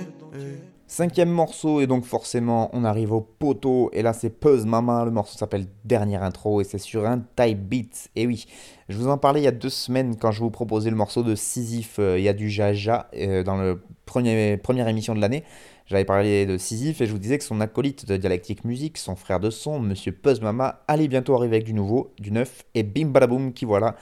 Cinquième 0.86 1.30
morceau, 1.30 1.80
et 1.80 1.86
donc 1.86 2.04
forcément 2.04 2.68
on 2.74 2.84
arrive 2.84 3.12
au 3.12 3.22
poteau, 3.22 3.88
et 3.94 4.02
là 4.02 4.12
c'est 4.12 4.28
Puzz 4.28 4.66
Mama, 4.66 5.06
le 5.06 5.10
morceau 5.10 5.38
s'appelle 5.38 5.66
Dernière 5.86 6.22
Intro, 6.22 6.60
et 6.60 6.64
c'est 6.64 6.78
sur 6.78 7.06
un 7.06 7.24
type 7.36 7.58
beat. 7.58 8.10
Et 8.16 8.26
oui, 8.26 8.44
je 8.90 8.98
vous 8.98 9.08
en 9.08 9.16
parlais 9.16 9.40
il 9.40 9.44
y 9.44 9.48
a 9.48 9.52
deux 9.52 9.70
semaines 9.70 10.16
quand 10.16 10.30
je 10.30 10.40
vous 10.40 10.50
proposais 10.50 10.90
le 10.90 10.96
morceau 10.96 11.22
de 11.22 11.34
Sisyphe, 11.34 11.98
euh, 11.98 12.18
il 12.18 12.24
y 12.24 12.28
a 12.28 12.34
du 12.34 12.50
Jaja, 12.50 13.08
euh, 13.16 13.42
dans 13.42 13.56
la 13.56 13.76
première 14.04 14.88
émission 14.88 15.14
de 15.14 15.20
l'année. 15.22 15.42
J'avais 15.86 16.04
parlé 16.04 16.44
de 16.44 16.58
Sisyphe 16.58 17.00
et 17.00 17.06
je 17.06 17.12
vous 17.12 17.18
disais 17.18 17.38
que 17.38 17.44
son 17.44 17.62
acolyte 17.62 18.06
de 18.06 18.18
Dialectique 18.18 18.64
Musique, 18.64 18.98
son 18.98 19.16
frère 19.16 19.40
de 19.40 19.48
son, 19.48 19.80
Monsieur 19.80 20.12
Puzz 20.12 20.42
Mama, 20.42 20.80
allait 20.86 21.08
bientôt 21.08 21.34
arriver 21.34 21.56
avec 21.56 21.66
du 21.66 21.72
nouveau, 21.74 22.12
du 22.18 22.30
neuf, 22.30 22.62
et 22.74 22.82
bim 22.82 23.06
badaboum 23.06 23.54
qui 23.54 23.64
voilà. 23.64 23.96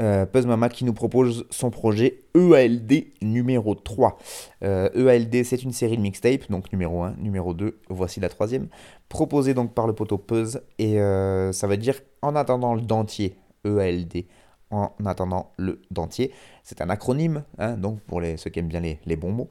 Euh, 0.00 0.24
Puzz 0.24 0.46
Mama 0.46 0.68
qui 0.70 0.84
nous 0.84 0.94
propose 0.94 1.44
son 1.50 1.70
projet 1.70 2.22
EALD 2.34 3.04
numéro 3.20 3.74
3. 3.74 4.16
Euh, 4.64 4.88
EALD, 4.94 5.44
c'est 5.44 5.62
une 5.62 5.72
série 5.72 5.96
de 5.96 6.02
mixtapes, 6.02 6.50
donc 6.50 6.72
numéro 6.72 7.02
1, 7.02 7.16
numéro 7.18 7.52
2, 7.52 7.78
voici 7.90 8.18
la 8.18 8.30
troisième, 8.30 8.68
proposée 9.10 9.52
donc 9.52 9.74
par 9.74 9.86
le 9.86 9.92
poteau 9.92 10.16
Puzz, 10.16 10.62
et 10.78 11.00
euh, 11.00 11.52
ça 11.52 11.66
veut 11.66 11.76
dire 11.76 12.00
en 12.22 12.34
attendant 12.34 12.74
le 12.74 12.80
dentier, 12.80 13.36
EALD, 13.66 14.24
en 14.70 14.90
attendant 15.04 15.52
le 15.58 15.82
dentier. 15.90 16.32
C'est 16.62 16.80
un 16.80 16.88
acronyme, 16.88 17.42
hein, 17.58 17.76
donc 17.76 18.00
pour 18.00 18.20
les, 18.22 18.38
ceux 18.38 18.48
qui 18.48 18.60
aiment 18.60 18.68
bien 18.68 18.80
les, 18.80 19.00
les 19.04 19.16
bons 19.16 19.32
mots. 19.32 19.50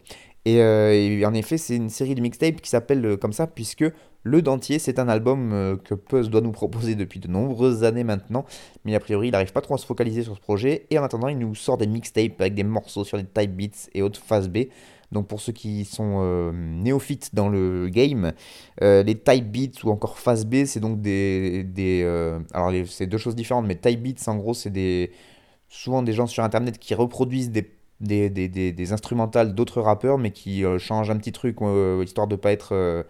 Et, 0.49 0.61
euh, 0.61 0.91
et 0.93 1.25
en 1.25 1.33
effet, 1.35 1.57
c'est 1.57 1.75
une 1.75 1.89
série 1.89 2.15
de 2.15 2.21
mixtapes 2.21 2.61
qui 2.61 2.69
s'appelle 2.69 3.05
euh, 3.05 3.17
comme 3.17 3.33
ça, 3.33 3.45
puisque 3.45 3.85
Le 4.23 4.41
Dentier, 4.41 4.79
c'est 4.79 4.97
un 4.97 5.07
album 5.07 5.53
euh, 5.53 5.77
que 5.77 5.93
Puzz 5.93 6.29
doit 6.29 6.41
nous 6.41 6.51
proposer 6.51 6.95
depuis 6.95 7.19
de 7.19 7.27
nombreuses 7.27 7.83
années 7.83 8.03
maintenant. 8.03 8.45
Mais 8.83 8.95
a 8.95 8.99
priori, 8.99 9.27
il 9.27 9.31
n'arrive 9.31 9.51
pas 9.51 9.61
trop 9.61 9.75
à 9.75 9.77
se 9.77 9.85
focaliser 9.85 10.23
sur 10.23 10.35
ce 10.35 10.41
projet. 10.41 10.87
Et 10.89 10.97
en 10.97 11.03
attendant, 11.03 11.27
il 11.27 11.37
nous 11.37 11.53
sort 11.53 11.77
des 11.77 11.85
mixtapes 11.85 12.41
avec 12.41 12.55
des 12.55 12.63
morceaux 12.63 13.03
sur 13.03 13.19
des 13.19 13.25
type 13.25 13.55
beats 13.55 13.89
et 13.93 14.01
autres 14.01 14.21
phase 14.21 14.49
B. 14.49 14.65
Donc 15.11 15.27
pour 15.27 15.39
ceux 15.41 15.53
qui 15.53 15.85
sont 15.85 16.51
néophytes 16.53 17.33
dans 17.33 17.49
le 17.49 17.89
game, 17.89 18.31
les 18.79 19.15
type 19.15 19.51
beats 19.51 19.83
ou 19.83 19.89
encore 19.89 20.19
phase 20.19 20.45
B, 20.45 20.65
c'est 20.65 20.79
donc 20.79 21.01
des... 21.01 21.63
des 21.63 22.03
alors 22.53 22.71
c'est 22.85 23.07
deux 23.07 23.17
choses 23.17 23.35
différentes, 23.35 23.65
mais 23.65 23.73
type 23.75 24.03
beats, 24.03 24.27
en 24.27 24.35
gros, 24.35 24.53
c'est 24.53 24.69
des 24.69 25.11
souvent 25.67 26.03
des 26.03 26.13
gens 26.13 26.27
sur 26.27 26.43
Internet 26.43 26.77
qui 26.77 26.93
reproduisent 26.93 27.49
des, 27.49 27.78
des, 28.01 28.29
des, 28.29 28.47
des- 28.49 28.71
des 28.71 28.93
instrumentales 28.93 29.55
d'autres 29.55 29.81
rappeurs, 29.81 30.17
mais 30.17 30.31
qui 30.31 30.63
euh, 30.65 30.79
changent 30.79 31.09
un 31.11 31.17
petit 31.17 31.31
truc, 31.31 31.61
euh, 31.61 32.03
histoire 32.03 32.27
de 32.27 32.35
pas 32.35 32.51
être... 32.51 32.73
euh, 32.73 33.03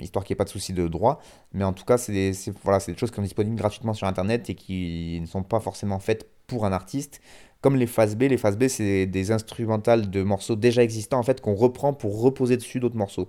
histoire 0.00 0.24
qu'il 0.24 0.34
n'y 0.34 0.36
ait 0.36 0.44
pas 0.44 0.44
de 0.44 0.50
souci 0.50 0.72
de 0.72 0.86
droit. 0.88 1.20
Mais 1.52 1.64
en 1.64 1.72
tout 1.72 1.84
cas, 1.84 1.98
c'est 1.98 2.12
des, 2.12 2.32
voilà, 2.62 2.78
des 2.78 2.96
choses 2.96 3.10
qui 3.10 3.16
sont 3.16 3.22
disponibles 3.22 3.56
gratuitement 3.56 3.92
sur 3.94 4.06
Internet 4.06 4.48
et 4.50 4.54
qui 4.54 5.18
ne 5.20 5.26
sont 5.26 5.42
pas 5.42 5.60
forcément 5.60 5.98
faites 5.98 6.28
pour 6.46 6.64
un 6.64 6.72
artiste. 6.72 7.20
Comme 7.60 7.76
les 7.76 7.86
phases 7.86 8.16
B, 8.16 8.22
les 8.22 8.38
phases 8.38 8.56
B, 8.56 8.68
c'est 8.68 9.06
des 9.06 9.30
instrumentales 9.32 10.10
de 10.10 10.22
morceaux 10.22 10.56
déjà 10.56 10.82
existants 10.82 11.18
en 11.18 11.22
fait 11.22 11.40
qu'on 11.40 11.54
reprend 11.54 11.92
pour 11.92 12.20
reposer 12.22 12.56
dessus 12.56 12.80
d'autres 12.80 12.96
morceaux. 12.96 13.28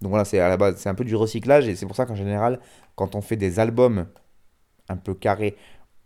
Donc 0.00 0.10
voilà, 0.10 0.24
c'est 0.24 0.40
à 0.40 0.48
la 0.48 0.56
base, 0.56 0.76
c'est 0.78 0.88
un 0.88 0.94
peu 0.94 1.04
du 1.04 1.16
recyclage 1.16 1.68
et 1.68 1.76
c'est 1.76 1.86
pour 1.86 1.96
ça 1.96 2.06
qu'en 2.06 2.16
général, 2.16 2.60
quand 2.96 3.14
on 3.14 3.20
fait 3.20 3.36
des 3.36 3.60
albums 3.60 4.06
un 4.88 4.96
peu 4.96 5.14
carrés, 5.14 5.56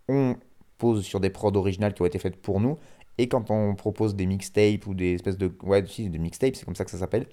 on 0.07 0.35
pose 0.77 1.03
sur 1.03 1.19
des 1.19 1.29
prods 1.31 1.55
originales 1.55 1.93
qui 1.93 2.01
ont 2.03 2.05
été 2.05 2.19
faites 2.19 2.37
pour 2.37 2.59
nous. 2.59 2.77
Et 3.17 3.27
quand 3.27 3.49
on 3.51 3.75
propose 3.75 4.15
des 4.15 4.25
mixtapes 4.25 4.85
ou 4.87 4.93
des 4.93 5.13
espèces 5.13 5.37
de. 5.37 5.51
Ouais, 5.63 5.83
si, 5.87 6.09
des 6.09 6.19
mixtapes, 6.19 6.55
c'est 6.55 6.65
comme 6.65 6.75
ça 6.75 6.85
que 6.85 6.91
ça 6.91 6.97
s'appelle. 6.97 7.27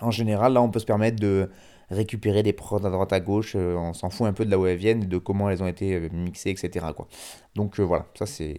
En 0.00 0.10
général, 0.10 0.52
là, 0.52 0.62
on 0.62 0.70
peut 0.70 0.78
se 0.78 0.86
permettre 0.86 1.18
de 1.18 1.48
récupérer 1.90 2.42
des 2.42 2.52
prods 2.52 2.84
à 2.84 2.90
droite 2.90 3.12
à 3.12 3.20
gauche. 3.20 3.54
euh, 3.56 3.74
on 3.74 3.92
s'en 3.94 4.10
fout 4.10 4.26
un 4.26 4.32
peu 4.32 4.44
de 4.44 4.50
là 4.50 4.58
où 4.58 4.66
elles 4.66 4.76
viennent, 4.76 5.00
de 5.00 5.18
comment 5.18 5.48
elles 5.50 5.62
ont 5.62 5.66
été 5.66 5.94
euh, 5.94 6.08
mixées, 6.12 6.50
etc. 6.50 6.86
Quoi. 6.94 7.08
Donc 7.54 7.80
euh, 7.80 7.82
voilà, 7.82 8.06
ça 8.14 8.26
c'est 8.26 8.56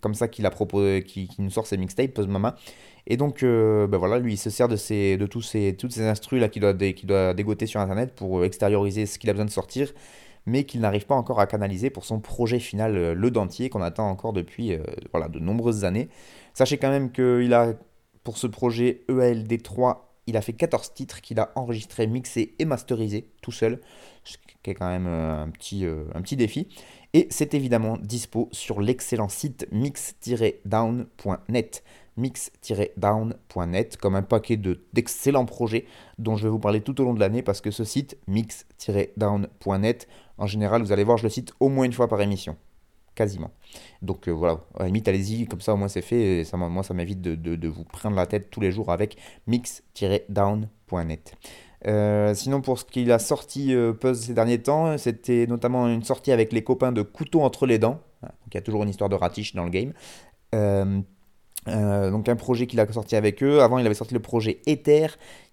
comme 0.00 0.14
ça 0.14 0.28
qu'il 0.28 0.46
a 0.46 0.50
proposé, 0.50 1.04
nous 1.38 1.50
sort 1.50 1.66
ses 1.66 1.76
mixtapes, 1.76 2.14
Pose 2.14 2.28
Mama. 2.28 2.56
Et 3.06 3.16
donc, 3.16 3.42
ben 3.42 3.96
voilà, 3.98 4.20
lui, 4.20 4.34
il 4.34 4.36
se 4.36 4.48
sert 4.48 4.68
de, 4.68 4.76
ses, 4.76 5.16
de 5.16 5.26
tous 5.26 5.42
ces, 5.42 5.74
toutes 5.76 5.90
ces 5.90 6.06
instrus 6.06 6.40
là 6.40 6.48
qu'il 6.48 6.62
doit, 6.62 6.72
doit 6.72 7.34
dégoter 7.34 7.66
sur 7.66 7.80
Internet 7.80 8.14
pour 8.14 8.44
extérioriser 8.44 9.06
ce 9.06 9.18
qu'il 9.18 9.28
a 9.28 9.32
besoin 9.32 9.46
de 9.46 9.50
sortir. 9.50 9.92
Mais 10.46 10.64
qu'il 10.64 10.80
n'arrive 10.80 11.06
pas 11.06 11.14
encore 11.14 11.40
à 11.40 11.46
canaliser 11.46 11.90
pour 11.90 12.04
son 12.04 12.20
projet 12.20 12.58
final, 12.58 12.96
euh, 12.96 13.14
Le 13.14 13.30
Dentier, 13.30 13.70
qu'on 13.70 13.82
attend 13.82 14.08
encore 14.08 14.32
depuis 14.32 14.74
euh, 14.74 14.82
de 15.28 15.38
nombreuses 15.38 15.84
années. 15.84 16.08
Sachez 16.54 16.78
quand 16.78 16.90
même 16.90 17.12
qu'il 17.12 17.54
a, 17.54 17.74
pour 18.24 18.38
ce 18.38 18.46
projet 18.46 19.02
E 19.08 19.20
EALD 19.20 19.62
3, 19.62 20.08
il 20.26 20.36
a 20.36 20.40
fait 20.40 20.52
14 20.52 20.94
titres 20.94 21.20
qu'il 21.20 21.40
a 21.40 21.50
enregistrés, 21.56 22.06
mixés 22.06 22.54
et 22.58 22.64
masterisés 22.64 23.28
tout 23.40 23.50
seul, 23.52 23.80
ce 24.24 24.36
qui 24.62 24.70
est 24.70 24.74
quand 24.74 24.88
même 24.88 25.08
euh, 25.08 25.42
un 25.42 25.50
petit, 25.50 25.84
un 26.14 26.22
petit 26.22 26.36
défi. 26.36 26.68
Et 27.14 27.26
c'est 27.30 27.54
évidemment 27.54 27.98
dispo 27.98 28.48
sur 28.52 28.80
l'excellent 28.80 29.28
site 29.28 29.66
mix-down.net 29.70 31.84
mix-down.net 32.16 33.96
comme 33.96 34.14
un 34.14 34.22
paquet 34.22 34.56
de- 34.56 34.84
d'excellents 34.92 35.44
projets 35.46 35.86
dont 36.18 36.36
je 36.36 36.44
vais 36.44 36.50
vous 36.50 36.58
parler 36.58 36.80
tout 36.80 37.00
au 37.00 37.04
long 37.04 37.14
de 37.14 37.20
l'année 37.20 37.42
parce 37.42 37.60
que 37.60 37.70
ce 37.70 37.84
site 37.84 38.18
mix-down.net 38.28 40.08
en 40.38 40.46
général 40.46 40.82
vous 40.82 40.92
allez 40.92 41.04
voir 41.04 41.18
je 41.18 41.24
le 41.24 41.30
cite 41.30 41.52
au 41.60 41.68
moins 41.68 41.84
une 41.84 41.92
fois 41.92 42.08
par 42.08 42.20
émission 42.20 42.56
quasiment 43.14 43.50
donc 44.00 44.28
euh, 44.28 44.32
voilà 44.32 44.60
à 44.78 44.86
limite 44.86 45.06
allez-y 45.08 45.46
comme 45.46 45.60
ça 45.60 45.74
au 45.74 45.76
moins 45.76 45.88
c'est 45.88 46.00
fait 46.02 46.40
et 46.40 46.44
ça, 46.44 46.56
moi 46.56 46.82
ça 46.82 46.94
m'évite 46.94 47.20
de, 47.20 47.34
de- 47.34 47.68
vous 47.68 47.84
prendre 47.84 48.16
la 48.16 48.26
tête 48.26 48.50
tous 48.50 48.60
les 48.60 48.70
jours 48.72 48.90
avec 48.90 49.16
mix-down.net 49.46 51.34
euh, 51.84 52.32
sinon, 52.32 52.60
pour 52.60 52.78
ce 52.78 52.84
qu'il 52.84 53.10
a 53.10 53.18
sorti 53.18 53.74
euh, 53.74 53.92
ces 54.14 54.34
derniers 54.34 54.62
temps, 54.62 54.96
c'était 54.98 55.46
notamment 55.48 55.88
une 55.88 56.04
sortie 56.04 56.30
avec 56.30 56.52
les 56.52 56.62
copains 56.62 56.92
de 56.92 57.02
Couteau 57.02 57.40
entre 57.42 57.66
les 57.66 57.80
dents. 57.80 57.98
Donc, 58.22 58.30
il 58.52 58.54
y 58.54 58.58
a 58.58 58.60
toujours 58.60 58.84
une 58.84 58.88
histoire 58.88 59.10
de 59.10 59.16
ratiche 59.16 59.56
dans 59.56 59.64
le 59.64 59.70
game. 59.70 59.92
Euh, 61.68 62.10
donc 62.10 62.28
un 62.28 62.34
projet 62.34 62.66
qu'il 62.66 62.80
a 62.80 62.92
sorti 62.92 63.16
avec 63.16 63.42
eux. 63.42 63.60
Avant, 63.60 63.78
il 63.78 63.86
avait 63.86 63.94
sorti 63.94 64.14
le 64.14 64.20
projet 64.20 64.60
Ether. 64.66 65.06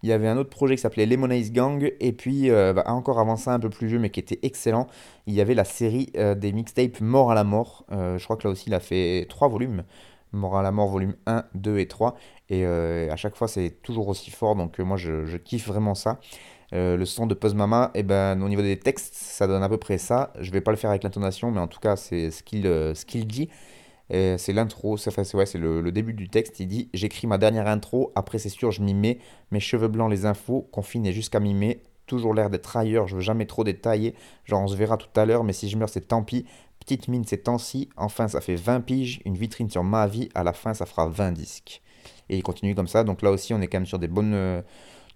Il 0.04 0.10
y 0.10 0.12
avait 0.12 0.28
un 0.28 0.38
autre 0.38 0.50
projet 0.50 0.76
qui 0.76 0.82
s'appelait 0.82 1.06
Lemonize 1.06 1.52
Gang. 1.52 1.92
Et 2.00 2.12
puis, 2.12 2.50
euh, 2.50 2.74
bah, 2.74 2.84
encore 2.88 3.20
avant 3.20 3.36
ça, 3.36 3.54
un 3.54 3.60
peu 3.60 3.70
plus 3.70 3.88
vieux, 3.88 4.00
mais 4.00 4.10
qui 4.10 4.20
était 4.20 4.40
excellent, 4.44 4.88
il 5.28 5.34
y 5.34 5.42
avait 5.42 5.54
la 5.54 5.66
série 5.66 6.10
euh, 6.18 6.36
des 6.36 6.52
mixtapes 6.52 7.02
Mort 7.02 7.32
à 7.32 7.36
la 7.36 7.44
mort. 7.44 7.86
Je 7.92 8.24
crois 8.24 8.38
que 8.38 8.48
là 8.48 8.52
aussi, 8.52 8.66
il 8.68 8.74
a 8.74 8.80
fait 8.80 9.26
trois 9.30 9.48
volumes. 9.48 9.84
Mort 10.32 10.58
à 10.58 10.64
la 10.64 10.72
mort, 10.72 10.90
volume 10.90 11.16
1, 11.26 11.46
2 11.56 11.80
et 11.80 11.88
3. 11.88 12.16
Et 12.50 12.66
à 12.66 13.16
chaque 13.16 13.36
fois, 13.36 13.48
c'est 13.48 13.82
toujours 13.82 14.08
aussi 14.08 14.32
fort. 14.32 14.56
Donc, 14.56 14.80
moi, 14.80 14.98
je, 14.98 15.38
kiffe 15.38 15.68
vraiment 15.68 15.96
ça. 15.96 16.20
Le 16.72 17.04
son 17.06 17.26
de 17.26 17.34
Puzz 17.34 17.56
Mama, 17.56 17.92
et 17.96 18.04
ben, 18.04 18.40
au 18.42 18.50
niveau 18.50 18.62
des 18.62 18.78
textes, 18.78 19.16
ça 19.16 19.48
donne 19.48 19.64
à 19.64 19.70
peu 19.70 19.78
près 19.78 19.98
ça. 19.98 20.34
Je 20.40 20.52
vais 20.52 20.62
pas 20.62 20.72
le 20.72 20.78
faire 20.78 20.92
avec 20.92 21.04
l'intonation, 21.04 21.52
mais 21.52 21.60
en 21.60 21.68
tout 21.68 21.80
cas, 21.80 21.96
c'est 21.96 22.32
ce 22.32 22.44
qu'il 22.44 22.64
ce 22.64 23.06
qu'il 23.06 23.26
dit. 23.26 23.50
C'est 24.10 24.54
l'intro, 24.54 24.98
c'est 24.98 25.12
c'est- 25.24 25.38
ouais, 25.38 25.46
c'est 25.46 25.58
le, 25.58 25.92
début 25.92 26.14
du 26.14 26.30
texte. 26.30 26.60
Il 26.60 26.68
dit 26.68 26.90
J'écris 26.94 27.28
ma 27.28 27.38
dernière 27.38 27.68
intro, 27.68 28.12
après 28.16 28.40
c'est 28.40 28.50
sûr, 28.50 28.72
je 28.72 28.82
m'y 28.82 28.94
mets. 28.94 29.20
Mes 29.52 29.60
cheveux 29.60 29.88
blancs, 29.88 30.10
les 30.10 30.26
infos, 30.26 30.68
confinés 30.72 31.14
jusqu'à 31.14 31.40
mi-mai. 31.40 31.82
Toujours 32.08 32.34
l'air 32.34 32.50
d'être 32.50 32.76
ailleurs, 32.76 33.08
je 33.08 33.16
veux 33.16 33.22
jamais 33.22 33.46
trop 33.46 33.64
détailler. 33.64 34.16
Genre, 34.46 34.62
on 34.62 34.68
se 34.68 34.76
verra 34.76 34.98
tout 34.98 35.08
à 35.16 35.26
l'heure, 35.26 35.44
mais 35.44 35.54
si 35.54 35.70
je 35.70 35.78
meurs, 35.78 35.90
c'est 35.90 36.08
tant 36.08 36.24
pis. 36.24 36.46
Petite 36.80 37.08
mine 37.08 37.24
ces 37.26 37.38
temps-ci, 37.38 37.90
enfin 37.98 38.28
ça 38.28 38.42
fait 38.42 38.56
20 38.56 38.80
piges, 38.82 39.22
une 39.26 39.36
vitrine 39.36 39.70
sur 39.70 39.84
ma 39.84 40.08
vie, 40.08 40.30
à 40.34 40.44
la 40.44 40.54
fin 40.54 40.74
ça 40.74 40.86
fera 40.88 41.08
20 41.08 41.34
disques. 41.34 41.82
Et 42.30 42.38
il 42.38 42.42
continue 42.42 42.74
comme 42.74 42.88
ça, 42.88 43.04
donc 43.04 43.22
là 43.22 43.32
aussi 43.32 43.54
on 43.54 43.62
est 43.62 43.68
quand 43.68 43.78
même 43.80 43.86
sur 43.86 44.00
de 44.00 44.08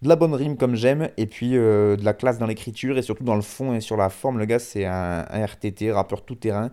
la 0.04 0.16
bonne 0.16 0.36
rime 0.36 0.58
comme 0.58 0.76
j'aime, 0.76 1.10
et 1.18 1.26
puis 1.26 1.56
euh, 1.56 1.96
de 1.96 2.04
la 2.04 2.14
classe 2.14 2.38
dans 2.38 2.46
l'écriture, 2.46 2.98
et 2.98 3.02
surtout 3.02 3.24
dans 3.24 3.36
le 3.36 3.42
fond 3.42 3.74
et 3.74 3.80
sur 3.82 3.96
la 3.98 4.10
forme, 4.10 4.38
le 4.38 4.46
gars 4.46 4.60
c'est 4.60 4.86
un, 4.86 5.26
un 5.30 5.46
RTT, 5.46 5.92
rappeur 5.92 6.24
tout 6.26 6.36
terrain, 6.36 6.70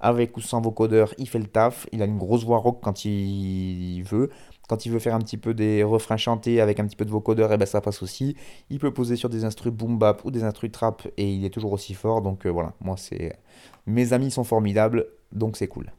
avec 0.00 0.36
ou 0.36 0.40
sans 0.40 0.60
vocodeur, 0.60 1.14
il 1.18 1.28
fait 1.28 1.38
le 1.38 1.46
taf, 1.46 1.86
il 1.92 2.02
a 2.02 2.06
une 2.06 2.18
grosse 2.18 2.44
voix 2.44 2.58
rock 2.58 2.78
quand 2.82 3.04
il 3.04 4.02
veut, 4.02 4.30
quand 4.68 4.86
il 4.86 4.92
veut 4.92 4.98
faire 4.98 5.14
un 5.14 5.18
petit 5.18 5.36
peu 5.36 5.52
des 5.54 5.82
refrains 5.82 6.16
chantés 6.16 6.60
avec 6.60 6.80
un 6.80 6.86
petit 6.86 6.96
peu 6.96 7.04
de 7.04 7.10
vocodeur, 7.10 7.52
et 7.52 7.58
ben 7.58 7.66
ça 7.66 7.80
passe 7.80 8.02
aussi. 8.02 8.36
Il 8.70 8.78
peut 8.78 8.92
poser 8.92 9.16
sur 9.16 9.28
des 9.28 9.44
instrus 9.44 9.72
boom 9.72 9.98
bap 9.98 10.24
ou 10.24 10.30
des 10.30 10.44
instrus 10.44 10.72
trap 10.72 11.06
et 11.16 11.30
il 11.30 11.44
est 11.44 11.50
toujours 11.50 11.72
aussi 11.72 11.94
fort. 11.94 12.22
Donc 12.22 12.46
euh, 12.46 12.50
voilà, 12.50 12.72
moi 12.80 12.96
c'est 12.96 13.36
mes 13.86 14.12
amis 14.12 14.30
sont 14.30 14.44
formidables, 14.44 15.06
donc 15.32 15.56
c'est 15.56 15.68
cool. 15.68 15.92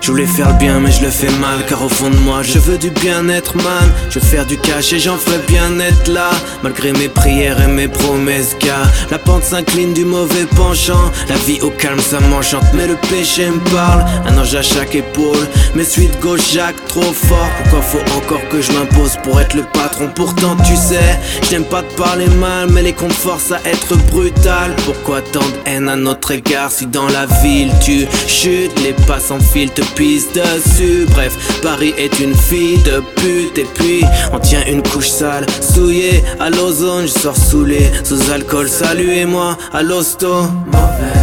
Je 0.00 0.10
voulais 0.10 0.26
faire 0.26 0.48
le 0.48 0.58
bien 0.58 0.80
mais 0.80 0.90
je 0.90 1.02
le 1.02 1.10
fais 1.10 1.30
mal 1.40 1.64
car 1.68 1.82
au 1.84 1.88
fond 1.88 2.10
de 2.10 2.16
moi 2.16 2.42
je 2.42 2.58
veux 2.58 2.78
du 2.78 2.90
bien-être 2.90 3.56
man. 3.56 3.92
Je 4.10 4.18
veux 4.18 4.24
faire 4.26 4.46
du 4.46 4.56
cash 4.58 4.92
et 4.92 4.98
j'en 4.98 5.16
ferai 5.16 5.38
bien 5.48 5.78
être 5.80 6.08
là. 6.08 6.30
Malgré 6.62 6.92
mes 6.92 7.08
prières 7.08 7.60
et 7.60 7.66
mes 7.66 7.88
promesses 7.88 8.56
gars 8.58 8.86
La 9.10 9.18
pente 9.18 9.44
s'incline 9.44 9.92
du 9.94 10.04
mauvais 10.04 10.46
penchant. 10.56 11.10
La 11.28 11.36
vie 11.36 11.60
au 11.62 11.70
calme 11.70 12.00
ça 12.00 12.20
m'enchante 12.20 12.64
mais 12.74 12.86
le 12.86 12.96
péché 13.08 13.50
me 13.50 13.60
parle. 13.70 14.04
Un 14.26 14.38
ange 14.38 14.54
à 14.54 14.62
chaque 14.62 14.94
épaule 14.94 15.46
Mes 15.74 15.84
suites 15.84 16.18
gauche 16.20 16.52
Jacques 16.52 16.86
trop 16.88 17.02
fort. 17.02 17.50
Pourquoi 17.62 17.82
faut 17.82 18.16
encore 18.16 18.48
que 18.48 18.60
je 18.60 18.72
m'impose 18.72 19.16
pour 19.22 19.40
être 19.40 19.54
le 19.54 19.64
patron? 19.72 20.08
Pourtant 20.14 20.56
tu 20.64 20.76
sais, 20.76 21.18
je 21.44 21.52
n'aime 21.52 21.64
pas 21.64 21.82
te 21.82 21.94
parler 21.94 22.26
mal 22.26 22.68
Mais 22.70 22.82
les 22.82 22.92
comptes 22.92 23.12
forcent 23.12 23.52
à 23.52 23.60
être 23.64 23.96
brutal. 24.10 24.74
Pourquoi 24.84 25.20
tant 25.22 25.40
de 25.40 25.70
haine 25.70 25.88
à 25.88 25.96
notre 25.96 26.30
égard 26.32 26.70
Si 26.70 26.86
dans 26.86 27.08
la 27.08 27.26
ville 27.42 27.70
tu 27.84 28.06
chutes 28.26 28.78
Les 28.82 28.92
pas 29.06 29.20
sans 29.20 29.40
fil 29.52 29.70
te 29.70 29.82
pissent 29.94 30.32
dessus. 30.32 31.06
Bref, 31.10 31.60
Paris 31.62 31.94
est 31.98 32.20
une 32.20 32.34
fille 32.34 32.78
de 32.78 33.02
pute. 33.16 33.58
Et 33.58 33.66
puis 33.74 34.04
on 34.32 34.38
tient 34.38 34.64
une 34.66 34.82
couche 34.82 35.08
sale. 35.08 35.46
Souillée 35.60 36.22
à 36.40 36.50
l'ozone, 36.50 37.06
je 37.06 37.18
sors 37.20 37.36
saoulé. 37.36 37.90
Sous 38.04 38.30
alcool, 38.30 38.68
saluez-moi. 38.68 39.56
À 39.72 39.82
l'hosto. 39.82 40.42
Mauvais. 40.66 41.18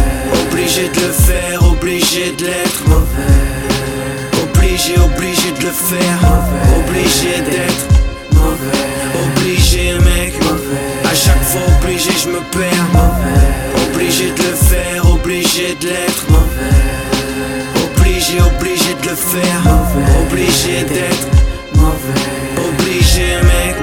Obligé 0.48 0.88
de 0.88 1.00
le 1.00 1.12
faire, 1.12 1.62
obligé 1.70 2.32
de 2.38 2.44
l'être. 2.44 2.82
Mauvais. 2.88 3.36
Obligé, 4.42 4.94
obligé 4.98 5.50
de 5.58 5.64
le 5.64 5.72
faire. 5.72 6.18
Obligé 6.78 7.40
d'être. 7.48 7.86
Obligé 9.24 9.94
mec. 9.94 10.34
À 11.04 11.14
chaque 11.14 11.42
fois 11.42 11.62
obligé 11.80 12.10
je 12.22 12.28
me 12.28 12.40
perds 12.50 12.86
obligé 19.16 19.24
le 19.24 19.24
faire. 19.40 19.62
Obligé 20.22 20.84
d'être 20.84 21.28
Obligé 22.56 23.36
mec. 23.42 23.76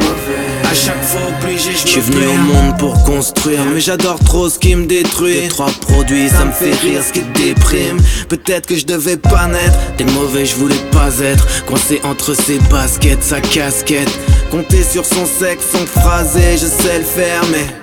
À 0.63 0.75
chaque 0.75 1.03
fois 1.03 1.21
obligé 1.39 1.71
je 1.71 1.87
suis 1.87 2.01
venu 2.01 2.25
au 2.25 2.33
monde 2.33 2.77
pour 2.79 3.03
construire 3.03 3.59
Mais 3.71 3.79
j'adore 3.79 4.17
trop 4.19 4.49
ce 4.49 4.57
qui 4.57 4.75
me 4.75 4.85
détruit. 4.85 5.41
Deux, 5.41 5.49
trois 5.49 5.69
produits 5.81 6.29
ça 6.29 6.45
me 6.45 6.51
fait 6.51 6.73
rire. 6.73 7.01
ce 7.05 7.13
qui 7.13 7.21
te 7.21 7.39
déprime. 7.39 7.97
Peut-être 8.29 8.65
que 8.65 8.75
je 8.75 8.85
devais 8.85 9.17
pas 9.17 9.47
naître. 9.47 9.77
Des 9.97 10.05
mauvais 10.05 10.45
je 10.45 10.55
voulais 10.55 10.83
pas 10.91 11.19
être. 11.19 11.45
Coincé 11.65 12.01
entre 12.03 12.33
ses 12.33 12.59
baskets, 12.71 13.23
sa 13.23 13.41
casquette. 13.41 14.11
Compter 14.51 14.83
sur 14.83 15.05
son 15.05 15.25
sexe, 15.25 15.65
son 15.71 15.85
phrasé 15.85 16.53
Je 16.53 16.65
sais 16.65 16.99
le 16.99 17.05
faire 17.05 17.41
mais 17.51 17.82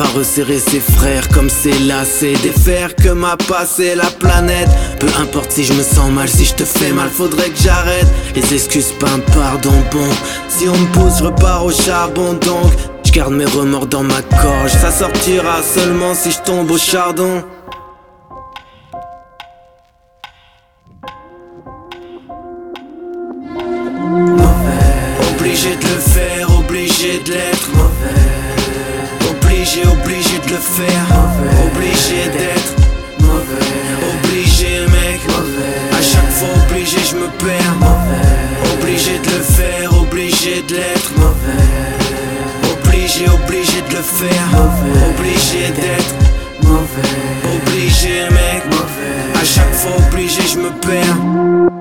pas 0.00 0.18
resserrer 0.18 0.58
ses 0.58 0.80
frères 0.80 1.28
comme 1.28 1.50
ses 1.50 1.78
lacets 1.80 2.32
Défaire 2.42 2.96
que 2.96 3.10
m'a 3.10 3.36
passé 3.36 3.94
la 3.94 4.06
planète. 4.06 4.68
Peu 4.98 5.08
importe 5.20 5.52
si 5.52 5.64
je 5.64 5.74
me 5.74 5.82
sens 5.82 6.10
mal, 6.10 6.28
si 6.28 6.46
je 6.46 6.54
te 6.54 6.64
fais 6.64 6.92
mal 6.92 7.10
Faudrait 7.10 7.50
que 7.50 7.60
j'arrête. 7.62 8.06
Les 8.34 8.54
excuses 8.54 8.92
pas 8.98 9.10
un 9.10 9.18
pardon 9.38 9.74
bon. 9.92 10.08
Si 10.48 10.66
on 10.68 10.76
me 10.76 10.86
pousse, 10.94 11.18
je 11.18 11.24
repars 11.24 11.66
au 11.66 11.70
charbon 11.70 12.32
donc. 12.32 12.72
Je 13.04 13.12
garde 13.12 13.34
mes 13.34 13.44
remords 13.44 13.88
dans 13.88 14.02
ma 14.02 14.22
gorge 14.42 14.70
Ça 14.70 14.90
sortira 14.90 15.62
seulement 15.62 16.14
si 16.14 16.30
je 16.30 16.38
tombe 16.40 16.70
au 16.70 16.78
chardon. 16.78 17.44
Obligé 25.34 25.76
de 25.76 25.82
le 25.82 26.00
faire, 26.00 26.58
obligé 26.58 27.18
de 27.18 27.32
l'être 27.32 28.29
Obligé, 29.70 29.86
obligé 29.86 30.38
de 30.38 30.50
le 30.50 30.56
faire. 30.56 31.06
Obligé 31.64 32.28
d'être 32.32 32.74
Obligé 33.22 34.80
mec. 34.88 35.20
À 35.92 36.02
chaque 36.02 36.30
fois 36.30 36.48
obligé 36.66 36.98
je 37.08 37.14
me 37.14 37.28
perds. 37.38 37.76
Obligé 38.74 39.18
de 39.18 39.30
le 39.30 39.42
faire, 39.42 39.96
obligé 39.96 40.62
de 40.62 40.74
l'être. 40.74 41.12
Obligé, 42.64 43.28
obligé 43.28 43.80
de 43.82 43.94
le 43.94 44.02
faire. 44.02 44.48
Obligé 45.08 45.68
d'être 45.68 46.14
Obligé 47.44 48.24
mec. 48.30 48.64
À 49.40 49.44
chaque 49.44 49.72
fois 49.74 49.92
obligé 49.98 50.42
je 50.52 50.58
me 50.58 50.70
perds 50.80 51.79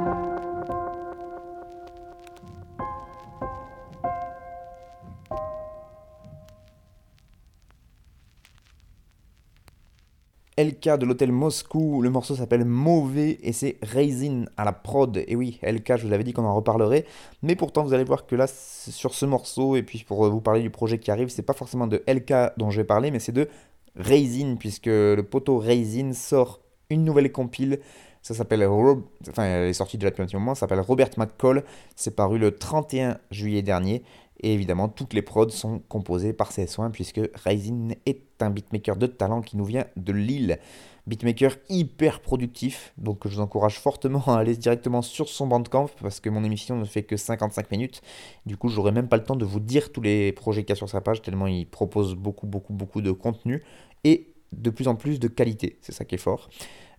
LK 10.59 10.97
de 10.97 11.05
l'hôtel 11.05 11.31
Moscou, 11.31 12.01
le 12.01 12.09
morceau 12.09 12.35
s'appelle 12.35 12.65
Mauvais 12.65 13.39
et 13.43 13.53
c'est 13.53 13.77
Raisin 13.81 14.43
à 14.57 14.65
la 14.65 14.73
prod. 14.73 15.23
Et 15.25 15.37
oui, 15.37 15.57
LK, 15.63 15.95
je 15.95 16.05
vous 16.05 16.11
avais 16.11 16.25
dit 16.25 16.33
qu'on 16.33 16.43
en 16.43 16.53
reparlerait, 16.53 17.05
mais 17.41 17.55
pourtant 17.55 17.85
vous 17.85 17.93
allez 17.93 18.03
voir 18.03 18.27
que 18.27 18.35
là, 18.35 18.45
sur 18.45 19.13
ce 19.13 19.25
morceau, 19.25 19.77
et 19.77 19.83
puis 19.83 20.03
pour 20.05 20.29
vous 20.29 20.41
parler 20.41 20.61
du 20.61 20.69
projet 20.69 20.99
qui 20.99 21.11
arrive, 21.11 21.29
c'est 21.29 21.43
pas 21.43 21.53
forcément 21.53 21.87
de 21.87 22.03
LK 22.07 22.57
dont 22.57 22.71
je 22.71 22.81
vais 22.81 22.85
parler, 22.85 23.09
mais 23.09 23.19
c'est 23.19 23.31
de 23.31 23.47
Raisin, 23.95 24.57
puisque 24.59 24.87
le 24.87 25.21
poteau 25.21 25.59
Raisin 25.59 26.11
sort 26.11 26.59
une 26.89 27.05
nouvelle 27.05 27.31
compile. 27.31 27.79
Ça 28.21 28.33
s'appelle, 28.33 28.67
enfin, 28.67 29.43
elle 29.43 29.69
est 29.69 29.73
sortie 29.73 29.97
déjà 29.97 30.09
depuis 30.09 30.23
un 30.23 30.25
petit 30.25 30.35
moment. 30.35 30.55
Ça 30.55 30.61
s'appelle 30.61 30.81
Robert 30.81 31.11
McCall. 31.15 31.63
C'est 31.95 32.17
paru 32.17 32.37
le 32.37 32.51
31 32.51 33.17
juillet 33.31 33.61
dernier. 33.61 34.03
Et 34.41 34.53
évidemment, 34.53 34.87
toutes 34.87 35.13
les 35.13 35.21
prods 35.21 35.49
sont 35.49 35.79
composées 35.89 36.33
par 36.33 36.51
ses 36.51 36.67
soins 36.67 36.89
puisque 36.91 37.19
Ryzen 37.35 37.95
est 38.05 38.23
un 38.41 38.49
beatmaker 38.49 38.95
de 38.95 39.07
talent 39.07 39.41
qui 39.41 39.57
nous 39.57 39.65
vient 39.65 39.85
de 39.97 40.13
Lille. 40.13 40.59
Beatmaker 41.07 41.55
hyper 41.69 42.21
productif, 42.21 42.93
donc 42.97 43.27
je 43.27 43.35
vous 43.35 43.41
encourage 43.41 43.79
fortement 43.79 44.23
à 44.27 44.37
aller 44.37 44.55
directement 44.55 45.01
sur 45.01 45.27
son 45.27 45.47
bandcamp 45.47 45.89
parce 46.01 46.19
que 46.19 46.29
mon 46.29 46.43
émission 46.43 46.77
ne 46.77 46.85
fait 46.85 47.03
que 47.03 47.17
55 47.17 47.71
minutes. 47.71 48.01
Du 48.45 48.57
coup, 48.57 48.69
j'aurai 48.69 48.91
même 48.91 49.07
pas 49.07 49.17
le 49.17 49.23
temps 49.23 49.35
de 49.35 49.45
vous 49.45 49.59
dire 49.59 49.91
tous 49.91 50.01
les 50.01 50.31
projets 50.31 50.63
qu'il 50.63 50.69
y 50.69 50.73
a 50.73 50.75
sur 50.75 50.89
sa 50.89 51.01
page 51.01 51.21
tellement 51.21 51.47
il 51.47 51.65
propose 51.65 52.15
beaucoup, 52.15 52.45
beaucoup, 52.45 52.73
beaucoup 52.73 53.01
de 53.01 53.11
contenu 53.11 53.63
et 54.03 54.33
de 54.53 54.69
plus 54.69 54.87
en 54.87 54.95
plus 54.95 55.19
de 55.19 55.27
qualité. 55.27 55.79
C'est 55.81 55.93
ça 55.93 56.05
qui 56.05 56.15
est 56.15 56.19
fort. 56.19 56.49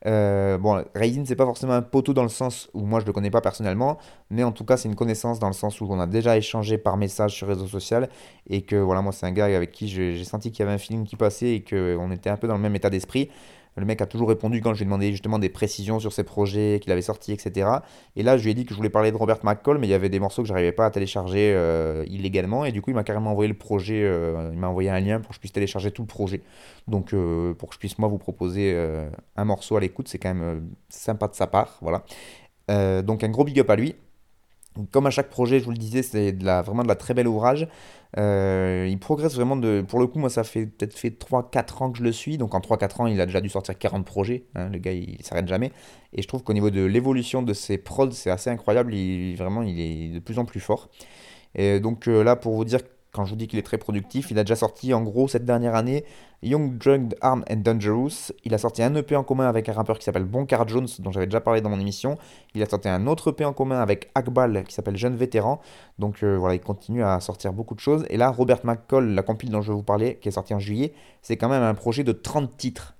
Euh, 0.06 0.56
bon, 0.58 0.82
Raisin, 0.94 1.24
c'est 1.26 1.36
pas 1.36 1.44
forcément 1.44 1.74
un 1.74 1.82
poteau 1.82 2.14
dans 2.14 2.22
le 2.22 2.28
sens 2.28 2.70
où 2.72 2.86
moi 2.86 3.00
je 3.00 3.06
le 3.06 3.12
connais 3.12 3.30
pas 3.30 3.40
personnellement, 3.40 3.98
mais 4.30 4.42
en 4.42 4.52
tout 4.52 4.64
cas, 4.64 4.76
c'est 4.76 4.88
une 4.88 4.94
connaissance 4.94 5.38
dans 5.38 5.48
le 5.48 5.52
sens 5.52 5.80
où 5.80 5.86
on 5.90 6.00
a 6.00 6.06
déjà 6.06 6.36
échangé 6.36 6.78
par 6.78 6.96
message 6.96 7.34
sur 7.34 7.48
réseau 7.48 7.66
social 7.66 8.08
et 8.48 8.62
que 8.62 8.76
voilà, 8.76 9.02
moi 9.02 9.12
c'est 9.12 9.26
un 9.26 9.32
gars 9.32 9.46
avec 9.46 9.72
qui 9.72 9.88
j'ai 9.88 10.24
senti 10.24 10.50
qu'il 10.50 10.60
y 10.60 10.62
avait 10.62 10.74
un 10.74 10.78
feeling 10.78 11.04
qui 11.04 11.16
passait 11.16 11.54
et 11.54 11.64
qu'on 11.64 12.10
était 12.12 12.30
un 12.30 12.36
peu 12.36 12.48
dans 12.48 12.56
le 12.56 12.62
même 12.62 12.74
état 12.74 12.90
d'esprit. 12.90 13.30
Le 13.80 13.86
mec 13.86 14.02
a 14.02 14.06
toujours 14.06 14.28
répondu 14.28 14.60
quand 14.60 14.74
je 14.74 14.78
lui 14.78 14.82
ai 14.82 14.84
demandé 14.84 15.10
justement 15.10 15.38
des 15.38 15.48
précisions 15.48 15.98
sur 16.00 16.12
ses 16.12 16.22
projets 16.22 16.78
qu'il 16.82 16.92
avait 16.92 17.00
sortis, 17.00 17.32
etc. 17.32 17.70
Et 18.14 18.22
là, 18.22 18.36
je 18.36 18.44
lui 18.44 18.50
ai 18.50 18.54
dit 18.54 18.66
que 18.66 18.72
je 18.72 18.76
voulais 18.76 18.90
parler 18.90 19.10
de 19.10 19.16
Robert 19.16 19.38
McCall, 19.42 19.78
mais 19.78 19.86
il 19.86 19.90
y 19.90 19.94
avait 19.94 20.10
des 20.10 20.20
morceaux 20.20 20.42
que 20.42 20.48
j'arrivais 20.48 20.72
pas 20.72 20.84
à 20.84 20.90
télécharger 20.90 21.54
euh, 21.54 22.04
illégalement. 22.08 22.66
Et 22.66 22.72
du 22.72 22.82
coup, 22.82 22.90
il 22.90 22.94
m'a 22.94 23.04
carrément 23.04 23.30
envoyé 23.30 23.48
le 23.48 23.56
projet, 23.56 24.02
euh, 24.04 24.50
il 24.52 24.58
m'a 24.58 24.68
envoyé 24.68 24.90
un 24.90 25.00
lien 25.00 25.18
pour 25.18 25.30
que 25.30 25.34
je 25.34 25.40
puisse 25.40 25.52
télécharger 25.52 25.90
tout 25.90 26.02
le 26.02 26.08
projet. 26.08 26.42
Donc, 26.88 27.14
euh, 27.14 27.54
pour 27.54 27.70
que 27.70 27.74
je 27.74 27.78
puisse 27.78 27.98
moi 27.98 28.08
vous 28.08 28.18
proposer 28.18 28.76
un 29.36 29.44
morceau 29.44 29.76
à 29.76 29.80
l'écoute, 29.80 30.08
c'est 30.08 30.18
quand 30.18 30.34
même 30.34 30.68
sympa 30.90 31.26
de 31.26 31.34
sa 31.34 31.46
part. 31.46 31.78
Voilà. 31.80 32.04
donc, 33.02 33.24
un 33.24 33.30
gros 33.30 33.44
big 33.44 33.58
up 33.60 33.70
à 33.70 33.76
lui. 33.76 33.94
Comme 34.92 35.06
à 35.06 35.10
chaque 35.10 35.28
projet, 35.28 35.58
je 35.58 35.64
vous 35.64 35.72
le 35.72 35.76
disais, 35.76 36.02
c'est 36.02 36.32
vraiment 36.42 36.82
de 36.82 36.88
la 36.88 36.94
très 36.94 37.12
belle 37.12 37.26
ouvrage. 37.26 37.68
Euh, 38.18 38.86
il 38.88 38.98
progresse 38.98 39.34
vraiment 39.34 39.56
de. 39.56 39.84
Pour 39.86 39.98
le 39.98 40.06
coup, 40.06 40.18
moi, 40.18 40.30
ça 40.30 40.44
fait 40.44 40.66
peut-être 40.66 40.96
fait 40.96 41.10
3-4 41.10 41.82
ans 41.82 41.90
que 41.90 41.98
je 41.98 42.04
le 42.04 42.12
suis. 42.12 42.38
Donc 42.38 42.54
en 42.54 42.60
3-4 42.60 43.02
ans, 43.02 43.06
il 43.06 43.20
a 43.20 43.26
déjà 43.26 43.40
dû 43.40 43.48
sortir 43.48 43.76
40 43.78 44.04
projets. 44.04 44.44
Hein, 44.54 44.68
le 44.68 44.78
gars, 44.78 44.92
il, 44.92 45.18
s'arrête 45.22 45.48
jamais. 45.48 45.72
Et 46.12 46.22
je 46.22 46.28
trouve 46.28 46.42
qu'au 46.42 46.52
niveau 46.52 46.70
de 46.70 46.82
l'évolution 46.82 47.42
de 47.42 47.52
ses 47.52 47.78
prods, 47.78 48.12
c'est 48.12 48.30
assez 48.30 48.50
incroyable. 48.50 48.94
Il, 48.94 49.36
vraiment, 49.36 49.62
il 49.62 49.80
est 49.80 50.08
de 50.14 50.20
plus 50.20 50.38
en 50.38 50.44
plus 50.44 50.60
fort. 50.60 50.88
Et 51.54 51.80
donc 51.80 52.08
euh, 52.08 52.22
là, 52.22 52.36
pour 52.36 52.54
vous 52.54 52.64
dire 52.64 52.80
quand 53.12 53.24
je 53.24 53.30
vous 53.30 53.36
dis 53.36 53.48
qu'il 53.48 53.58
est 53.58 53.62
très 53.62 53.78
productif, 53.78 54.30
il 54.30 54.38
a 54.38 54.44
déjà 54.44 54.56
sorti 54.56 54.94
en 54.94 55.02
gros 55.02 55.26
cette 55.26 55.44
dernière 55.44 55.74
année 55.74 56.04
Young 56.42 56.78
Drugged 56.78 57.16
Armed 57.20 57.44
and 57.50 57.56
Dangerous. 57.56 58.32
Il 58.44 58.54
a 58.54 58.58
sorti 58.58 58.82
un 58.82 58.94
EP 58.94 59.16
en 59.16 59.24
commun 59.24 59.48
avec 59.48 59.68
un 59.68 59.72
rappeur 59.72 59.98
qui 59.98 60.04
s'appelle 60.04 60.24
Bonkar 60.24 60.66
Jones, 60.68 60.86
dont 61.00 61.10
j'avais 61.10 61.26
déjà 61.26 61.40
parlé 61.40 61.60
dans 61.60 61.70
mon 61.70 61.80
émission. 61.80 62.16
Il 62.54 62.62
a 62.62 62.66
sorti 62.66 62.88
un 62.88 63.06
autre 63.06 63.30
EP 63.30 63.44
en 63.44 63.52
commun 63.52 63.80
avec 63.80 64.10
Akbal 64.14 64.64
qui 64.64 64.74
s'appelle 64.74 64.96
Jeune 64.96 65.16
Vétéran. 65.16 65.60
Donc 65.98 66.22
euh, 66.22 66.36
voilà, 66.38 66.54
il 66.54 66.60
continue 66.60 67.02
à 67.02 67.20
sortir 67.20 67.52
beaucoup 67.52 67.74
de 67.74 67.80
choses. 67.80 68.06
Et 68.10 68.16
là, 68.16 68.30
Robert 68.30 68.60
McCall, 68.64 69.08
la 69.08 69.22
compile 69.22 69.50
dont 69.50 69.60
je 69.60 69.72
vais 69.72 69.76
vous 69.76 69.82
parler, 69.82 70.18
qui 70.20 70.28
est 70.28 70.32
sortie 70.32 70.54
en 70.54 70.60
juillet, 70.60 70.94
c'est 71.20 71.36
quand 71.36 71.48
même 71.48 71.62
un 71.62 71.74
projet 71.74 72.04
de 72.04 72.12
30 72.12 72.56
titres. 72.56 72.94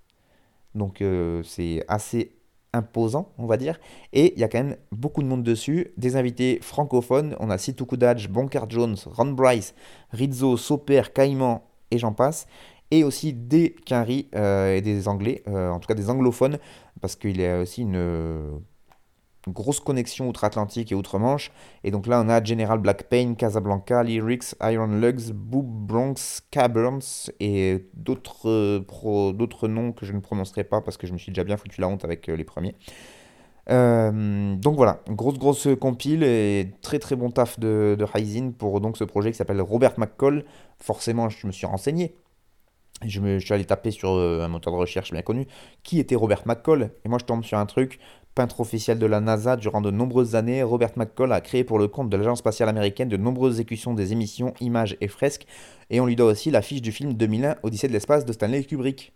Donc 0.75 1.01
euh, 1.01 1.43
c'est 1.45 1.85
assez 1.89 2.33
imposant, 2.73 3.33
on 3.39 3.47
va 3.47 3.57
dire. 3.57 3.79
Et 4.13 4.33
il 4.35 4.41
y 4.41 4.45
a 4.45 4.49
quand 4.49 4.63
même 4.63 4.77
beaucoup 4.93 5.23
de 5.23 5.29
monde 5.29 5.43
dessus. 5.43 5.93
Des 5.97 6.17
invités 6.17 6.59
francophones. 6.63 7.37
On 7.41 7.51
a 7.51 7.59
Situ 7.59 7.85
Kudaj, 7.85 8.29
Bonkar 8.29 8.69
Jones, 8.69 8.97
Ron 9.07 9.33
Bryce, 9.33 9.75
Rizzo, 10.13 10.57
Soper, 10.57 11.03
Caïman 11.15 11.63
et 11.91 11.99
j'en 11.99 12.13
passe. 12.13 12.47
Et 12.91 13.05
aussi 13.05 13.33
des 13.33 13.77
Quinry 13.87 14.29
euh, 14.35 14.75
et 14.75 14.81
des 14.81 15.07
Anglais, 15.07 15.43
euh, 15.47 15.71
en 15.71 15.79
tout 15.79 15.87
cas 15.87 15.95
des 15.95 16.11
anglophones, 16.11 16.59
parce 17.01 17.15
qu'il 17.15 17.41
y 17.41 17.47
a 17.47 17.61
aussi 17.61 17.83
une 17.83 18.61
grosse 19.49 19.81
connexion 19.81 20.29
outre-Atlantique 20.29 20.93
et 20.93 20.95
outre-Manche. 20.95 21.51
Et 21.85 21.91
donc 21.91 22.07
là, 22.07 22.23
on 22.25 22.29
a 22.29 22.43
General 22.43 22.79
Black 22.79 23.05
Pain, 23.05 23.35
Casablanca, 23.35 24.03
Lyrics, 24.03 24.55
Iron 24.63 24.89
Lugs, 25.01 25.33
Boob 25.33 25.67
Bronx, 25.67 26.43
Caburns 26.51 27.31
et 27.41 27.89
d'autres 27.95 28.85
d'autres 29.33 29.69
noms 29.69 29.93
que 29.93 30.05
je 30.05 30.13
ne 30.13 30.21
prononcerai 30.21 30.65
pas 30.65 30.81
parce 30.81 30.97
que 30.97 31.07
je 31.07 31.13
me 31.13 31.19
suis 31.19 31.33
déjà 31.33 31.45
bien 31.45 31.57
foutu 31.57 31.81
la 31.81 31.89
honte 31.89 32.05
avec 32.05 32.29
euh, 32.29 32.37
les 32.37 32.45
premiers. 32.45 32.75
Euh, 33.71 34.57
donc 34.57 34.77
voilà, 34.77 35.01
grosse 35.09 35.39
grosse 35.39 35.69
compile 35.81 36.23
et 36.25 36.73
très 36.83 36.99
très 36.99 37.15
bon 37.15 37.31
taf 37.31 37.61
de, 37.61 37.97
de 37.99 38.51
pour 38.51 38.81
donc 38.81 38.97
ce 38.97 39.05
projet 39.05 39.31
qui 39.31 39.37
s'appelle 39.37 39.61
Robert 39.61 39.99
McCall. 39.99 40.45
Forcément, 40.79 41.29
je 41.29 41.47
me 41.47 41.53
suis 41.53 41.67
renseigné. 41.67 42.17
Je, 43.03 43.21
me, 43.21 43.39
je 43.39 43.45
suis 43.47 43.55
allé 43.55 43.65
taper 43.65 43.93
sur 43.93 44.11
euh, 44.11 44.45
un 44.45 44.49
moteur 44.49 44.75
de 44.75 44.79
recherche 44.79 45.11
bien 45.13 45.23
connu 45.23 45.47
qui 45.83 46.01
était 46.01 46.17
Robert 46.17 46.43
McCall? 46.47 46.91
Et 47.05 47.09
moi 47.09 47.19
je 47.19 47.25
tombe 47.25 47.45
sur 47.45 47.57
un 47.57 47.65
truc 47.65 47.99
Peintre 48.35 48.61
officiel 48.61 48.99
de 48.99 49.07
la 49.07 49.21
NASA 49.21 49.57
durant 49.57 49.81
de 49.81 49.91
nombreuses 49.91 50.37
années, 50.37 50.63
Robert 50.63 50.93
McCall 50.97 51.33
a 51.33 51.41
créé 51.41 51.65
pour 51.65 51.79
le 51.79 51.89
compte 51.89 52.11
de 52.11 52.17
l'agence 52.17 52.39
spatiale 52.39 52.69
américaine 52.69 53.09
de 53.09 53.17
nombreuses 53.17 53.59
écutions 53.59 53.93
des 53.93 54.13
émissions, 54.13 54.55
images 54.61 54.97
et 55.01 55.09
fresques, 55.09 55.47
et 55.91 56.01
on 56.01 56.07
lui 56.07 56.15
doit 56.15 56.31
aussi 56.31 56.51
l'affiche 56.53 56.81
du 56.81 56.93
film 56.93 57.15
2001 57.15 57.57
Odyssée 57.65 57.89
de 57.89 57.93
l'espace 57.93 58.25
de 58.25 58.33
Stanley 58.33 58.63
Kubrick. 58.65 59.13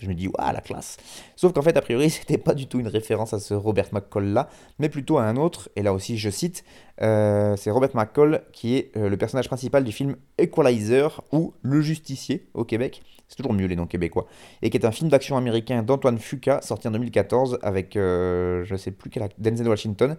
Je 0.00 0.08
me 0.08 0.14
dis, 0.14 0.28
waouh, 0.28 0.52
la 0.52 0.60
classe. 0.60 0.96
Sauf 1.36 1.52
qu'en 1.52 1.62
fait, 1.62 1.76
a 1.76 1.82
priori, 1.82 2.08
c'était 2.10 2.38
pas 2.38 2.54
du 2.54 2.66
tout 2.66 2.78
une 2.78 2.88
référence 2.88 3.34
à 3.34 3.40
ce 3.40 3.52
Robert 3.52 3.88
McCall 3.92 4.26
là, 4.26 4.48
mais 4.78 4.88
plutôt 4.88 5.18
à 5.18 5.24
un 5.24 5.36
autre, 5.36 5.68
et 5.74 5.82
là 5.82 5.92
aussi 5.92 6.16
je 6.16 6.30
cite, 6.30 6.64
euh, 7.02 7.56
c'est 7.56 7.70
Robert 7.70 7.94
McCall 7.94 8.42
qui 8.52 8.76
est 8.76 8.96
euh, 8.96 9.08
le 9.08 9.16
personnage 9.16 9.48
principal 9.48 9.82
du 9.82 9.92
film 9.92 10.16
Equalizer 10.38 11.22
ou 11.32 11.52
Le 11.62 11.80
Justicier 11.80 12.48
au 12.54 12.64
Québec, 12.64 13.02
c'est 13.30 13.36
toujours 13.36 13.52
mieux 13.52 13.66
les 13.66 13.76
noms 13.76 13.86
québécois, 13.86 14.26
et 14.60 14.70
qui 14.70 14.76
est 14.76 14.84
un 14.84 14.90
film 14.90 15.08
d'action 15.08 15.36
américain 15.36 15.84
d'Antoine 15.84 16.18
Fuqua, 16.18 16.60
sorti 16.62 16.88
en 16.88 16.90
2014 16.90 17.60
avec, 17.62 17.94
euh, 17.94 18.64
je 18.64 18.72
ne 18.72 18.78
sais 18.78 18.90
plus 18.90 19.08
quel 19.08 19.28
Denzel 19.38 19.68
Washington, 19.68 20.16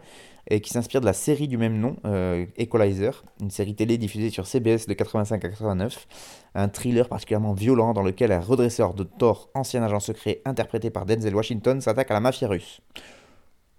et 0.49 0.62
qui 0.62 0.72
s'inspire 0.72 1.01
de 1.01 1.05
la 1.05 1.14
série 1.14 1.49
du 1.49 1.57
même 1.57 1.78
nom, 1.78 1.97
euh, 2.05 2.45
Equalizer, 2.57 3.26
une 3.41 3.51
série 3.51 3.76
télé 3.76 3.97
diffusée 3.97 4.30
sur 4.30 4.47
CBS 4.47 4.88
de 4.88 4.93
85 4.93 5.43
à 5.43 5.49
89, 5.49 6.07
un 6.55 6.70
thriller 6.70 7.09
particulièrement 7.09 7.53
violent 7.53 7.91
dans 7.91 8.01
lequel 8.01 8.32
un 8.32 8.39
redresseur 8.39 8.93
de 8.93 9.03
tort, 9.03 9.49
ancien 9.55 9.84
agent 9.84 9.99
secret 9.99 10.41
interprété 10.45 10.89
par 10.89 11.05
Denzel 11.05 11.36
Washington, 11.36 11.82
s'attaque 11.82 12.09
à 12.12 12.14
la 12.14 12.22
mafia 12.22 12.47
russe. 12.47 12.82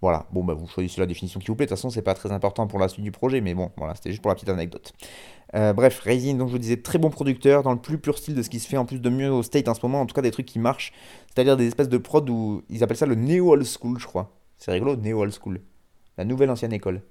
Voilà, 0.03 0.25
bon 0.33 0.43
bah 0.43 0.53
vous 0.53 0.67
choisissez 0.67 0.99
la 0.99 1.07
définition 1.07 1.39
qui 1.39 1.47
vous 1.47 1.55
plaît, 1.55 1.65
de 1.65 1.69
toute 1.69 1.77
façon 1.77 1.89
c'est 1.89 2.01
pas 2.01 2.13
très 2.13 2.33
important 2.33 2.67
pour 2.67 2.77
la 2.77 2.89
suite 2.89 3.05
du 3.05 3.11
projet, 3.13 3.39
mais 3.39 3.53
bon, 3.53 3.71
voilà, 3.77 3.95
c'était 3.95 4.09
juste 4.09 4.21
pour 4.21 4.27
la 4.27 4.35
petite 4.35 4.49
anecdote. 4.49 4.91
Euh, 5.55 5.71
bref, 5.71 5.97
Raisin, 6.01 6.33
donc 6.33 6.49
je 6.49 6.51
vous 6.51 6.59
disais, 6.59 6.75
très 6.75 6.97
bon 6.97 7.09
producteur, 7.09 7.63
dans 7.63 7.71
le 7.71 7.79
plus 7.79 7.97
pur 7.97 8.17
style 8.17 8.35
de 8.35 8.41
ce 8.41 8.49
qui 8.49 8.59
se 8.59 8.67
fait 8.67 8.75
en 8.75 8.83
plus 8.83 8.99
de 8.99 9.09
mieux 9.09 9.31
au 9.31 9.43
state 9.43 9.69
en 9.69 9.73
ce 9.73 9.79
moment, 9.81 10.01
en 10.01 10.05
tout 10.05 10.13
cas 10.13 10.21
des 10.21 10.31
trucs 10.31 10.45
qui 10.45 10.59
marchent, 10.59 10.91
c'est-à-dire 11.33 11.55
des 11.55 11.67
espèces 11.67 11.87
de 11.87 11.97
prod 11.97 12.29
où 12.29 12.63
ils 12.69 12.83
appellent 12.83 12.97
ça 12.97 13.05
le 13.05 13.15
neo 13.15 13.53
old 13.53 13.65
school, 13.65 13.97
je 13.97 14.05
crois. 14.05 14.35
C'est 14.57 14.71
rigolo, 14.71 14.97
neo 14.97 15.21
old 15.21 15.31
school. 15.33 15.61
La 16.17 16.25
nouvelle 16.25 16.49
ancienne 16.49 16.73
école 16.73 17.01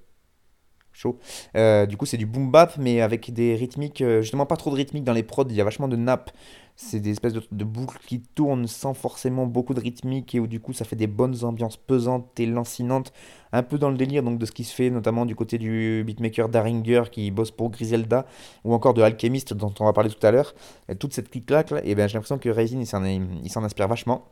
chaud. 0.93 1.17
Euh, 1.55 1.85
du 1.85 1.97
coup, 1.97 2.05
c'est 2.05 2.17
du 2.17 2.25
boom 2.25 2.51
bap, 2.51 2.77
mais 2.77 3.01
avec 3.01 3.33
des 3.33 3.55
rythmiques, 3.55 4.01
euh, 4.01 4.21
justement 4.21 4.45
pas 4.45 4.57
trop 4.57 4.69
de 4.69 4.75
rythmique 4.75 5.03
dans 5.03 5.13
les 5.13 5.23
prods, 5.23 5.45
il 5.49 5.55
y 5.55 5.61
a 5.61 5.63
vachement 5.63 5.87
de 5.87 5.95
nappes. 5.95 6.31
C'est 6.75 6.99
des 6.99 7.11
espèces 7.11 7.33
de, 7.33 7.63
boucles 7.63 7.99
qui 8.07 8.19
tournent 8.19 8.65
sans 8.65 8.95
forcément 8.95 9.45
beaucoup 9.45 9.75
de 9.75 9.79
rythmique 9.79 10.33
et 10.33 10.39
où 10.39 10.47
du 10.47 10.59
coup 10.59 10.73
ça 10.73 10.85
fait 10.85 10.95
des 10.95 11.05
bonnes 11.05 11.43
ambiances 11.43 11.77
pesantes 11.77 12.39
et 12.39 12.47
lancinantes, 12.47 13.13
un 13.51 13.61
peu 13.61 13.77
dans 13.77 13.91
le 13.91 13.95
délire 13.95 14.23
donc 14.23 14.39
de 14.39 14.45
ce 14.47 14.51
qui 14.51 14.63
se 14.63 14.73
fait 14.73 14.89
notamment 14.89 15.27
du 15.27 15.35
côté 15.35 15.59
du 15.59 16.03
beatmaker 16.03 16.49
Daringer 16.49 17.03
qui 17.11 17.29
bosse 17.29 17.51
pour 17.51 17.69
Griselda 17.69 18.25
ou 18.63 18.73
encore 18.73 18.95
de 18.95 19.03
Alchemist 19.03 19.53
dont 19.53 19.73
on 19.79 19.85
va 19.85 19.93
parler 19.93 20.09
tout 20.09 20.25
à 20.25 20.31
l'heure. 20.31 20.55
Toute 20.99 21.13
cette 21.13 21.29
clique-claque, 21.29 21.73
et 21.83 21.93
ben 21.93 22.07
j'ai 22.07 22.15
l'impression 22.15 22.39
que 22.39 22.49
Raisin 22.49 22.79
il 22.79 23.49
s'en 23.51 23.63
inspire 23.63 23.87
vachement. 23.87 24.25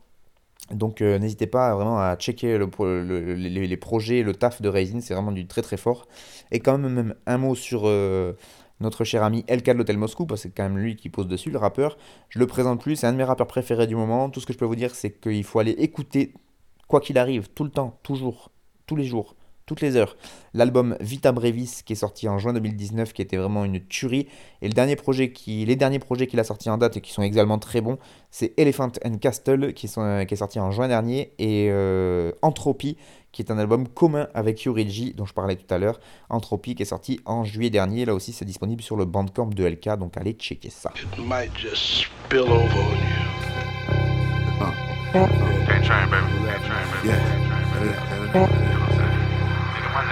Donc 0.70 1.02
euh, 1.02 1.18
n'hésitez 1.18 1.46
pas 1.46 1.74
vraiment 1.74 1.98
à 1.98 2.16
checker 2.16 2.58
les, 2.58 3.76
projets, 3.76 4.22
le 4.22 4.34
taf 4.34 4.62
de 4.62 4.68
Raisin, 4.68 5.00
c'est 5.00 5.14
vraiment 5.14 5.32
du 5.32 5.46
très 5.46 5.62
très 5.62 5.76
fort. 5.76 6.06
Et 6.50 6.60
quand 6.60 6.78
même 6.78 7.14
un 7.26 7.38
mot 7.38 7.54
sur 7.54 7.82
euh, 7.84 8.32
notre 8.80 9.04
cher 9.04 9.22
ami 9.22 9.44
LK 9.48 9.66
de 9.66 9.72
l'Hôtel 9.72 9.98
Moscou, 9.98 10.24
parce 10.24 10.42
que 10.42 10.48
c'est 10.48 10.54
quand 10.54 10.62
même 10.62 10.78
lui 10.78 10.96
qui 10.96 11.10
pose 11.10 11.28
dessus, 11.28 11.50
le 11.50 11.58
rappeur. 11.58 11.98
Je 12.28 12.38
le 12.38 12.46
présente 12.46 12.80
plus, 12.80 12.96
c'est 12.96 13.06
un 13.06 13.12
de 13.12 13.18
mes 13.18 13.24
rappeurs 13.24 13.46
préférés 13.46 13.86
du 13.86 13.96
moment. 13.96 14.30
Tout 14.30 14.40
ce 14.40 14.46
que 14.46 14.52
je 14.52 14.58
peux 14.58 14.64
vous 14.64 14.76
dire, 14.76 14.94
c'est 14.94 15.10
qu'il 15.10 15.44
faut 15.44 15.58
aller 15.58 15.72
écouter, 15.72 16.32
quoi 16.88 17.00
qu'il 17.00 17.18
arrive, 17.18 17.48
tout 17.50 17.64
le 17.64 17.70
temps, 17.70 17.98
toujours, 18.02 18.50
tous 18.86 18.96
les 18.96 19.04
jours 19.04 19.34
toutes 19.72 19.80
les 19.80 19.96
heures. 19.96 20.16
L'album 20.52 20.98
Vita 21.00 21.32
Brevis 21.32 21.80
qui 21.86 21.94
est 21.94 21.96
sorti 21.96 22.28
en 22.28 22.36
juin 22.36 22.52
2019 22.52 23.14
qui 23.14 23.22
était 23.22 23.38
vraiment 23.38 23.64
une 23.64 23.80
tuerie. 23.80 24.28
Et 24.60 24.68
le 24.68 24.74
dernier 24.74 24.96
projet 24.96 25.32
qui, 25.32 25.64
les 25.64 25.76
derniers 25.76 25.98
projets 25.98 26.26
qu'il 26.26 26.38
a 26.40 26.44
sortis 26.44 26.68
en 26.68 26.76
date 26.76 26.98
et 26.98 27.00
qui 27.00 27.10
sont 27.10 27.22
également 27.22 27.58
très 27.58 27.80
bons, 27.80 27.96
c'est 28.30 28.52
Elephant 28.58 28.92
and 29.02 29.16
Castle 29.16 29.72
qui, 29.72 29.88
sont, 29.88 30.26
qui 30.28 30.34
est 30.34 30.36
sorti 30.36 30.60
en 30.60 30.70
juin 30.70 30.88
dernier 30.88 31.32
et 31.38 31.68
euh, 31.70 32.32
Entropy 32.42 32.98
qui 33.32 33.40
est 33.40 33.50
un 33.50 33.56
album 33.56 33.88
commun 33.88 34.28
avec 34.34 34.62
Yurigi 34.64 35.14
dont 35.14 35.24
je 35.24 35.32
parlais 35.32 35.56
tout 35.56 35.72
à 35.72 35.78
l'heure. 35.78 36.00
Entropy 36.28 36.74
qui 36.74 36.82
est 36.82 36.86
sorti 36.86 37.18
en 37.24 37.44
juillet 37.44 37.70
dernier. 37.70 38.04
Là 38.04 38.14
aussi 38.14 38.34
c'est 38.34 38.44
disponible 38.44 38.82
sur 38.82 38.96
le 38.96 39.06
bandcamp 39.06 39.46
de 39.46 39.64
LK 39.64 39.96
donc 39.96 40.18
allez 40.18 40.34
checker 40.34 40.68
ça. 40.68 40.92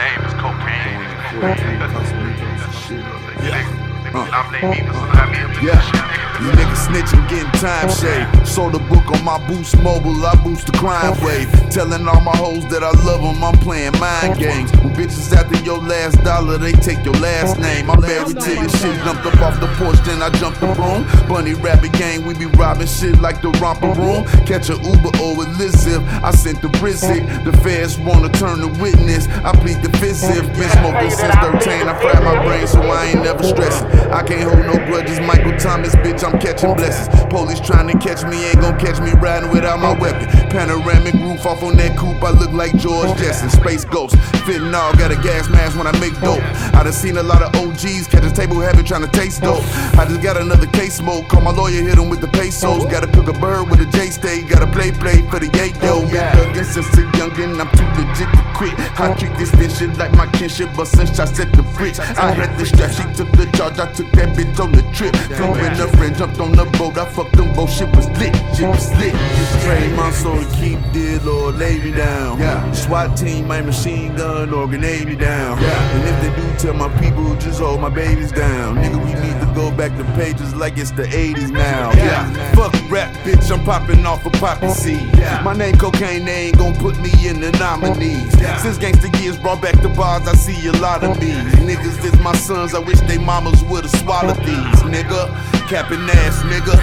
Name 0.01 0.25
is 0.25 0.33
cocaine. 0.35 1.01
yeah. 3.45 3.61
Uh, 4.15 4.27
uh, 4.33 5.61
yeah. 5.63 6.30
These 6.41 6.57
niggas 6.57 6.87
snitching, 6.89 7.29
getting 7.29 7.53
time 7.61 7.91
shade. 7.91 8.47
Sold 8.47 8.75
a 8.75 8.79
book 8.79 9.05
on 9.13 9.23
my 9.23 9.37
boost 9.47 9.77
mobile, 9.79 10.25
I 10.25 10.35
boost 10.37 10.67
the 10.67 10.73
crime 10.73 11.13
wave. 11.23 11.51
Telling 11.71 12.09
all 12.09 12.21
my 12.23 12.35
hoes 12.37 12.67
that 12.69 12.83
I 12.83 12.91
love 13.05 13.21
them, 13.21 13.45
I'm 13.45 13.59
playing 13.59 13.93
mind 14.01 14.39
games. 14.39 14.73
When 14.79 14.95
bitches 14.95 15.37
after 15.37 15.63
your 15.63 15.79
last 15.79 16.17
dollar, 16.25 16.57
they 16.57 16.73
take 16.73 17.05
your 17.05 17.15
last 17.21 17.59
name. 17.61 17.91
I'm 17.91 18.01
married 18.01 18.41
to 18.41 18.51
this 18.57 18.73
shit, 18.81 18.97
jumped 19.05 19.27
up 19.27 19.41
off 19.43 19.61
the 19.61 19.69
porch, 19.77 20.01
then 20.07 20.23
I 20.23 20.31
jumped 20.31 20.61
the 20.61 20.73
broom. 20.73 21.05
Bunny 21.29 21.53
rabbit 21.53 21.93
gang, 21.93 22.25
we 22.25 22.33
be 22.33 22.47
robbing 22.47 22.87
shit 22.87 23.21
like 23.21 23.43
the 23.43 23.51
romper 23.61 23.93
room. 23.93 24.25
Catch 24.47 24.71
a 24.71 24.77
Uber 24.81 25.13
or 25.21 25.45
Elizabeth, 25.45 26.09
I 26.25 26.31
sent 26.31 26.63
the 26.63 26.69
Brizzy. 26.81 27.21
The 27.45 27.53
feds 27.59 27.99
wanna 27.99 28.31
turn 28.31 28.61
the 28.61 28.69
witness, 28.81 29.29
I 29.45 29.53
plead 29.53 29.83
the 29.83 29.91
fifth. 29.99 30.23
Been 30.57 30.71
smoking 30.81 31.11
since 31.11 31.35
13, 31.37 31.87
I 31.87 31.95
fried 32.01 32.25
my 32.25 32.43
brain 32.45 32.67
so 32.67 32.81
I 32.81 33.13
ain't 33.13 33.23
never 33.23 33.43
stressing. 33.43 33.87
I 34.11 34.23
can't 34.23 34.49
hold 34.51 34.65
no 34.65 34.77
grudges, 34.87 35.21
Michael 35.21 35.57
Thomas, 35.59 35.95
bitch, 35.97 36.25
I'm 36.25 36.30
catching 36.39 36.75
blessings. 36.75 37.09
Police 37.27 37.61
trying 37.61 37.89
to 37.89 37.99
catch 37.99 38.25
me, 38.25 38.45
ain't 38.45 38.61
gon' 38.61 38.79
catch 38.79 39.01
me 39.01 39.13
riding 39.13 39.51
without 39.51 39.81
my 39.81 39.99
weapon. 39.99 40.29
Panoramic 40.51 41.15
roof 41.15 41.47
off 41.47 41.63
on 41.63 41.77
that 41.77 41.97
coupe, 41.97 42.23
I 42.23 42.31
look 42.31 42.53
like 42.53 42.77
George 42.77 43.19
Jetson. 43.19 43.51
Space 43.51 43.85
Ghost, 43.85 44.17
fitting 44.47 44.75
all, 44.75 44.93
got 44.95 45.11
a 45.11 45.17
gas 45.17 45.49
mask 45.49 45.77
when 45.77 45.87
I 45.87 45.93
make 45.99 46.15
dope. 46.21 46.43
I 46.75 46.83
done 46.83 46.93
seen 46.93 47.17
a 47.17 47.23
lot 47.23 47.43
of 47.43 47.55
OGs 47.55 48.07
catch 48.07 48.25
a 48.25 48.33
table 48.33 48.61
habit 48.61 48.87
trying 48.87 49.03
to 49.03 49.11
taste 49.11 49.43
dope. 49.43 49.65
I 49.99 50.05
just 50.07 50.23
got 50.23 50.37
another 50.37 50.67
case 50.67 50.95
smoke, 50.97 51.29
call 51.29 51.41
my 51.41 51.51
lawyer, 51.53 51.83
hit 51.83 51.99
him 51.99 52.09
with 52.09 52.21
the 52.21 52.29
pesos. 52.29 52.85
Gotta 52.87 53.07
cook 53.07 53.29
a 53.29 53.33
bird 53.33 53.71
with 53.71 53.81
a 53.81 53.87
J 53.87 54.11
stay, 54.11 54.43
gotta 54.43 54.67
play 54.67 54.93
play 54.93 55.23
for 55.31 55.39
the 55.39 55.47
yayo. 55.47 56.11
Been 56.11 56.21
thuggin' 56.35 56.65
since 56.65 56.87
a 56.99 57.03
youngin', 57.19 57.61
I'm 57.61 57.71
too 57.77 57.87
legit 57.97 58.31
to 58.33 58.43
quit. 58.55 58.75
I 59.01 59.15
treat 59.15 59.37
this 59.39 59.51
bitch 59.53 59.79
shit 59.79 59.97
like 59.97 60.13
my 60.13 60.27
kinship, 60.33 60.71
but 60.77 60.87
since 60.87 61.19
I 61.19 61.25
set 61.25 61.53
the 61.53 61.63
fridge, 61.63 61.99
I 61.99 62.33
had 62.33 62.59
the 62.59 62.67
strap, 62.67 62.91
she 62.91 63.03
took 63.17 63.31
the 63.33 63.47
charge, 63.57 63.79
I 63.79 63.91
took 63.93 64.11
that 64.13 64.37
bitch 64.37 64.59
on 64.61 64.73
the 64.73 64.83
trip. 64.93 65.15
In 65.15 65.75
her 65.77 65.89
friend, 65.97 66.17
jumped 66.21 66.39
on 66.39 66.53
the 66.53 66.67
boat, 66.77 66.99
I 66.99 67.07
fucked 67.07 67.35
them 67.35 67.51
both, 67.55 67.73
shit 67.73 67.89
was 67.97 68.07
lit, 68.21 68.37
shit 68.55 68.69
was 68.69 68.93
lit. 68.97 69.15
Trade 69.65 69.97
my 69.97 70.11
soul 70.11 70.39
to 70.39 70.51
keep 70.61 70.79
dead, 70.93 71.25
Lord, 71.25 71.55
lay 71.55 71.79
me 71.79 71.93
down. 71.93 72.75
SWAT 72.75 73.17
team, 73.17 73.49
my 73.49 73.63
machine 73.63 74.15
gun, 74.17 74.53
or 74.53 74.67
grenade 74.67 75.07
me 75.07 75.17
down. 75.17 75.59
And 75.59 76.05
if 76.07 76.21
they 76.21 76.43
do, 76.43 76.59
tell 76.59 76.75
my 76.75 76.91
people, 77.01 77.35
just 77.37 77.59
hold 77.59 77.81
my 77.81 77.89
babies 77.89 78.33
down. 78.33 78.77
Nigga, 78.77 79.03
we 79.03 79.15
need 79.15 79.41
to 79.41 79.51
go 79.55 79.71
back 79.71 79.97
to 79.97 80.05
pages 80.13 80.55
like 80.55 80.77
it's 80.77 80.91
the 80.91 81.05
80s 81.05 81.51
now. 81.51 81.91
Yeah, 81.93 82.53
fuck 82.53 82.75
rap, 82.91 83.11
bitch, 83.25 83.51
I'm 83.51 83.65
popping 83.65 84.05
off 84.05 84.27
a 84.27 84.31
poppy 84.31 84.69
seed. 84.69 85.11
My 85.43 85.55
name 85.55 85.79
cocaine, 85.79 86.27
they 86.27 86.49
ain't 86.49 86.59
gon' 86.59 86.75
put 86.75 87.01
me 87.01 87.13
in 87.27 87.41
the 87.41 87.51
nominees. 87.53 88.31
Since 88.61 88.77
gangsta 88.77 89.09
years 89.23 89.39
brought 89.39 89.63
back 89.63 89.81
the 89.81 89.89
bars, 89.89 90.29
I 90.29 90.35
see 90.35 90.69
a 90.69 90.73
lot 90.73 91.03
of 91.03 91.19
these. 91.19 91.33
Niggas 91.65 92.03
sons, 92.51 92.75
I 92.75 92.81
wish 92.81 92.99
they 93.07 93.17
mamas 93.17 93.63
would've 93.63 93.95
swallowed 94.03 94.39
these. 94.39 94.81
Nigga, 94.83 95.31
capping 95.69 96.03
ass, 96.19 96.43
nigga. 96.43 96.75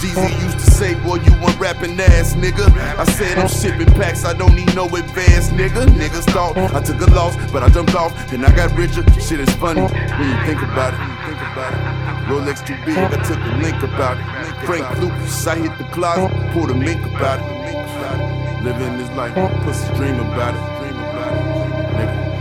Jeezy 0.00 0.32
used 0.44 0.58
to 0.58 0.70
say, 0.70 0.92
boy, 1.00 1.16
you 1.16 1.32
want 1.40 1.58
rapping 1.58 1.98
ass, 1.98 2.34
nigga. 2.34 2.66
I 2.98 3.04
said 3.04 3.38
I'm 3.38 3.48
shipping 3.48 3.92
packs, 3.94 4.26
I 4.26 4.34
don't 4.34 4.54
need 4.54 4.74
no 4.74 4.84
advance, 4.84 5.48
nigga. 5.48 5.86
Niggas 5.86 6.26
thought 6.34 6.58
I 6.58 6.80
took 6.82 7.00
a 7.00 7.10
loss, 7.14 7.34
but 7.50 7.62
I 7.62 7.70
jumped 7.70 7.94
off 7.94 8.12
and 8.34 8.44
I 8.44 8.54
got 8.54 8.76
richer. 8.76 9.02
Shit 9.18 9.40
is 9.40 9.52
funny 9.54 9.80
when 10.18 10.28
you 10.32 10.38
think 10.44 10.60
about 10.60 10.92
it. 10.92 11.00
Think 11.24 11.40
about 11.52 11.72
it. 11.72 11.80
Rolex 12.28 12.66
too 12.66 12.76
big, 12.84 12.98
I 12.98 13.18
took 13.24 13.40
a 13.40 13.52
link 13.64 13.82
about 13.82 14.18
it. 14.18 14.66
Frank 14.66 14.84
Lucas, 15.00 15.46
I 15.46 15.56
hit 15.56 15.78
the 15.78 15.84
closet, 15.84 16.30
pulled 16.52 16.70
a 16.70 16.74
mink 16.74 17.02
about 17.06 17.40
it. 17.40 18.62
Living 18.62 18.98
this 18.98 19.10
life, 19.12 19.34
pussy 19.62 19.88
dream 19.94 20.20
about 20.20 20.54
it. 20.54 20.73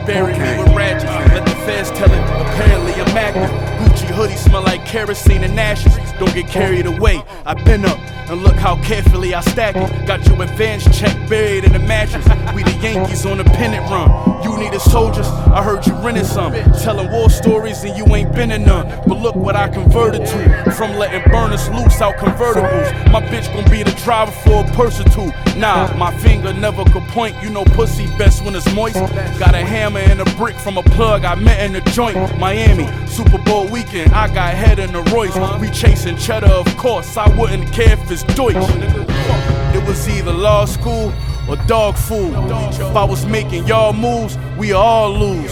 Dream 0.05 0.17
about 0.17 0.29
it. 0.29 0.33
Nigga. 0.33 0.33
Bury 0.33 0.33
me 0.33 0.63
with 0.63 0.75
ratchets. 0.75 1.33
Let 1.33 1.45
the 1.45 1.55
feds 1.65 1.91
tell 1.91 2.11
it. 2.11 2.19
Apparently 2.19 2.93
I'm 2.93 3.17
active. 3.17 3.49
Gucci 3.79 4.05
hoodie 4.13 4.35
smell 4.35 4.63
like 4.63 4.85
kerosene 4.85 5.43
and 5.43 5.59
ashes. 5.59 5.95
Don't 6.19 6.33
get 6.33 6.47
carried 6.47 6.85
away. 6.85 7.21
I've 7.45 7.63
been 7.65 7.85
up 7.85 7.99
and 8.33 8.41
look 8.41 8.55
how 8.55 8.75
carefully 8.81 9.35
I 9.35 9.41
stack 9.41 9.75
it. 9.75 10.07
Got 10.07 10.25
your 10.25 10.41
advance 10.41 10.83
check 10.97 11.15
buried 11.29 11.63
in 11.63 11.71
the 11.71 11.79
mattress. 11.79 12.25
We 12.55 12.63
the 12.63 12.73
Yankees 12.81 13.25
on 13.25 13.39
a 13.39 13.43
pennant 13.43 13.89
run. 13.89 14.43
You 14.43 14.57
need 14.57 14.73
needed 14.73 14.81
soldiers. 14.81 15.27
I 15.27 15.63
heard 15.63 15.85
you 15.85 15.93
rented 15.95 16.25
some. 16.25 16.53
Telling 16.81 17.11
war 17.11 17.29
stories 17.29 17.83
and 17.83 17.95
you 17.95 18.05
ain't 18.15 18.33
been 18.33 18.51
in 18.51 18.65
none. 18.65 18.87
But 19.07 19.19
look 19.19 19.35
what 19.35 19.55
I 19.55 19.69
converted 19.69 20.25
to. 20.25 20.71
From 20.71 20.95
letting 20.95 21.31
burners 21.31 21.69
loose 21.69 22.01
out 22.01 22.15
convertibles. 22.15 23.11
My 23.11 23.21
bitch 23.21 23.53
gon' 23.53 23.69
be 23.69 23.83
the 23.83 23.91
driver 24.03 24.31
for 24.31 24.65
a 24.65 24.71
purse 24.73 24.99
or 24.99 25.05
two. 25.05 25.31
Nah, 25.57 25.95
my 25.95 26.15
finger 26.19 26.53
never 26.53 26.83
could 26.85 27.03
point. 27.09 27.35
You 27.43 27.49
know 27.49 27.63
pussy 27.63 28.07
best 28.17 28.43
when 28.43 28.55
it's 28.55 28.71
moist. 28.73 28.95
Got 29.39 29.53
a 29.53 29.63
hammer 29.63 29.99
and 29.99 30.19
a 30.21 30.25
brick 30.35 30.55
from 30.55 30.77
a 30.77 30.83
plug 30.83 31.23
I 31.23 31.35
met 31.35 31.61
in 31.61 31.73
the 31.73 31.81
joint. 31.91 32.15
Miami, 32.39 32.87
Super 33.07 33.37
Bowl 33.37 33.67
weekend. 33.67 34.11
I 34.13 34.33
got 34.33 34.53
head 34.53 34.79
in 34.79 34.91
the 34.91 35.03
Royce. 35.13 35.37
We 35.59 35.69
chasing 35.69 36.17
cheddar, 36.17 36.47
of 36.47 36.65
course. 36.77 37.15
I 37.17 37.27
wouldn't 37.37 37.71
care 37.71 37.93
if 37.93 38.11
it's 38.11 38.22
Deutsch. 38.35 38.55
It 39.75 39.87
was 39.87 40.07
either 40.07 40.31
law 40.31 40.65
school 40.65 41.13
or 41.49 41.55
dog 41.67 41.95
food. 41.95 42.33
If 42.71 42.95
I 42.95 43.03
was 43.03 43.25
making 43.25 43.67
y'all 43.67 43.93
moves, 43.93 44.37
we 44.57 44.71
all 44.73 45.11
lose. 45.11 45.51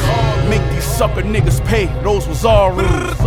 Make 0.49 0.63
these 0.71 0.83
sucker 0.83 1.23
niggas 1.23 1.65
pay, 1.65 1.85
those 2.03 2.27
was 2.27 2.45
all 2.45 2.71
rules. 2.71 3.19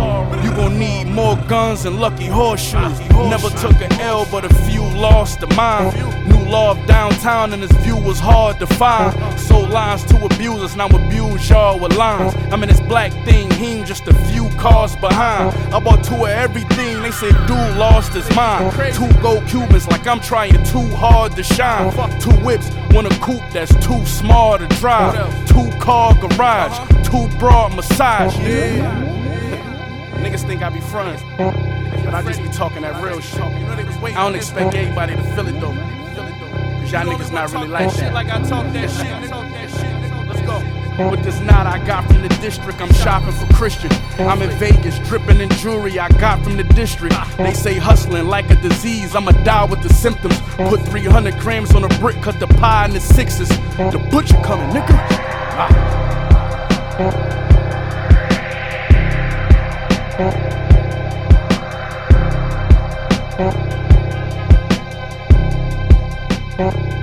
You 0.43 0.51
gon' 0.51 0.77
need 0.79 1.05
more 1.05 1.37
guns 1.47 1.85
and 1.85 1.99
lucky 1.99 2.27
horseshoes. 2.27 2.99
Never 3.11 3.49
took 3.49 3.79
an 3.81 3.91
L, 3.99 4.27
but 4.31 4.45
a 4.45 4.53
few 4.65 4.81
lost 4.81 5.43
a 5.43 5.47
mine. 5.55 6.34
Of 6.47 6.87
downtown, 6.87 7.51
and 7.51 7.61
this 7.61 7.71
view 7.83 7.97
was 7.97 8.17
hard 8.17 8.59
to 8.59 8.65
find. 8.65 9.13
Sold 9.37 9.71
lines 9.71 10.05
to 10.05 10.15
abusers, 10.23 10.75
now 10.77 10.87
I 10.87 11.05
abuse 11.05 11.49
y'all 11.49 11.77
with 11.77 11.97
lines. 11.97 12.33
I'm 12.49 12.63
in 12.63 12.69
this 12.69 12.79
black 12.79 13.11
thing, 13.25 13.51
he 13.51 13.73
ain't 13.73 13.87
just 13.87 14.07
a 14.07 14.13
few 14.29 14.47
cars 14.51 14.95
behind. 14.95 15.53
I 15.73 15.79
bought 15.81 16.03
two 16.03 16.15
of 16.15 16.29
everything, 16.29 17.01
they 17.01 17.11
say 17.11 17.31
dude 17.45 17.77
lost 17.77 18.13
his 18.13 18.33
mind. 18.35 18.71
Two 18.93 19.11
gold 19.21 19.45
Cubans, 19.47 19.85
like 19.89 20.07
I'm 20.07 20.21
trying 20.21 20.53
too 20.63 20.87
hard 20.95 21.33
to 21.35 21.43
shine. 21.43 21.91
Two 22.21 22.31
whips, 22.45 22.69
one 22.93 23.05
a 23.05 23.09
coupe 23.19 23.43
that's 23.51 23.73
too 23.85 24.05
small 24.05 24.57
to 24.57 24.67
drive. 24.79 25.13
Two 25.47 25.69
car 25.79 26.13
garage, 26.15 26.77
two 27.03 27.27
broad 27.37 27.75
massage. 27.75 28.33
Yeah. 28.39 29.11
Niggas 30.19 30.47
think 30.47 30.63
I 30.63 30.69
be 30.69 30.79
frontin', 30.79 31.19
but 31.37 32.13
I 32.13 32.23
just 32.23 32.41
be 32.41 32.49
talking 32.49 32.83
that 32.83 33.03
real 33.03 33.19
shit. 33.19 33.41
I 33.41 34.23
don't 34.23 34.35
expect 34.35 34.73
anybody 34.73 35.15
to 35.17 35.23
feel 35.35 35.47
it 35.47 35.59
though. 35.59 36.04
Cause 36.85 36.93
y'all 36.93 37.05
niggas 37.05 37.31
not 37.31 37.51
really 37.51 37.67
like 37.67 37.91
that. 37.95 38.13
Like 38.13 38.27
I 38.27 38.37
talk 38.47 38.71
that 38.73 38.91
shit, 38.91 39.07
nigga. 39.07 40.27
Let's 40.27 40.41
go. 40.41 41.09
With 41.09 41.23
this 41.23 41.39
knot 41.39 41.65
I 41.65 41.83
got 41.83 42.05
from 42.05 42.21
the 42.21 42.29
district, 42.39 42.79
I'm 42.79 42.93
shopping 42.93 43.31
for 43.31 43.51
Christian. 43.55 43.89
I'm 44.19 44.43
in 44.43 44.51
Vegas, 44.59 44.99
dripping 44.99 45.41
in 45.41 45.49
jewelry 45.49 45.97
I 45.97 46.09
got 46.09 46.43
from 46.43 46.57
the 46.57 46.63
district. 46.63 47.15
They 47.37 47.55
say 47.55 47.79
hustling 47.79 48.27
like 48.27 48.51
a 48.51 48.55
disease, 48.57 49.15
I'ma 49.15 49.31
die 49.31 49.65
with 49.65 49.81
the 49.81 49.91
symptoms. 49.95 50.39
Put 50.57 50.81
300 50.81 51.39
grams 51.39 51.73
on 51.73 51.83
a 51.85 51.89
brick, 51.99 52.21
cut 52.21 52.39
the 52.39 52.45
pie 52.45 52.85
in 52.85 52.91
the 52.91 52.99
sixes. 52.99 53.49
The 53.49 54.07
butcher 54.11 54.39
coming, 54.43 54.69
nigga. 54.69 54.93
Ah. 55.57 56.05
Yeah. 66.57 66.95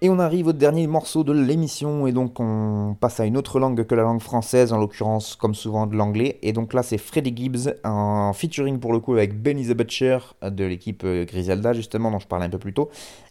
Et 0.00 0.10
on 0.10 0.20
arrive 0.20 0.46
au 0.46 0.52
dernier 0.52 0.86
morceau 0.86 1.24
de 1.24 1.32
l'émission, 1.32 2.06
et 2.06 2.12
donc 2.12 2.38
on 2.38 2.96
passe 3.00 3.18
à 3.18 3.24
une 3.24 3.36
autre 3.36 3.58
langue 3.58 3.84
que 3.84 3.96
la 3.96 4.02
langue 4.02 4.22
française, 4.22 4.72
en 4.72 4.78
l'occurrence, 4.78 5.34
comme 5.34 5.56
souvent, 5.56 5.88
de 5.88 5.96
l'anglais. 5.96 6.38
Et 6.42 6.52
donc 6.52 6.72
là, 6.72 6.84
c'est 6.84 6.98
Freddie 6.98 7.34
Gibbs, 7.34 7.74
en 7.82 8.32
featuring 8.32 8.78
pour 8.78 8.92
le 8.92 9.00
coup 9.00 9.14
avec 9.14 9.42
Benny 9.42 9.66
the 9.66 9.76
Butcher 9.76 10.18
de 10.42 10.64
l'équipe 10.64 11.02
euh, 11.04 11.24
Griselda, 11.24 11.72
justement, 11.72 12.12
dont 12.12 12.20
je 12.20 12.28
parlais 12.28 12.46
un 12.46 12.48
peu 12.48 12.58
plus 12.58 12.72
tôt. 12.72 12.90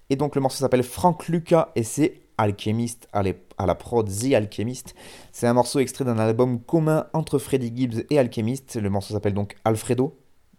Et 0.10 0.18
donc 0.18 0.36
le 0.36 0.42
morceau 0.42 0.58
s'appelle 0.58 0.84
Frank 0.84 1.30
Lucas, 1.30 1.70
et 1.78 1.84
c'est 1.84 2.20
Alchemist 2.38 3.08
à, 3.14 3.24
la 3.24 3.76
prod 3.76 4.10
The 4.10 4.34
Alchemist. 4.34 4.94
C'est 5.32 5.48
un 5.48 5.54
morceau 5.54 5.80
extrait 5.80 6.04
d'un 6.04 6.20
album 6.20 6.60
commun 6.60 7.08
entre 7.14 7.40
Freddie 7.40 7.72
Gibbs 7.74 8.04
et 8.10 8.20
Alchemist. 8.20 8.76
Le 8.76 8.90
morceau 8.90 9.14
s'appelle 9.14 9.34
donc 9.34 9.56
Alfredo, 9.64 10.18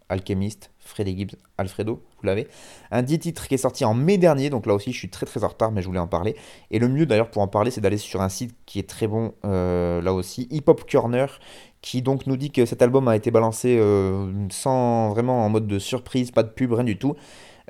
Alchemist, 0.09 0.71
Freddie 0.89 1.17
Gibbs, 1.17 1.35
Alfredo, 1.57 2.01
vous 2.17 2.25
l'avez. 2.25 2.47
Un 2.91 3.01
10 3.01 3.19
titres 3.19 3.47
qui 3.47 3.53
est 3.53 3.57
sorti 3.57 3.85
en 3.85 3.93
mai 3.93 4.17
dernier, 4.17 4.49
donc 4.49 4.65
là 4.65 4.73
aussi 4.73 4.91
je 4.91 4.97
suis 4.97 5.09
très 5.09 5.25
très 5.25 5.43
en 5.43 5.47
retard, 5.47 5.71
mais 5.71 5.81
je 5.81 5.87
voulais 5.87 5.99
en 5.99 6.07
parler. 6.07 6.35
Et 6.71 6.79
le 6.79 6.87
mieux 6.87 7.05
d'ailleurs 7.05 7.29
pour 7.29 7.41
en 7.41 7.47
parler, 7.47 7.71
c'est 7.71 7.81
d'aller 7.81 7.97
sur 7.97 8.21
un 8.21 8.29
site 8.29 8.55
qui 8.65 8.79
est 8.79 8.89
très 8.89 9.07
bon, 9.07 9.33
euh, 9.45 10.01
là 10.01 10.13
aussi, 10.13 10.47
Hip 10.51 10.63
Hop 10.67 10.89
Corner, 10.89 11.39
qui 11.81 12.01
donc 12.01 12.27
nous 12.27 12.35
dit 12.35 12.51
que 12.51 12.65
cet 12.65 12.81
album 12.81 13.07
a 13.07 13.15
été 13.15 13.31
balancé 13.31 13.77
euh, 13.79 14.31
sans 14.49 15.09
vraiment 15.09 15.45
en 15.45 15.49
mode 15.49 15.67
de 15.67 15.79
surprise, 15.79 16.31
pas 16.31 16.43
de 16.43 16.49
pub, 16.49 16.73
rien 16.73 16.83
du 16.83 16.97
tout. 16.97 17.15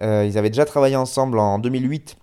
Euh, 0.02 0.26
ils 0.26 0.38
avaient 0.38 0.50
déjà 0.50 0.66
travaillé 0.66 0.96
ensemble 0.96 1.40
en 1.40 1.60
2008 1.60 2.18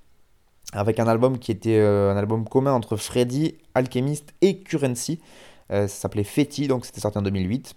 avec 0.72 0.98
un 0.98 1.06
album 1.06 1.38
qui 1.38 1.52
était 1.52 1.78
un 1.78 2.16
album 2.16 2.48
commun 2.48 2.72
entre 2.72 2.96
Freddy, 2.96 3.54
Alchemist 3.74 4.34
et 4.40 4.58
Currency. 4.58 5.20
ça 5.70 5.86
s'appelait 5.86 6.24
Fetty, 6.24 6.66
donc 6.66 6.84
c'était 6.84 7.00
sorti 7.00 7.18
en 7.18 7.22
2008. 7.22 7.76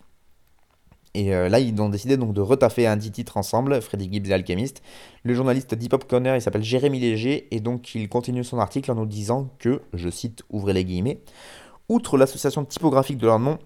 Et 1.14 1.34
euh, 1.34 1.50
là, 1.50 1.60
ils 1.60 1.80
ont 1.82 1.90
décidé 1.90 2.18
donc 2.18 2.34
de 2.34 2.42
retaffer 2.42 2.86
un 2.86 2.96
10 2.96 3.12
titres 3.12 3.38
ensemble, 3.38 3.82
Freddy 3.82 4.10
Gibbs 4.12 4.30
et 4.30 4.34
Alchemist. 4.34 4.82
Le 5.24 5.34
journaliste 5.34 5.74
d'Hip 5.74 5.94
Hop 5.94 6.08
Corner, 6.08 6.36
il 6.36 6.42
s'appelle 6.42 6.64
Jérémy 6.64 7.00
Léger, 7.00 7.48
et 7.52 7.60
donc 7.60 7.96
il 7.96 8.08
continue 8.10 8.44
son 8.44 8.60
article 8.60 8.92
en 8.92 8.96
nous 8.96 9.06
disant 9.06 9.50
que, 9.60 9.82
je 9.94 10.10
cite, 10.10 10.44
ouvrez 10.50 10.74
les 10.74 10.86
guillemets, 10.86 11.22
outre 11.88 12.18
l'association 12.18 12.64
typographique 12.66 13.18
de 13.18 13.26
leur 13.26 13.40
nom, 13.40 13.58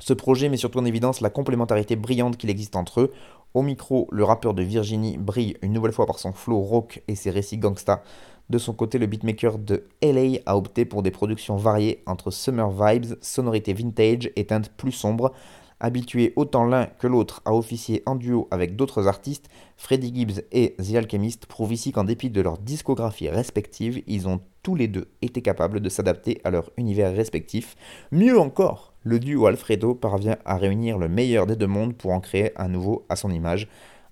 ce 0.00 0.12
projet 0.12 0.48
met 0.48 0.56
surtout 0.56 0.78
en 0.78 0.84
évidence 0.84 1.20
la 1.20 1.30
complémentarité 1.30 1.96
brillante 1.96 2.36
qu'il 2.36 2.50
existe 2.50 2.76
entre 2.76 3.00
eux. 3.00 3.12
Au 3.54 3.62
micro, 3.62 4.06
le 4.12 4.24
rappeur 4.24 4.54
de 4.54 4.62
Virginie 4.62 5.18
brille 5.18 5.56
une 5.62 5.72
nouvelle 5.72 5.92
fois 5.92 6.06
par 6.06 6.18
son 6.18 6.32
flow 6.32 6.60
rock 6.60 7.02
et 7.08 7.16
ses 7.16 7.30
récits 7.30 7.58
gangsta. 7.58 8.02
De 8.48 8.58
son 8.58 8.72
côté, 8.72 8.98
le 8.98 9.06
beatmaker 9.06 9.58
de 9.58 9.88
LA 10.02 10.38
a 10.46 10.56
opté 10.56 10.84
pour 10.84 11.02
des 11.02 11.10
productions 11.10 11.56
variées 11.56 12.02
entre 12.06 12.30
summer 12.30 12.70
vibes, 12.70 13.16
sonorités 13.20 13.72
vintage 13.72 14.30
et 14.36 14.46
teintes 14.46 14.70
plus 14.76 14.92
sombres. 14.92 15.32
Habitués 15.80 16.32
autant 16.34 16.64
l'un 16.64 16.86
que 16.86 17.06
l'autre 17.06 17.40
à 17.44 17.54
officier 17.54 18.02
en 18.04 18.16
duo 18.16 18.48
avec 18.50 18.74
d'autres 18.74 19.06
artistes, 19.06 19.48
Freddie 19.76 20.12
Gibbs 20.12 20.42
et 20.50 20.74
The 20.76 20.96
Alchemist 20.96 21.46
prouvent 21.46 21.72
ici 21.72 21.92
qu'en 21.92 22.02
dépit 22.02 22.30
de 22.30 22.40
leur 22.40 22.58
discographie 22.58 23.28
respective, 23.28 24.02
ils 24.08 24.26
ont 24.26 24.40
tous 24.64 24.74
les 24.74 24.88
deux 24.88 25.08
été 25.22 25.40
capables 25.40 25.80
de 25.80 25.88
s'adapter 25.88 26.40
à 26.42 26.50
leur 26.50 26.70
univers 26.76 27.14
respectif. 27.14 27.76
Mieux 28.10 28.38
encore, 28.40 28.92
le 29.04 29.20
duo 29.20 29.46
Alfredo 29.46 29.94
parvient 29.94 30.36
à 30.44 30.56
réunir 30.56 30.98
le 30.98 31.08
meilleur 31.08 31.46
des 31.46 31.56
deux 31.56 31.68
mondes 31.68 31.94
pour 31.94 32.10
en 32.10 32.20
créer 32.20 32.50
un 32.60 32.68
nouveau 32.68 33.06
à 33.08 33.14
son 33.14 33.30
image. 33.30 33.68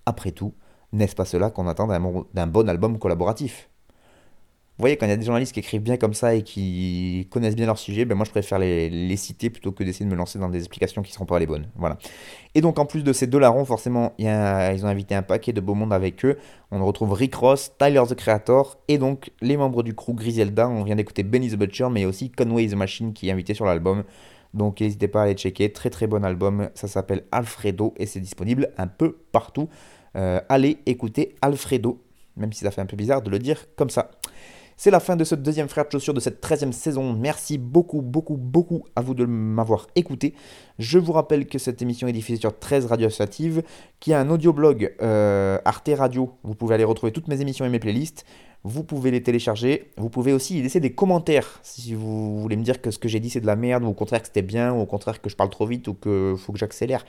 Après 0.07 0.31
tout, 0.31 0.55
n'est-ce 0.93 1.17
pas 1.17 1.25
cela 1.25 1.51
qu'on 1.51 1.67
attend 1.67 1.89
d'un 1.89 2.47
bon 2.47 2.69
album 2.69 2.99
collaboratif? 2.99 3.69
Vous 4.79 4.83
voyez, 4.83 4.99
quand 4.99 5.07
il 5.07 5.09
y 5.09 5.13
a 5.13 5.17
des 5.17 5.25
journalistes 5.25 5.55
qui 5.55 5.61
écrivent 5.61 5.83
bien 5.83 5.97
comme 5.97 6.13
ça 6.13 6.35
et 6.35 6.43
qui 6.43 7.27
connaissent 7.31 7.57
bien 7.57 7.65
leur 7.65 7.79
sujet, 7.79 8.05
ben 8.05 8.15
moi 8.15 8.27
je 8.27 8.31
préfère 8.31 8.59
les, 8.59 9.17
citer 9.17 9.49
plutôt 9.49 9.73
que 9.73 9.83
d'essayer 9.83 10.05
de 10.05 10.11
me 10.11 10.17
lancer 10.17 10.39
dans 10.39 10.51
des 10.51 10.59
explications 10.59 11.01
qui 11.01 11.13
ne 11.13 11.15
seront 11.15 11.25
pas 11.25 11.39
les 11.39 11.47
bonnes. 11.47 11.67
Voilà. 11.77 11.97
Et 12.55 12.61
donc 12.61 12.79
en 12.79 12.85
plus 12.85 13.03
de 13.03 13.11
ces 13.15 13.27
deux 13.27 13.39
larrons, 13.39 13.65
forcément, 13.65 14.13
ils 14.19 14.27
ont 14.27 14.89
invité 14.89 15.15
un 15.15 15.23
paquet 15.23 15.55
de 15.55 15.63
beaux 15.63 15.73
mondes 15.73 15.95
avec 15.95 16.27
eux. 16.27 16.37
On 16.71 16.85
retrouve 16.85 17.15
Rick 17.15 17.35
Ross, 17.37 17.73
Tyler 17.79 18.03
the 18.07 18.15
Creator 18.15 18.79
et 18.89 18.99
donc 18.99 19.31
les 19.41 19.57
membres 19.57 19.83
du 19.83 19.95
crew 19.95 20.13
Griselda. 20.15 20.69
On 20.69 20.85
vient 20.85 20.97
d'écouter 20.97 21.23
Benny 21.23 21.49
the 21.49 21.57
Butcher, 21.57 21.89
mais 21.91 22.05
aussi 22.05 22.29
Conway 22.31 22.67
the 22.67 22.75
Machine 22.75 23.15
qui 23.15 23.31
est 23.31 23.33
invité 23.33 23.55
sur 23.55 23.65
l'album. 23.65 24.05
Donc 24.53 24.83
n'hésitez 24.83 25.09
pas 25.09 25.21
à 25.21 25.25
aller 25.25 25.35
checker. 25.35 25.73
Très 25.73 25.89
très 25.89 26.07
bon 26.07 26.23
album. 26.23 26.69
Ça 26.75 26.87
s'appelle 26.87 27.25
Alfredo 27.33 27.95
et 27.97 28.05
c'est 28.05 28.21
disponible 28.21 28.69
un 28.77 28.89
peu 28.89 29.17
partout. 29.33 29.71
Euh, 30.17 30.39
allez 30.51 30.81
écouter 30.85 31.35
Alfredo, 31.41 32.03
même 32.37 32.53
si 32.53 32.65
ça 32.65 32.71
fait 32.71 32.83
un 32.83 32.87
peu 32.87 32.97
bizarre 32.97 33.23
de 33.23 33.31
le 33.31 33.39
dire 33.39 33.65
comme 33.77 33.89
ça. 33.89 34.11
C'est 34.79 34.91
la 34.91 35.01
fin 35.01 35.17
de 35.17 35.25
ce 35.25 35.35
deuxième 35.35 35.69
frère 35.69 35.87
de 35.87 35.91
chaussures 35.91 36.13
de 36.13 36.21
cette 36.21 36.45
13e 36.45 36.71
saison. 36.73 37.15
Merci 37.15 37.57
beaucoup, 37.57 38.03
beaucoup, 38.03 38.37
beaucoup 38.37 38.85
à 38.95 39.01
vous 39.01 39.15
de 39.15 39.25
m'avoir 39.25 39.87
écouté. 39.97 40.35
Je 40.79 40.99
vous 40.99 41.13
rappelle 41.13 41.47
que 41.47 41.59
cette 41.59 41.81
émission 41.81 42.07
est 42.09 42.13
diffusée 42.13 42.39
sur 42.39 42.59
13 42.59 42.85
Radio 42.85 43.07
Associative, 43.07 43.63
qui 44.01 44.13
a 44.13 44.21
un 44.21 44.29
audioblog 44.29 44.95
euh, 45.01 45.59
Arte 45.65 45.89
Radio. 45.97 46.35
Vous 46.43 46.55
pouvez 46.55 46.75
aller 46.75 46.85
retrouver 46.85 47.11
toutes 47.11 47.29
mes 47.29 47.41
émissions 47.41 47.65
et 47.65 47.71
mes 47.71 47.79
playlists. 47.79 48.27
Vous 48.65 48.85
pouvez 48.85 49.11
les 49.11 49.23
télécharger. 49.23 49.93
Vous 49.97 50.11
pouvez 50.11 50.35
aussi 50.35 50.59
y 50.59 50.63
laisser 50.63 50.81
des 50.81 50.93
commentaires 50.93 51.59
si 51.63 51.95
vous 51.95 52.43
voulez 52.43 52.57
me 52.57 52.63
dire 52.63 52.83
que 52.83 52.91
ce 52.91 52.99
que 52.99 53.09
j'ai 53.09 53.21
dit 53.21 53.31
c'est 53.31 53.41
de 53.41 53.47
la 53.47 53.57
merde, 53.57 53.83
ou 53.83 53.89
au 53.89 53.95
contraire 53.95 54.21
que 54.21 54.27
c'était 54.27 54.43
bien, 54.43 54.75
ou 54.75 54.81
au 54.81 54.87
contraire 54.87 55.23
que 55.23 55.31
je 55.31 55.37
parle 55.37 55.49
trop 55.49 55.65
vite, 55.65 55.89
ou 55.89 55.95
que 55.95 56.35
faut 56.37 56.53
que 56.53 56.59
j'accélère, 56.59 57.07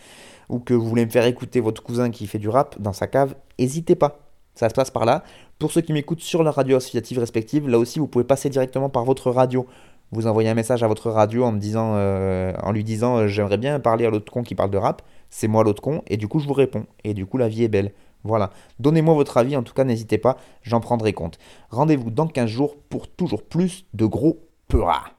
ou 0.48 0.60
que 0.60 0.74
vous 0.74 0.88
voulez 0.88 1.06
me 1.06 1.12
faire 1.12 1.26
écouter 1.26 1.60
votre 1.60 1.84
cousin 1.84 2.12
qui 2.12 2.28
fait 2.28 2.40
du 2.40 2.48
rap 2.48 2.80
dans 2.80 2.94
sa 2.94 3.08
cave. 3.08 3.36
N'hésitez 3.60 3.96
pas. 3.96 4.27
Ça 4.58 4.70
se 4.70 4.74
passe 4.74 4.90
par 4.90 5.06
là. 5.06 5.24
Pour 5.60 5.72
ceux 5.72 5.82
qui 5.82 5.94
m'écoutent 5.94 6.22
sur 6.22 6.42
la 6.42 6.50
radio 6.50 6.78
associative 6.78 7.20
respective, 7.20 7.70
là 7.70 7.78
aussi 7.78 8.00
vous 8.00 8.08
pouvez 8.08 8.24
passer 8.24 8.50
directement 8.50 8.90
par 8.90 9.06
votre 9.06 9.30
radio. 9.30 9.68
Vous 10.12 10.26
envoyez 10.26 10.50
un 10.50 10.56
message 10.56 10.82
à 10.82 10.88
votre 10.88 11.12
radio 11.12 11.44
en, 11.44 11.60
euh, 11.64 12.72
lui 12.72 12.84
disant 12.84 13.18
euh, 13.18 13.28
j'aimerais 13.28 13.58
bien 13.58 13.80
parler 13.80 14.08
à 14.08 14.10
l'autre 14.10 14.32
con 14.32 14.42
qui 14.42 14.56
parle 14.56 14.72
de 14.72 14.78
rap, 14.80 15.04
c'est 15.30 15.48
moi 15.48 15.64
l'autre 15.64 15.84
con, 15.84 16.02
et 16.08 16.18
du 16.18 16.28
coup 16.28 16.40
je 16.40 16.48
vous 16.48 16.56
réponds. 16.56 16.88
Et 17.04 17.14
du 17.14 17.28
coup 17.28 17.38
la 17.38 17.50
vie 17.50 17.66
est 17.66 17.68
belle. 17.68 17.92
Voilà. 18.24 18.50
Donnez-moi 18.80 19.14
votre 19.14 19.38
avis, 19.38 19.56
en 19.56 19.62
tout 19.62 19.76
cas 19.76 19.84
n'hésitez 19.84 20.18
pas, 20.18 20.38
j'en 20.64 20.80
prendrai 20.80 21.14
compte. 21.14 21.38
Rendez-vous 21.70 22.10
dans 22.10 22.28
15 22.28 22.50
jours 22.50 22.78
pour 22.90 23.08
toujours 23.08 23.44
plus 23.44 23.86
de 23.94 24.08
gros 24.08 24.40
peuras. 24.68 25.17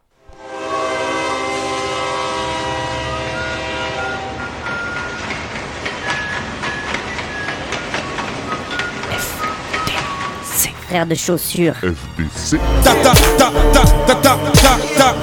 Frère 10.88 11.06
de 11.06 11.14
chaussures. 11.14 11.74
FDC. 11.74 12.58
Ta 12.82 12.94
ta 12.94 13.12
ta 13.36 13.52
ta 13.72 13.82
ta 14.06 14.14
ta 14.14 14.38
ta 14.54 14.78
ta. 14.96 15.14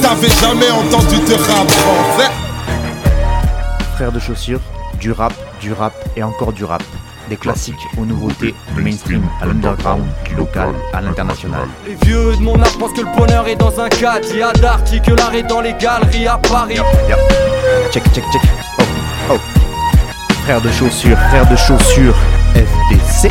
T'avais 0.00 0.28
jamais 0.28 0.70
entendu 0.70 1.16
de 1.16 1.34
rap 1.34 1.70
français 1.70 2.30
Frère 3.96 4.12
de 4.12 4.18
chaussures, 4.18 4.60
du 4.98 5.12
rap, 5.12 5.34
du 5.60 5.74
rap 5.74 5.92
et 6.16 6.22
encore 6.22 6.52
du 6.54 6.64
rap. 6.64 6.82
Des 7.28 7.36
classiques 7.36 7.86
aux 7.98 8.06
nouveautés, 8.06 8.54
du 8.74 8.82
mainstream 8.82 9.22
à 9.42 9.46
l'underground, 9.46 10.04
du 10.24 10.34
local 10.34 10.70
à 10.94 11.02
l'international. 11.02 11.68
Les 11.86 11.94
vieux 12.06 12.34
de 12.34 12.42
mon 12.42 12.60
âge 12.60 12.78
pensent 12.78 12.94
que 12.94 13.02
le 13.02 13.16
bonheur 13.16 13.46
est 13.46 13.56
dans 13.56 13.78
un 13.78 13.88
cadre. 13.90 14.26
Il 14.32 14.38
y 14.38 14.42
a 14.42 14.52
que 14.52 15.12
l'art 15.12 15.34
est 15.34 15.42
dans 15.42 15.60
les 15.60 15.74
galeries 15.74 16.26
à 16.26 16.38
Paris. 16.38 16.78
Check, 17.92 18.04
check, 18.14 18.24
check. 18.32 18.42
Oh, 18.78 18.82
oh. 19.32 19.38
Frère 20.44 20.62
de 20.62 20.70
chaussures, 20.72 21.18
frère 21.28 21.48
de 21.48 21.56
chaussures, 21.56 22.16
FDC. 22.54 23.30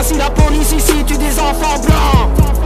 Si 0.00 0.16
la 0.16 0.30
police 0.30 0.72
ici 0.72 1.04
tue 1.04 1.18
des 1.18 1.38
enfants 1.38 1.78
blancs 1.84 2.61